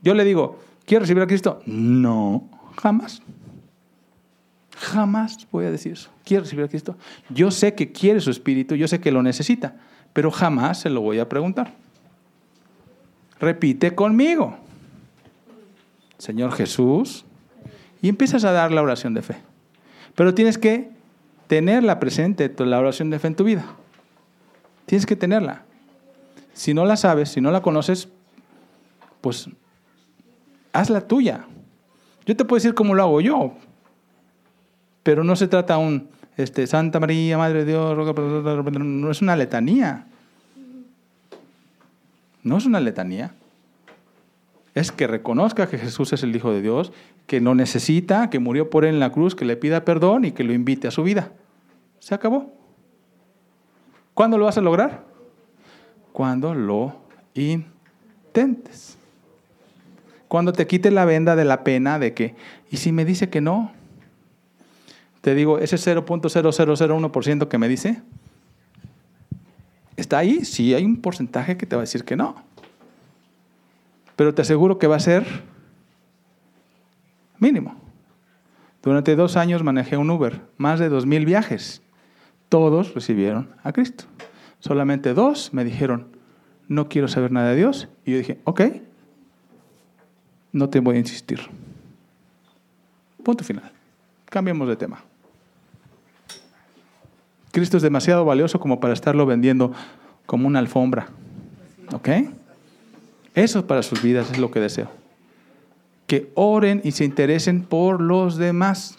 [0.03, 1.59] Yo le digo, ¿quiero recibir a Cristo?
[1.65, 2.47] No,
[2.79, 3.23] jamás.
[4.77, 6.11] Jamás voy a decir eso.
[6.23, 6.95] ¿Quiere recibir a Cristo?
[7.31, 9.77] Yo sé que quiere su espíritu, yo sé que lo necesita,
[10.13, 11.73] pero jamás se lo voy a preguntar.
[13.39, 14.55] Repite conmigo.
[16.19, 17.25] Señor Jesús,
[18.03, 19.54] y empiezas a dar la oración de fe.
[20.15, 20.89] Pero tienes que
[21.47, 23.65] tenerla presente, la oración de fe en tu vida.
[24.85, 25.63] Tienes que tenerla.
[26.53, 28.07] Si no la sabes, si no la conoces,
[29.21, 29.49] pues
[30.71, 31.45] hazla tuya.
[32.25, 33.53] Yo te puedo decir cómo lo hago yo,
[35.03, 40.07] pero no se trata un este, Santa María, Madre de Dios, no es una letanía.
[42.43, 43.33] No es una letanía.
[44.75, 46.93] Es que reconozca que Jesús es el Hijo de Dios,
[47.25, 50.31] que no necesita, que murió por él en la cruz, que le pida perdón y
[50.31, 51.31] que lo invite a su vida.
[51.99, 52.53] Se acabó.
[54.13, 55.05] ¿Cuándo lo vas a lograr?
[56.13, 56.95] Cuando lo
[57.33, 58.97] intentes.
[60.27, 62.35] Cuando te quites la venda de la pena de que,
[62.69, 63.71] ¿y si me dice que no?
[65.25, 67.99] te digo, ese 0.0001% que me dice,
[69.97, 70.45] ¿está ahí?
[70.45, 72.44] Sí, hay un porcentaje que te va a decir que no.
[74.15, 75.25] Pero te aseguro que va a ser
[77.39, 77.75] mínimo.
[78.81, 81.81] Durante dos años manejé un Uber, más de dos mil viajes.
[82.49, 84.05] Todos recibieron a Cristo.
[84.59, 86.07] Solamente dos me dijeron,
[86.67, 87.87] no quiero saber nada de Dios.
[88.05, 88.61] Y yo dije, ok,
[90.51, 91.39] no te voy a insistir.
[93.23, 93.71] Punto final.
[94.25, 95.03] Cambiemos de tema.
[97.51, 99.73] Cristo es demasiado valioso como para estarlo vendiendo
[100.25, 101.07] como una alfombra.
[101.93, 102.09] ¿Ok?
[103.35, 104.89] Eso para sus vidas es lo que deseo.
[106.07, 108.97] Que oren y se interesen por los demás.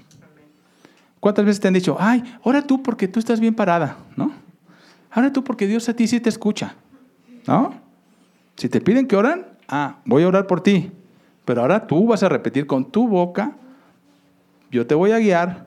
[1.21, 4.33] ¿Cuántas veces te han dicho, ay, ora tú porque tú estás bien parada, ¿no?
[5.15, 6.75] Ora tú porque Dios a ti sí te escucha,
[7.47, 7.75] ¿no?
[8.57, 10.93] Si te piden que oran, ah, voy a orar por ti,
[11.47, 13.57] pero ahora tú vas a repetir con tu boca,
[14.71, 15.67] yo te voy a guiar,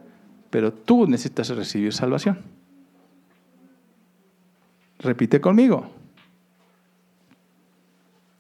[0.51, 2.39] pero tú necesitas recibir salvación.
[4.99, 5.98] Repite conmigo.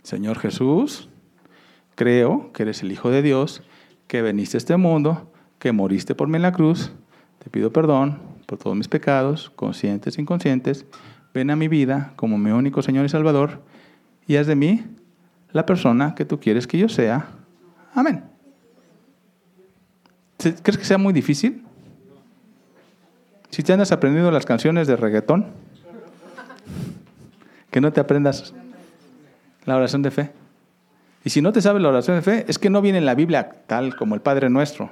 [0.09, 1.07] Señor Jesús,
[1.93, 3.61] creo que eres el Hijo de Dios,
[4.07, 6.91] que veniste a este mundo, que moriste por mí en la cruz.
[7.37, 8.17] Te pido perdón
[8.47, 10.87] por todos mis pecados, conscientes e inconscientes.
[11.31, 13.61] Ven a mi vida como mi único Señor y Salvador
[14.25, 14.83] y haz de mí
[15.51, 17.27] la persona que tú quieres que yo sea.
[17.93, 18.23] Amén.
[20.39, 21.63] ¿Crees que sea muy difícil?
[23.51, 25.45] Si te andas aprendiendo las canciones de reggaetón,
[27.69, 28.55] que no te aprendas
[29.69, 30.31] la oración de fe.
[31.23, 33.15] Y si no te sabes la oración de fe, es que no viene en la
[33.15, 34.89] Biblia tal como el Padre nuestro.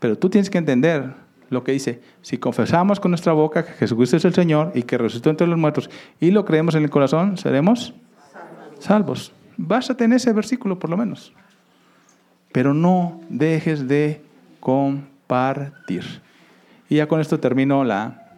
[0.00, 1.12] Pero tú tienes que entender
[1.50, 4.98] lo que dice, si confesamos con nuestra boca que Jesucristo es el Señor y que
[4.98, 7.94] resucitó entre los muertos y lo creemos en el corazón, seremos
[8.78, 9.32] salvos.
[9.56, 11.32] Básate en ese versículo por lo menos.
[12.52, 14.22] Pero no dejes de
[14.60, 16.04] compartir.
[16.88, 18.32] Y ya con esto termino la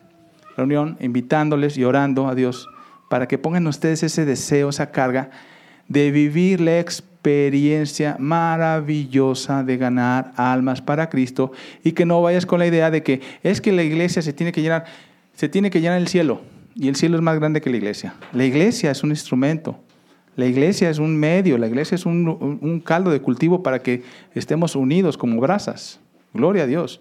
[0.56, 2.68] reunión invitándoles y orando a Dios
[3.14, 5.30] para que pongan ustedes ese deseo, esa carga
[5.86, 11.52] de vivir la experiencia maravillosa de ganar almas para Cristo
[11.84, 14.50] y que no vayas con la idea de que es que la iglesia se tiene
[14.50, 14.86] que llenar,
[15.32, 16.40] se tiene que llenar el cielo
[16.74, 18.14] y el cielo es más grande que la iglesia.
[18.32, 19.78] La iglesia es un instrumento.
[20.34, 24.02] La iglesia es un medio, la iglesia es un, caldo de cultivo para que
[24.34, 26.00] estemos unidos como brasas.
[26.32, 27.00] Gloria a Dios.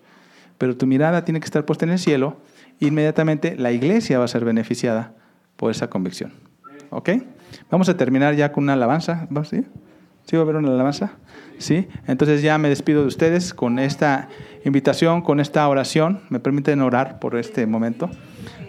[0.59, 2.37] Pero tu mirada tiene que estar puesta en el cielo.
[2.79, 5.15] Inmediatamente la iglesia va a ser beneficiada
[5.63, 6.33] por esa convicción.
[6.89, 7.09] ¿Ok?
[7.71, 9.29] Vamos a terminar ya con una alabanza.
[9.45, 9.63] ¿Sí?
[10.25, 11.13] ¿Sí va a haber una alabanza?
[11.57, 11.87] ¿Sí?
[12.05, 14.27] Entonces ya me despido de ustedes con esta
[14.65, 16.19] invitación, con esta oración.
[16.27, 18.09] Me permiten orar por este momento.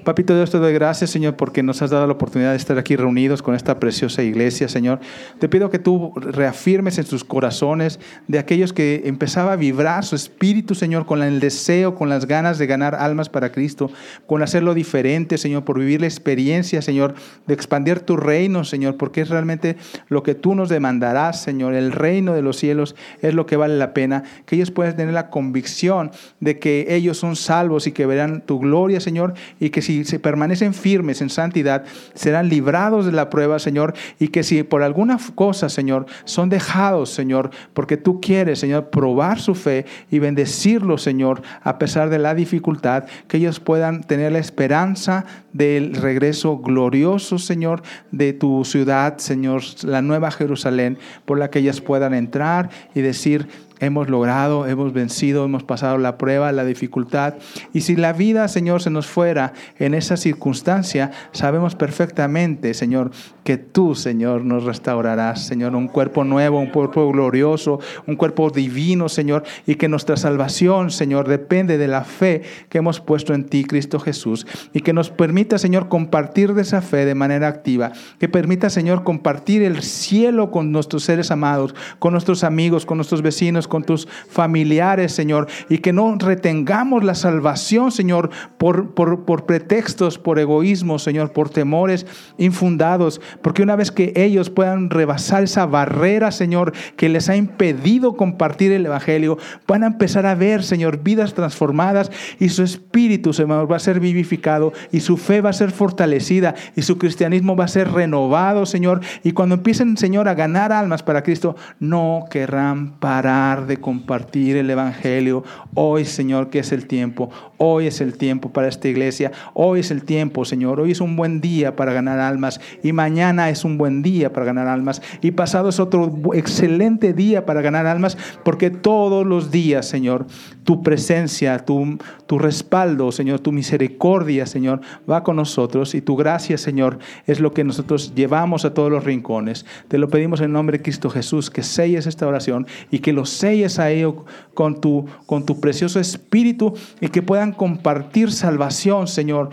[0.04, 2.96] Papito Dios, te doy gracias, Señor, porque nos has dado la oportunidad de estar aquí
[2.96, 5.00] reunidos con esta preciosa iglesia, Señor.
[5.38, 7.98] Te pido que tú reafirmes en sus corazones
[8.28, 12.58] de aquellos que empezaba a vibrar su espíritu, Señor, con el deseo, con las ganas
[12.58, 13.90] de ganar almas para Cristo,
[14.26, 17.14] con hacerlo diferente, Señor, por vivir la experiencia, Señor,
[17.46, 19.76] de expandir tu reino, Señor, porque es realmente
[20.08, 23.56] lo que tú nos demandarás, Señor, el reino de los los cielos es lo que
[23.56, 27.92] vale la pena, que ellos puedan tener la convicción de que ellos son salvos y
[27.92, 31.84] que verán tu gloria, Señor, y que si se permanecen firmes en santidad,
[32.14, 37.10] serán librados de la prueba, Señor, y que si por alguna cosa, Señor, son dejados,
[37.10, 42.34] Señor, porque tú quieres, Señor, probar su fe y bendecirlos, Señor, a pesar de la
[42.34, 49.62] dificultad, que ellos puedan tener la esperanza del regreso glorioso, Señor, de tu ciudad, Señor,
[49.82, 53.48] la nueva Jerusalén, por la que ellas puedan entrar y decir,
[53.80, 57.34] hemos logrado, hemos vencido, hemos pasado la prueba, la dificultad.
[57.72, 63.10] Y si la vida, Señor, se nos fuera en esa circunstancia, sabemos perfectamente, Señor,
[63.44, 69.08] que tú, Señor, nos restaurarás, Señor, un cuerpo nuevo, un cuerpo glorioso, un cuerpo divino,
[69.08, 73.64] Señor, y que nuestra salvación, Señor, depende de la fe que hemos puesto en ti,
[73.64, 78.28] Cristo Jesús, y que nos permita, Señor, compartir de esa fe de manera activa, que
[78.28, 83.63] permita, Señor, compartir el cielo con nuestros seres amados, con nuestros amigos, con nuestros vecinos,
[83.68, 90.18] con tus familiares, Señor, y que no retengamos la salvación, Señor, por, por, por pretextos,
[90.18, 92.06] por egoísmo, Señor, por temores
[92.38, 98.16] infundados, porque una vez que ellos puedan rebasar esa barrera, Señor, que les ha impedido
[98.16, 103.70] compartir el Evangelio, van a empezar a ver, Señor, vidas transformadas y su espíritu, Señor,
[103.70, 107.64] va a ser vivificado y su fe va a ser fortalecida y su cristianismo va
[107.64, 109.00] a ser renovado, Señor.
[109.22, 114.68] Y cuando empiecen, Señor, a ganar almas para Cristo, no querrán parar de compartir el
[114.68, 115.44] Evangelio.
[115.74, 117.30] Hoy, Señor, que es el tiempo.
[117.56, 119.32] Hoy es el tiempo para esta iglesia.
[119.52, 120.80] Hoy es el tiempo, Señor.
[120.80, 122.60] Hoy es un buen día para ganar almas.
[122.82, 125.00] Y mañana es un buen día para ganar almas.
[125.20, 128.18] Y pasado es otro excelente día para ganar almas.
[128.42, 130.26] Porque todos los días, Señor,
[130.64, 135.94] tu presencia, tu, tu respaldo, Señor, tu misericordia, Señor, va con nosotros.
[135.94, 139.64] Y tu gracia, Señor, es lo que nosotros llevamos a todos los rincones.
[139.88, 143.26] Te lo pedimos en nombre de Cristo Jesús, que selles esta oración y que lo
[143.26, 144.14] selles a ellos
[144.54, 149.50] con tu, con tu precioso espíritu y que puedan compartir salvación, Señor,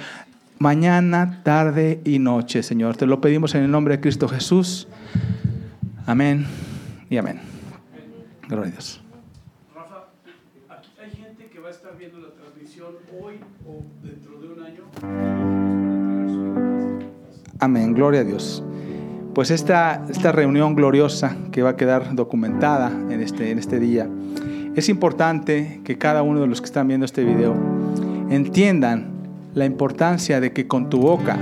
[0.60, 2.96] mañana, tarde y noche, Señor.
[2.96, 4.88] Te lo pedimos en el nombre de Cristo Jesús.
[6.06, 6.46] Amén
[7.10, 7.40] y amén.
[8.48, 9.02] Gloria a Dios.
[9.74, 10.08] Rafa,
[11.02, 14.84] hay gente que va a estar viendo la transmisión hoy o dentro de un año.
[17.60, 18.64] Amén, gloria a Dios.
[19.34, 24.10] Pues esta, esta reunión gloriosa que va a quedar documentada en este, en este día,
[24.76, 27.81] es importante que cada uno de los que están viendo este video
[28.32, 29.12] entiendan
[29.54, 31.38] la importancia de que con tu boca,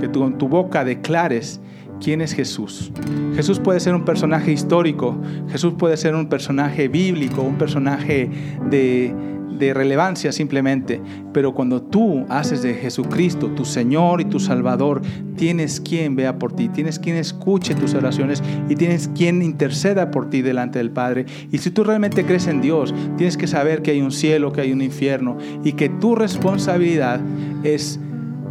[0.00, 1.60] que con tu boca declares
[2.00, 2.92] quién es Jesús.
[3.34, 8.30] Jesús puede ser un personaje histórico, Jesús puede ser un personaje bíblico, un personaje
[8.70, 9.12] de,
[9.50, 11.00] de relevancia simplemente,
[11.32, 15.02] pero cuando tú haces de Jesucristo tu Señor y tu Salvador,
[15.36, 20.30] tienes quien vea por ti, tienes quien escuche tus oraciones y tienes quien interceda por
[20.30, 21.26] ti delante del Padre.
[21.50, 24.60] Y si tú realmente crees en Dios, tienes que saber que hay un cielo, que
[24.60, 27.20] hay un infierno y que tu responsabilidad
[27.62, 28.00] es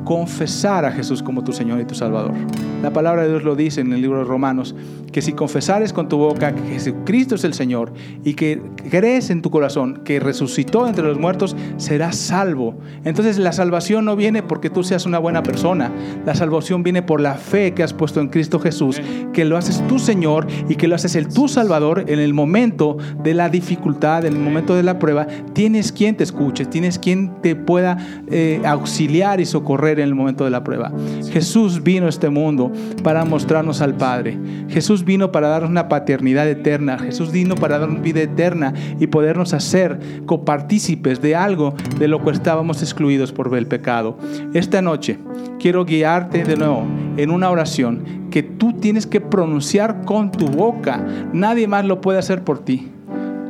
[0.03, 2.34] confesar a Jesús como tu Señor y tu Salvador.
[2.81, 4.75] La palabra de Dios lo dice en el libro de Romanos,
[5.13, 7.93] que si confesares con tu boca que Jesucristo es el Señor
[8.25, 12.75] y que crees en tu corazón que resucitó entre los muertos, serás salvo.
[13.05, 15.91] Entonces la salvación no viene porque tú seas una buena persona,
[16.25, 18.99] la salvación viene por la fe que has puesto en Cristo Jesús,
[19.31, 22.97] que lo haces tu Señor y que lo haces el tu Salvador en el momento
[23.23, 25.27] de la dificultad, en el momento de la prueba.
[25.53, 27.97] Tienes quien te escuche, tienes quien te pueda
[28.30, 30.91] eh, auxiliar y socorrer en el momento de la prueba.
[31.31, 32.71] Jesús vino a este mundo
[33.03, 34.37] para mostrarnos al Padre.
[34.69, 36.97] Jesús vino para darnos una paternidad eterna.
[36.97, 42.31] Jesús vino para darnos vida eterna y podernos hacer copartícipes de algo de lo que
[42.31, 44.17] estábamos excluidos por el pecado.
[44.53, 45.19] Esta noche
[45.59, 46.85] quiero guiarte de nuevo
[47.17, 51.05] en una oración que tú tienes que pronunciar con tu boca.
[51.33, 52.92] Nadie más lo puede hacer por ti.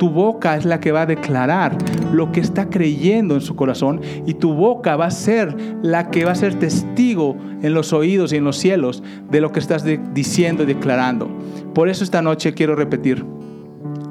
[0.04, 1.78] Tu boca es la que va a declarar
[2.12, 6.26] lo que está creyendo en su corazón y tu boca va a ser la que
[6.26, 9.82] va a ser testigo en los oídos y en los cielos de lo que estás
[10.12, 11.30] diciendo y declarando.
[11.72, 13.24] Por eso esta noche quiero repetir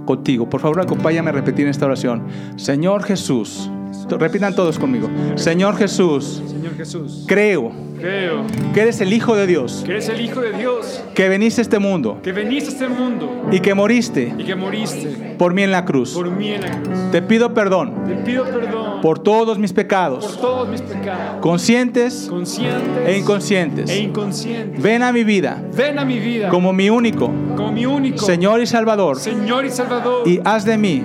[0.08, 0.50] contigo.
[0.50, 2.24] Por favor, acompáñame a repetir esta oración.
[2.56, 3.70] Señor Jesús,
[4.10, 5.10] repitan todos conmigo.
[5.36, 10.20] Señor Jesús, Señor Jesús, creo creo que eres el Hijo de Dios, que eres el
[10.20, 13.74] Hijo de Dios, que veniste a este mundo que veniste a este mundo y que
[13.74, 16.14] moriste y que moriste por mí en la cruz.
[16.14, 17.12] por mí en la cruz.
[17.12, 22.28] Te pido perdón Te pido perdón por todos mis por pecados, todos mis pecados, conscientes
[22.30, 23.90] conscientes e inconscientes.
[23.90, 24.82] e inconscientes.
[24.82, 28.62] Ven a mi vida Ven a mi vida como mi único como mi único Señor
[28.62, 31.04] y Salvador Señor y Salvador y haz de mí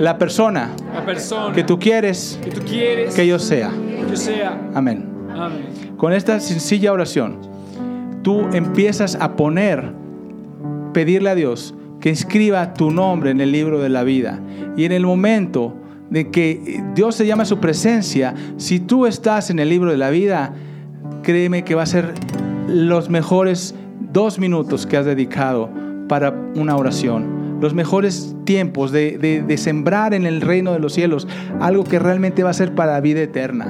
[0.00, 3.70] la persona la persona que tú quieres que tú quieres que yo sea.
[3.70, 4.60] que yo sea.
[4.74, 5.06] Amén.
[5.32, 5.66] Amén.
[5.96, 7.36] Con esta sencilla oración,
[8.22, 9.92] tú empiezas a poner,
[10.94, 14.40] pedirle a Dios que escriba tu nombre en el libro de la vida.
[14.76, 15.74] Y en el momento
[16.08, 19.98] de que Dios te llama a su presencia, si tú estás en el libro de
[19.98, 20.54] la vida,
[21.22, 22.14] créeme que va a ser
[22.66, 23.74] los mejores
[24.12, 25.68] dos minutos que has dedicado
[26.08, 27.39] para una oración.
[27.60, 31.28] Los mejores tiempos de, de- sembrar en el reino de los cielos
[31.60, 33.66] algo que realmente va a ser para vida eterna.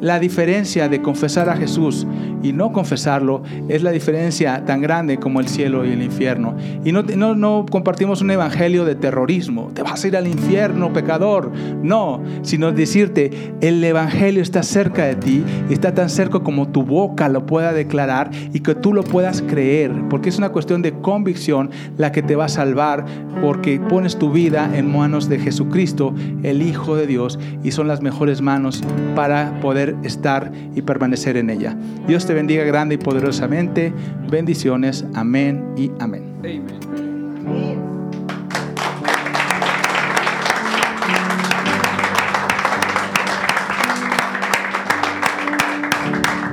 [0.00, 2.06] La diferencia de confesar a Jesús
[2.42, 6.54] y no confesarlo es la diferencia tan grande como el cielo y el infierno.
[6.84, 9.70] Y no, no, no compartimos un evangelio de terrorismo.
[9.74, 11.50] Te vas a ir al infierno, pecador.
[11.82, 17.28] No, sino decirte, el evangelio está cerca de ti, está tan cerca como tu boca
[17.28, 21.70] lo pueda declarar y que tú lo puedas creer, porque es una cuestión de convicción
[21.96, 23.04] la que te va a salvar,
[23.40, 28.02] porque pones tu vida en manos de Jesucristo, el Hijo de Dios, y son las
[28.02, 28.82] mejores manos
[29.14, 31.76] para poder estar y permanecer en ella.
[32.06, 33.92] Dios te bendiga grande y poderosamente.
[34.30, 35.04] Bendiciones.
[35.14, 36.24] Amén y amén.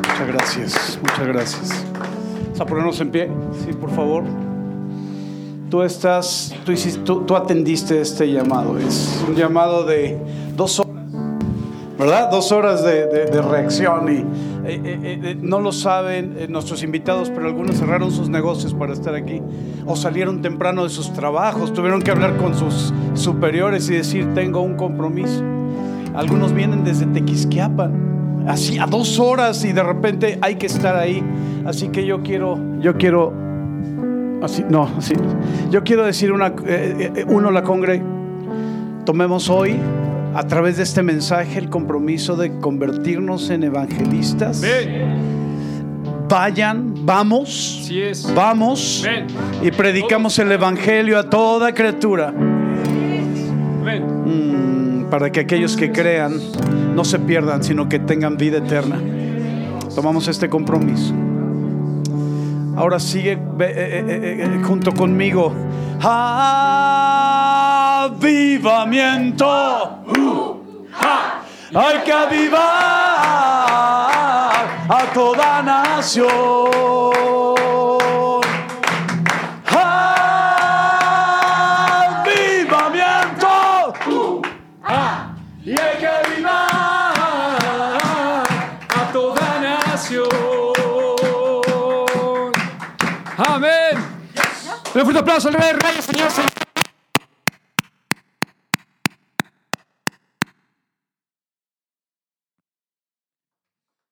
[0.07, 1.85] Muchas gracias, muchas gracias.
[2.43, 3.30] Vamos a ponernos en pie,
[3.65, 4.23] sí, por favor.
[5.69, 8.77] Tú estás, tú, hiciste, tú, tú atendiste este llamado.
[8.77, 10.18] Es un llamado de
[10.55, 10.82] dos horas,
[12.04, 12.30] ¿verdad?
[12.30, 16.84] Dos horas de, de- de reacción y eh, eh, eh, no lo saben eh, nuestros
[16.84, 19.42] invitados, pero algunos cerraron sus negocios para estar aquí
[19.86, 24.62] o salieron temprano de sus trabajos, tuvieron que hablar con sus superiores y decir tengo
[24.62, 25.44] un compromiso.
[26.16, 31.24] Algunos vienen desde Tequisquiapan, así a dos horas y de repente hay que estar ahí.
[31.66, 33.34] Así que yo quiero, yo quiero,
[34.44, 35.14] así, no, así,
[35.72, 38.04] yo quiero decir una, eh, eh, uno la congre,
[39.06, 39.78] tomemos hoy
[40.34, 44.61] a través de este mensaje el compromiso de convertirnos en evangelistas.
[46.30, 48.34] Vayan, vamos, es.
[48.34, 49.05] vamos
[49.61, 52.31] y predicamos el evangelio a toda criatura.
[54.26, 56.34] Mm, para que aquellos que crean
[56.95, 58.99] no se pierdan, sino que tengan vida eterna.
[59.93, 61.14] Tomamos este compromiso.
[62.76, 65.53] Ahora sigue eh, eh, eh, junto conmigo.
[68.04, 69.48] Avivamiento.
[71.74, 72.62] Hay que avivar
[74.90, 76.30] a toda nación.
[82.74, 84.42] Avivamiento.
[85.64, 87.14] Y hay que avivar
[88.90, 90.28] a toda nación.
[93.38, 93.96] Amén.
[94.94, 96.30] Un fuerte aplauso al Rey de Reyes, Señor.
[96.30, 96.52] Señor.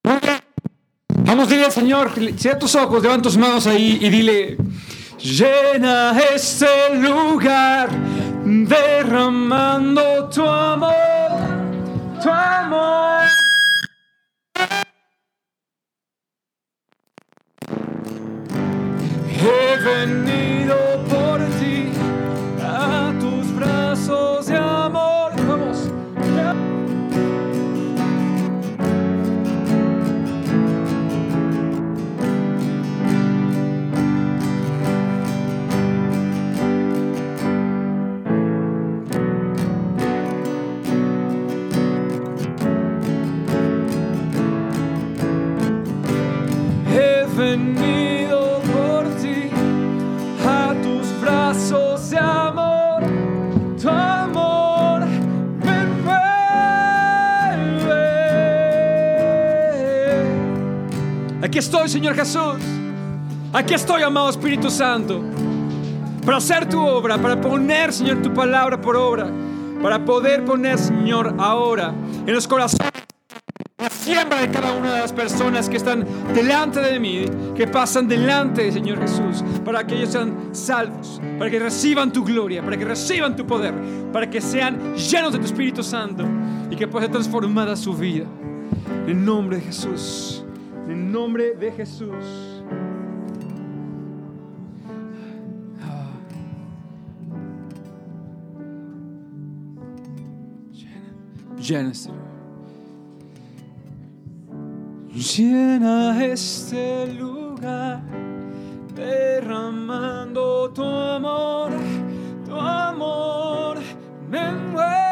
[0.04, 0.42] Muy bien.
[1.48, 4.58] Dile al Señor, cierra tus ojos, levanta tus manos ahí y dile,
[5.18, 7.90] llena este lugar
[8.46, 10.94] derramando tu amor,
[12.22, 13.24] tu amor.
[19.28, 20.76] He venido
[21.10, 21.92] por ti
[22.64, 25.11] a tus brazos de amor.
[61.82, 62.62] Estoy, Señor Jesús.
[63.54, 65.24] Aquí estoy, amado Espíritu Santo.
[66.24, 69.28] Para hacer tu obra, para poner, Señor, tu palabra por obra.
[69.82, 71.92] Para poder poner, Señor, ahora
[72.28, 72.92] en los corazones
[73.80, 76.06] la siembra de cada una de las personas que están
[76.36, 77.26] delante de mí,
[77.56, 82.62] que pasan delante, Señor Jesús, para que ellos sean salvos, para que reciban tu gloria,
[82.62, 83.74] para que reciban tu poder,
[84.14, 86.24] para que sean llenos de tu Espíritu Santo
[86.70, 88.26] y que pueda ser transformada su vida.
[89.08, 90.41] En nombre de Jesús,
[91.12, 92.62] nombre de Jesús.
[101.58, 101.92] Llena.
[105.14, 108.02] Llena este lugar,
[108.96, 111.72] derramando tu amor,
[112.46, 113.78] tu amor
[114.30, 115.11] me envuelve.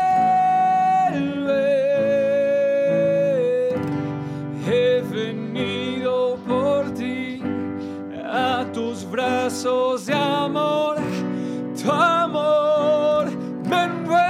[9.62, 10.96] De amor,
[11.76, 13.26] tu amor
[13.66, 14.22] me envuelve.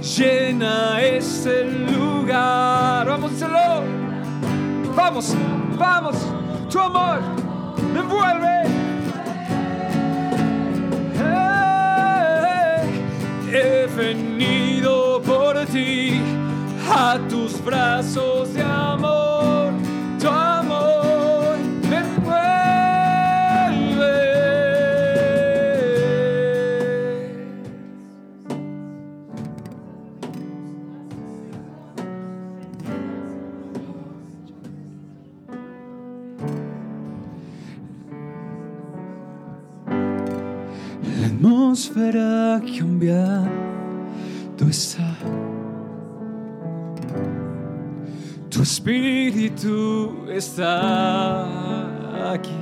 [0.00, 3.08] Llena ese lugar.
[3.08, 3.82] Vamos, díselo.
[4.94, 5.34] Vamos,
[5.76, 6.16] vamos.
[6.70, 7.18] Tu amor
[7.92, 8.62] me envuelve.
[13.50, 16.20] He venido por ti
[16.88, 19.27] a tus brazos de amor.
[41.98, 43.48] Atmósfera ha cambiado
[44.68, 45.16] está.
[48.50, 52.56] Tu espíritu está aquí,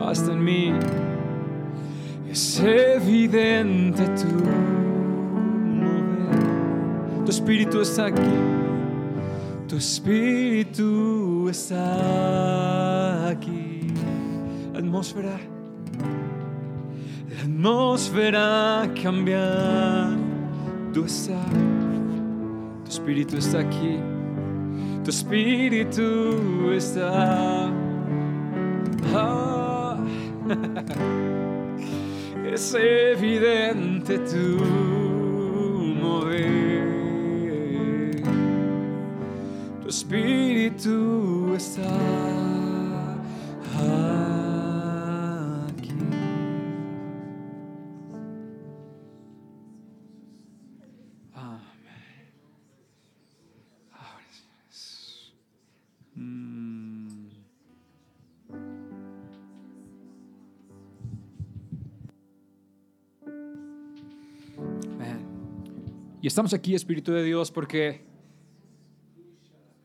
[0.00, 0.72] hasta en mí.
[2.28, 4.28] Es evidente tu.
[7.24, 8.34] Tu espíritu está aquí.
[9.68, 13.86] Tu espíritu está aquí.
[14.74, 15.49] Atmósfera.
[17.40, 20.10] La atmósfera cambia.
[20.92, 21.40] Tú está.
[22.84, 23.98] Tu espíritu está aquí.
[25.02, 27.70] Tu espíritu está.
[29.14, 29.96] Ah.
[32.52, 34.58] Es evidente tu
[36.02, 36.90] mover.
[39.82, 41.88] Tu espíritu está
[43.78, 44.29] aquí.
[66.22, 68.02] Y estamos aquí, Espíritu de Dios, porque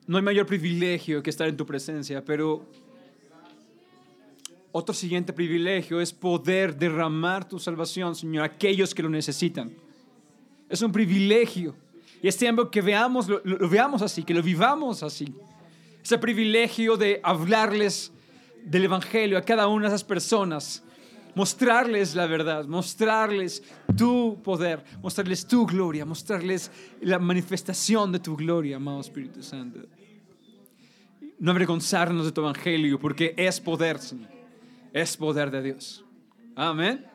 [0.06, 2.70] no hay mayor privilegio que estar en tu presencia, pero
[4.74, 9.74] otro siguiente privilegio es poder derramar tu salvación, Señor, a aquellos que lo necesitan.
[10.68, 11.74] Es un privilegio.
[12.22, 15.34] Y es tiempo que veamos, lo, lo veamos así, que lo vivamos así.
[16.04, 18.12] Ese privilegio de hablarles
[18.66, 20.84] del Evangelio a cada una de esas personas.
[21.36, 23.62] Mostrarles la verdad, mostrarles
[23.96, 26.72] tu poder, mostrarles tu gloria, mostrarles
[27.02, 29.80] la manifestación de tu gloria, amado Espíritu Santo.
[31.38, 34.30] No avergonzarnos de tu Evangelio, porque es poder, Señor.
[34.94, 36.06] Es poder de Dios.
[36.56, 37.06] Amén.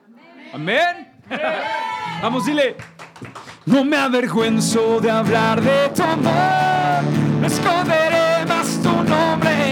[0.52, 1.08] Amén.
[2.20, 2.76] Vamos, dile.
[3.64, 7.04] No me avergüenzo de hablar de tu amor.
[7.40, 8.19] No esconderé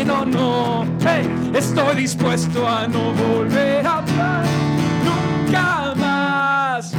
[0.08, 0.86] no, no.
[1.00, 4.44] Hey, estoy dispuesto a no volver a hablar
[5.04, 6.94] nunca más.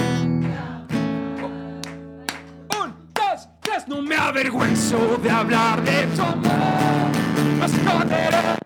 [2.79, 3.87] Un, dos, tres.
[3.87, 7.09] No me avergüenzo de hablar de tu amor.
[7.57, 8.59] No esconderé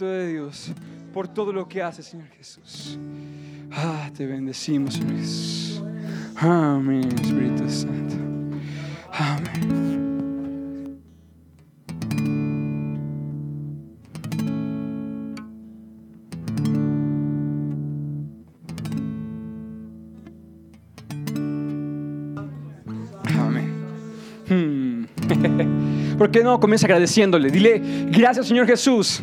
[0.00, 0.72] de Dios
[1.16, 2.98] por todo lo que hace, Señor Jesús.
[3.72, 5.82] Ah, te bendecimos, Señor Jesús.
[6.36, 8.16] Amén, Espíritu Santo.
[9.14, 9.86] Amén.
[23.24, 25.06] Amén.
[26.10, 26.16] Hmm.
[26.18, 27.50] ¿Por qué no comienza agradeciéndole?
[27.50, 27.80] Dile,
[28.10, 29.22] gracias Señor Jesús,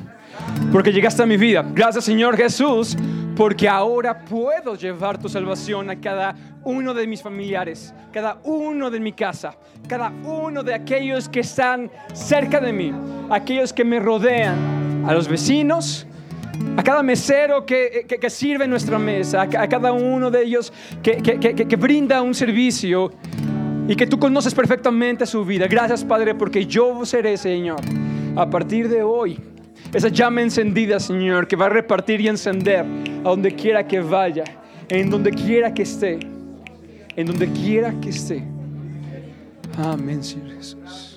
[0.71, 1.65] porque llegaste a mi vida.
[1.73, 2.97] Gracias Señor Jesús,
[3.35, 8.99] porque ahora puedo llevar tu salvación a cada uno de mis familiares, cada uno de
[8.99, 9.55] mi casa,
[9.87, 12.93] cada uno de aquellos que están cerca de mí,
[13.29, 16.07] aquellos que me rodean, a los vecinos,
[16.77, 20.31] a cada mesero que, que- que sirve en nuestra mesa, a, ca- a cada uno
[20.31, 20.71] de ellos
[21.01, 23.11] que- que brinda un servicio
[23.87, 25.67] y que tú conoces perfectamente su vida.
[25.67, 27.81] Gracias, Padre, porque yo seré, Señor,
[28.37, 29.37] a partir de hoy,
[29.93, 32.85] esa llama encendida, Señor, que va a repartir y encender
[33.23, 34.43] a donde quiera que vaya,
[34.89, 36.19] en donde quiera que esté,
[37.15, 38.43] en donde quiera que esté.
[39.77, 41.13] Amén, Señor Jesús.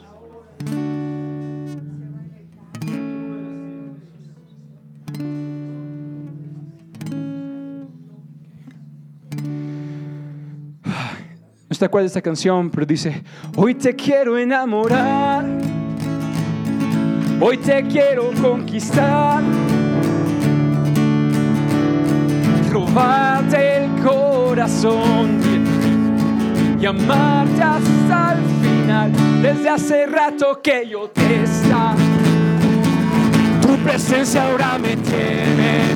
[11.79, 13.23] No acuerdas de esta canción, pero dice,
[13.55, 15.45] hoy te quiero enamorar,
[17.41, 19.43] hoy te quiero conquistar,
[22.71, 25.41] robarte el corazón.
[26.79, 29.13] y amarte hasta el final.
[29.43, 31.97] Desde hace rato que yo te estaba.
[33.63, 35.96] Tu presencia ahora me tiene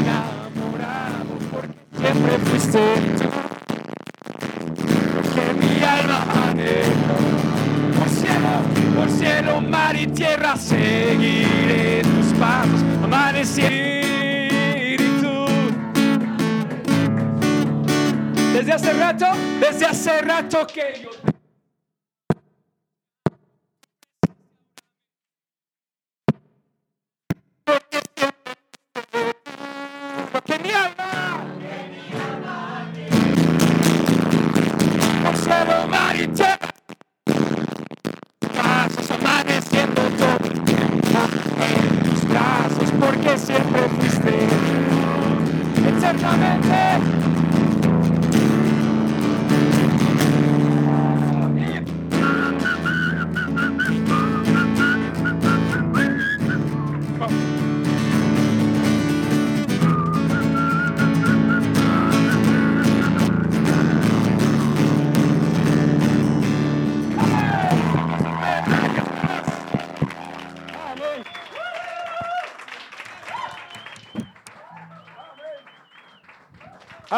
[19.61, 21.11] desde hace rato que yo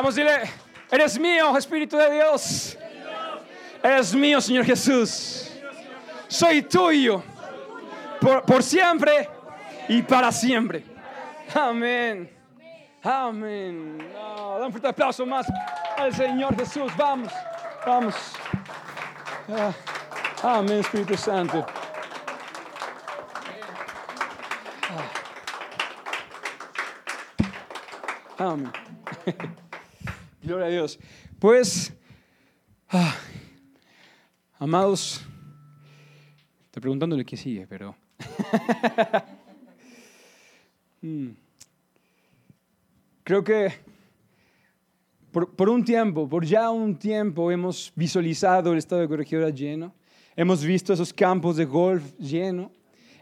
[0.02, 0.50] Vamos, dile,
[0.90, 2.76] eres mío, Espíritu de Dios.
[3.80, 5.48] Eres mío, Señor Jesús.
[6.26, 7.22] Soy tuyo
[8.20, 9.28] por, por siempre
[9.86, 10.84] y para siempre.
[11.54, 12.28] Amén.
[13.00, 13.98] Amén.
[14.12, 15.46] No, da un fuerte aplauso más
[15.96, 16.90] al Señor Jesús.
[16.96, 17.32] Vamos,
[17.86, 18.16] vamos.
[19.48, 19.72] Ah,
[20.58, 21.64] Amén, Espíritu Santo.
[28.36, 28.48] Ah.
[28.50, 28.72] Amén.
[30.42, 30.98] Gloria a Dios.
[31.38, 31.92] Pues,
[32.88, 33.14] ah,
[34.58, 35.20] amados,
[36.64, 37.96] estoy preguntándole qué sigue, pero...
[41.04, 41.30] Mm.
[43.24, 43.72] Creo que
[45.32, 49.92] por, por un tiempo, por ya un tiempo, hemos visualizado el estado de corregidora lleno,
[50.36, 52.70] hemos visto esos campos de golf lleno,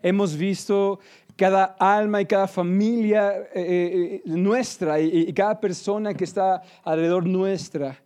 [0.02, 1.00] hemos visto
[1.40, 7.98] cada alma y cada familia eh, eh, nuestra y, cada persona que está alrededor nuestra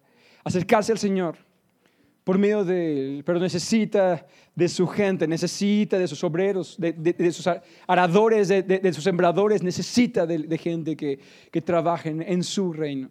[0.44, 1.34] acercarse al Señor
[2.22, 4.24] por medio de Él, pero necesita
[4.54, 7.50] de su gente, necesita de sus obreros, de, sus
[7.88, 11.18] aradores, de, sus sembradores, necesita de, gente que,
[11.50, 13.10] que trabajen en su reino.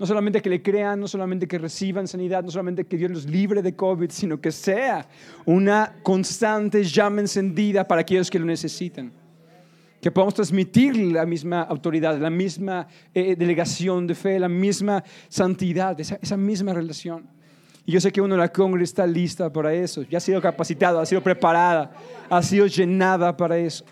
[0.00, 3.26] No solamente que le crean, no solamente que reciban sanidad, no solamente que Dios los
[3.26, 5.06] libre de COVID, sino que sea
[5.46, 9.19] una constante llama encendida para aquellos que lo necesitan.
[10.00, 15.98] Que podamos transmitir la misma autoridad, la misma eh, delegación de fe, la misma santidad,
[16.00, 17.28] esa, esa misma relación.
[17.84, 20.02] Y yo sé que uno de la congre está lista para eso.
[20.02, 21.90] Ya ha sido capacitado, ha sido preparada,
[22.28, 23.84] ha sido llenada para eso.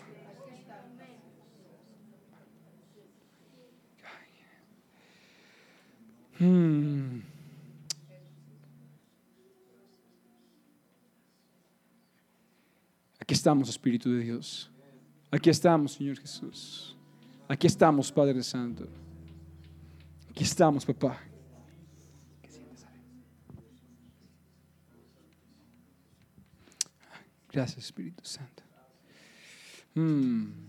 [6.39, 7.19] Hmm.
[13.19, 14.71] Aquí estamos, Espíritu de Dios.
[15.31, 16.97] Aquí estamos, Señor Jesús.
[17.47, 18.87] Aquí estamos, Padre Santo.
[20.29, 21.19] Aquí estamos, papá.
[27.51, 28.63] Gracias, Espíritu Santo.
[29.95, 30.68] Mm.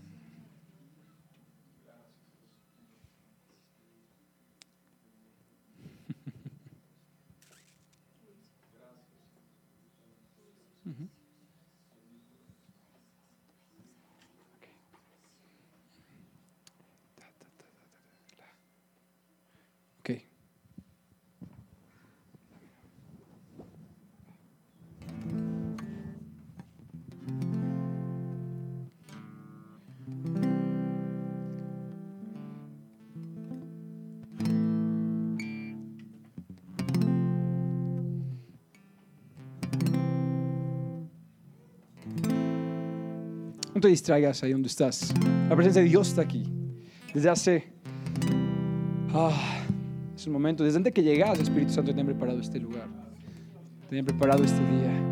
[43.81, 45.11] No te distraigas ahí donde estás.
[45.49, 46.43] La presencia de Dios está aquí.
[47.15, 47.73] Desde hace
[49.11, 49.63] ah,
[50.15, 52.87] es un momento, desde antes que llegas, Espíritu Santo, te han preparado este lugar.
[53.89, 55.10] Te han preparado este día.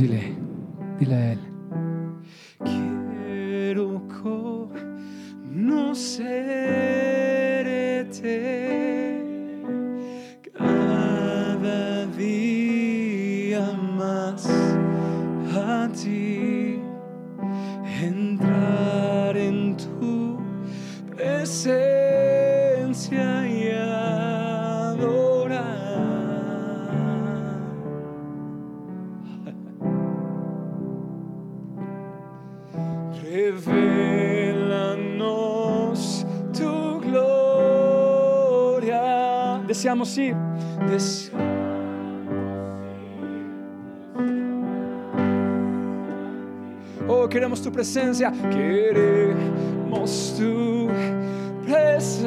[0.00, 0.39] Vamos,
[47.06, 48.32] Oh, queremos tu presencia.
[48.50, 50.88] Queremos tu
[51.66, 52.24] presencia,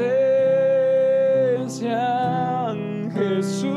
[3.12, 3.74] Jesús.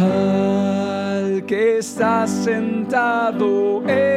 [0.00, 4.13] Al que está sentado en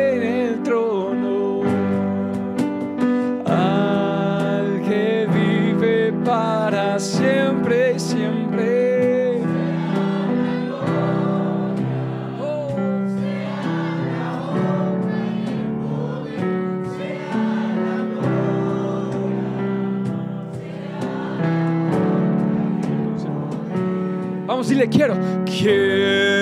[24.78, 25.18] Dile, quiero.
[25.46, 26.37] Quiero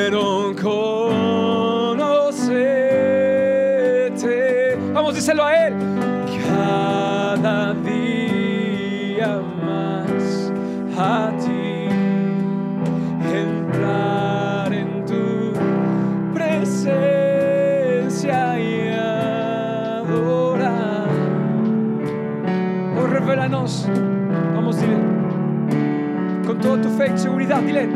[27.45, 27.87] Dile.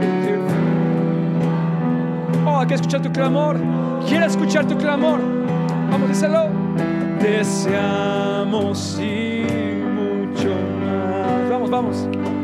[2.45, 3.57] Oh, quiero escuchar tu clamor.
[4.07, 5.19] Quiero escuchar tu clamor.
[5.91, 6.49] Vamos, díselo.
[7.19, 9.43] Deseamos y
[9.83, 10.49] mucho
[10.79, 11.49] más.
[11.49, 12.38] Vamos, vamos.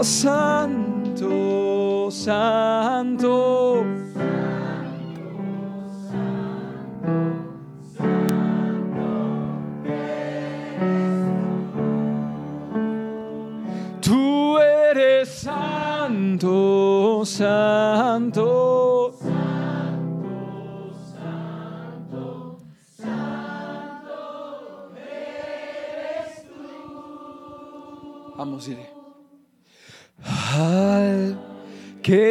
[0.00, 0.49] Oh, santo,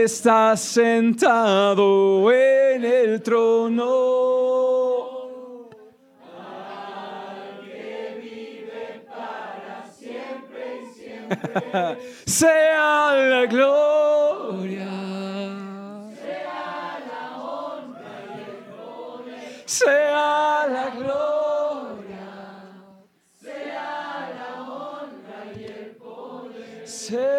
[0.10, 4.40] está sentado en el trono.
[12.26, 14.90] sea la gloria.
[16.18, 18.42] Sea la honra y
[18.72, 19.64] poder.
[19.66, 22.30] Sea la gloria.
[23.40, 26.88] Sea la honra y el poder.
[26.88, 27.39] Sea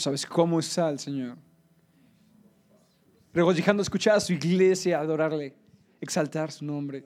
[0.00, 1.36] Sabes cómo está el Señor.
[3.32, 5.54] Regocijando escuchar a su iglesia, adorarle,
[6.00, 7.04] exaltar su nombre,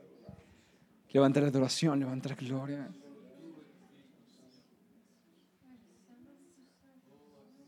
[1.13, 2.89] levantar adoración, levantar gloria.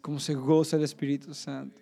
[0.06, 1.80] cómo se goza el Espíritu Santo.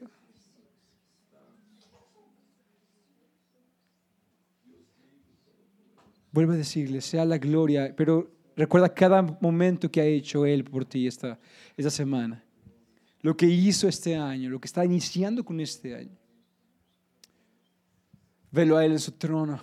[6.33, 10.87] Vuelve a decirle, sea la gloria, pero recuerda cada momento que ha hecho Él por
[10.87, 11.39] ti esta,
[11.77, 12.43] esta semana.
[13.25, 16.15] Lo que hizo este año, lo que está iniciando con este año.
[18.51, 19.63] Velo a Él en su trono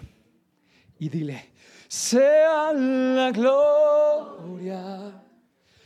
[0.97, 1.51] y dile,
[1.87, 5.13] sea la gloria,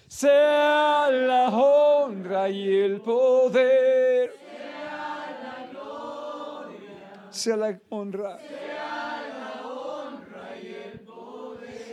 [0.07, 4.31] sea la honra y el poder.
[4.39, 8.39] Sea la gloria, sea la honra.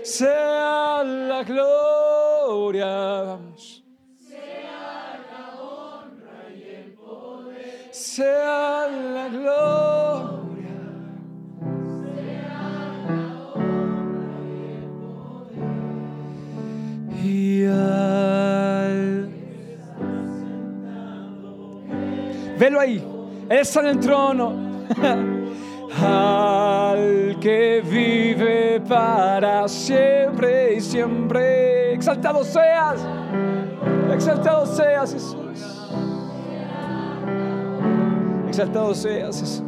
[0.04, 2.86] sea la gloria,
[3.22, 3.81] vamos.
[8.14, 10.76] Sea la gloria.
[12.02, 15.64] Sea la honra y el poder.
[17.24, 19.32] Y al...
[22.58, 23.02] Velo ahí,
[23.48, 24.52] Él está en el trono.
[26.02, 31.94] al que vive para siempre y siempre.
[31.94, 33.06] Exaltado seas,
[34.12, 35.41] exaltado seas Jesús.
[38.52, 39.62] Exaltado seas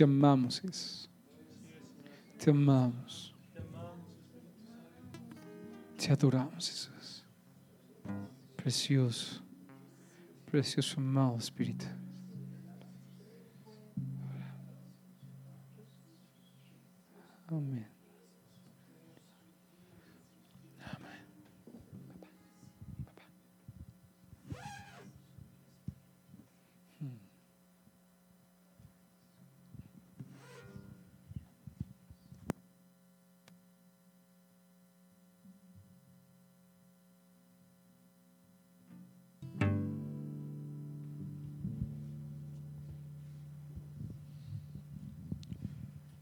[0.00, 1.10] Te amamos, Jesús.
[2.38, 3.34] Te amamos.
[5.98, 7.26] Te adoramos, Jesús.
[8.56, 9.42] Precioso,
[10.50, 11.84] precioso amado Espíritu.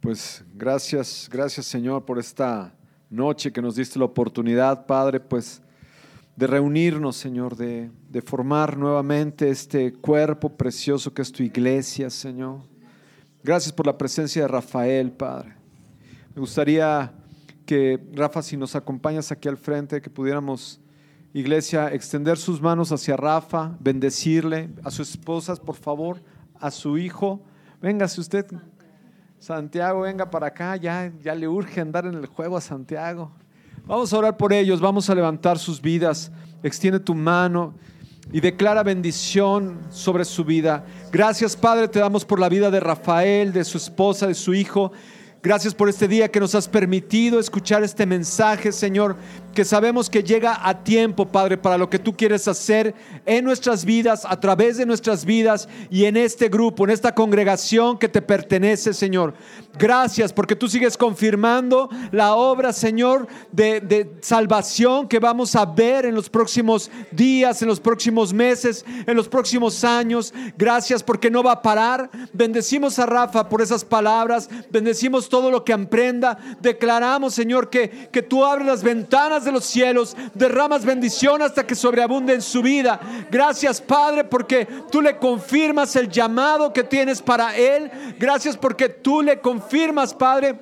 [0.08, 2.72] Pues gracias, gracias Señor por esta
[3.10, 5.60] noche que nos diste la oportunidad, Padre, pues
[6.34, 7.90] de reunirnos, Señor, de,
[8.24, 12.60] formar nuevamente este cuerpo precioso que es tu iglesia, Señor.
[13.44, 15.54] Gracias por la presencia de Rafael, Padre.
[16.34, 17.12] Me gustaría
[17.66, 20.80] que, Rafa, si nos acompañas aquí al frente, que pudiéramos,
[21.34, 26.22] iglesia, extender sus manos hacia Rafa, bendecirle, a su esposa, por favor,
[26.58, 27.42] a su hijo.
[27.82, 28.46] Véngase usted,
[29.38, 33.30] Santiago, venga para acá, ya, ya le urge andar en el juego a Santiago.
[33.86, 36.32] Vamos a orar por ellos, vamos a levantar sus vidas.
[36.62, 37.74] Extiende tu mano
[38.32, 40.84] y declara bendición sobre su vida.
[41.12, 44.90] Gracias Padre, te damos por la vida de Rafael, de su esposa, de su hijo.
[45.40, 49.16] Gracias por este día que nos has permitido escuchar este mensaje, Señor,
[49.54, 52.94] que sabemos que llega a tiempo, Padre, para lo que tú quieres hacer
[53.26, 57.98] en nuestras vidas, a través de nuestras vidas y en este grupo, en esta congregación
[57.98, 59.34] que te pertenece, Señor.
[59.78, 66.14] Gracias porque tú sigues confirmando la obra, Señor, de, salvación que vamos a ver en
[66.14, 70.34] los próximos días, en los próximos meses, en los próximos años.
[70.56, 72.10] Gracias porque no va a parar.
[72.32, 74.48] Bendecimos a Rafa por esas palabras.
[74.70, 76.38] Bendecimos todo lo que emprenda.
[76.60, 81.74] Declaramos, Señor, que, que tú abres las ventanas de los cielos, derramas bendición hasta que
[81.74, 83.00] sobreabunde en su vida.
[83.30, 87.90] Gracias, Padre, porque tú le confirmas el llamado que tienes para él.
[88.18, 90.56] Gracias porque tú le confirmas, Padre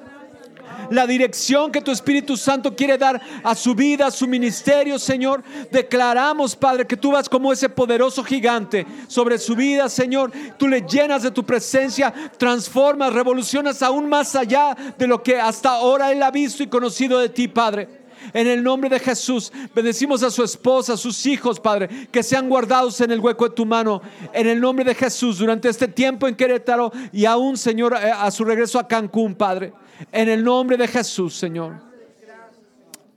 [0.90, 5.42] la dirección que tu Espíritu Santo quiere dar a su vida, a su ministerio, Señor.
[5.70, 10.32] Declaramos, Padre, que tú vas como ese poderoso gigante sobre su vida, Señor.
[10.56, 15.70] Tú le llenas de tu presencia, transformas, revolucionas aún más allá de lo que hasta
[15.70, 17.88] ahora Él ha visto y conocido de ti, Padre.
[18.32, 22.48] En el nombre de Jesús, bendecimos a su esposa, a sus hijos, Padre, que sean
[22.48, 24.00] guardados en el hueco de tu mano.
[24.32, 28.30] En el nombre de Jesús, durante este tiempo en Querétaro y aún, Señor, eh, a
[28.30, 29.72] su regreso a Cancún, Padre.
[30.12, 31.74] En el nombre de Jesús, Señor.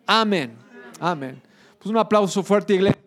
[0.06, 0.58] Amén.
[1.00, 1.42] Amén.
[1.78, 3.00] Pues un aplauso fuerte, iglesia.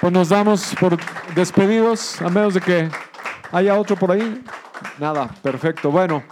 [0.00, 0.96] Pues nos damos por
[1.34, 2.88] despedidos, a menos de que
[3.50, 4.42] haya otro por ahí.
[4.98, 5.90] Nada, perfecto.
[5.90, 6.22] Bueno,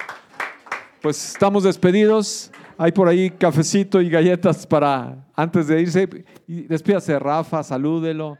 [1.06, 2.50] pues estamos despedidos.
[2.76, 6.24] Hay por ahí cafecito y galletas para antes de irse.
[6.48, 8.36] Despídase, Rafa, salúdelo,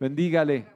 [0.00, 0.66] bendígale.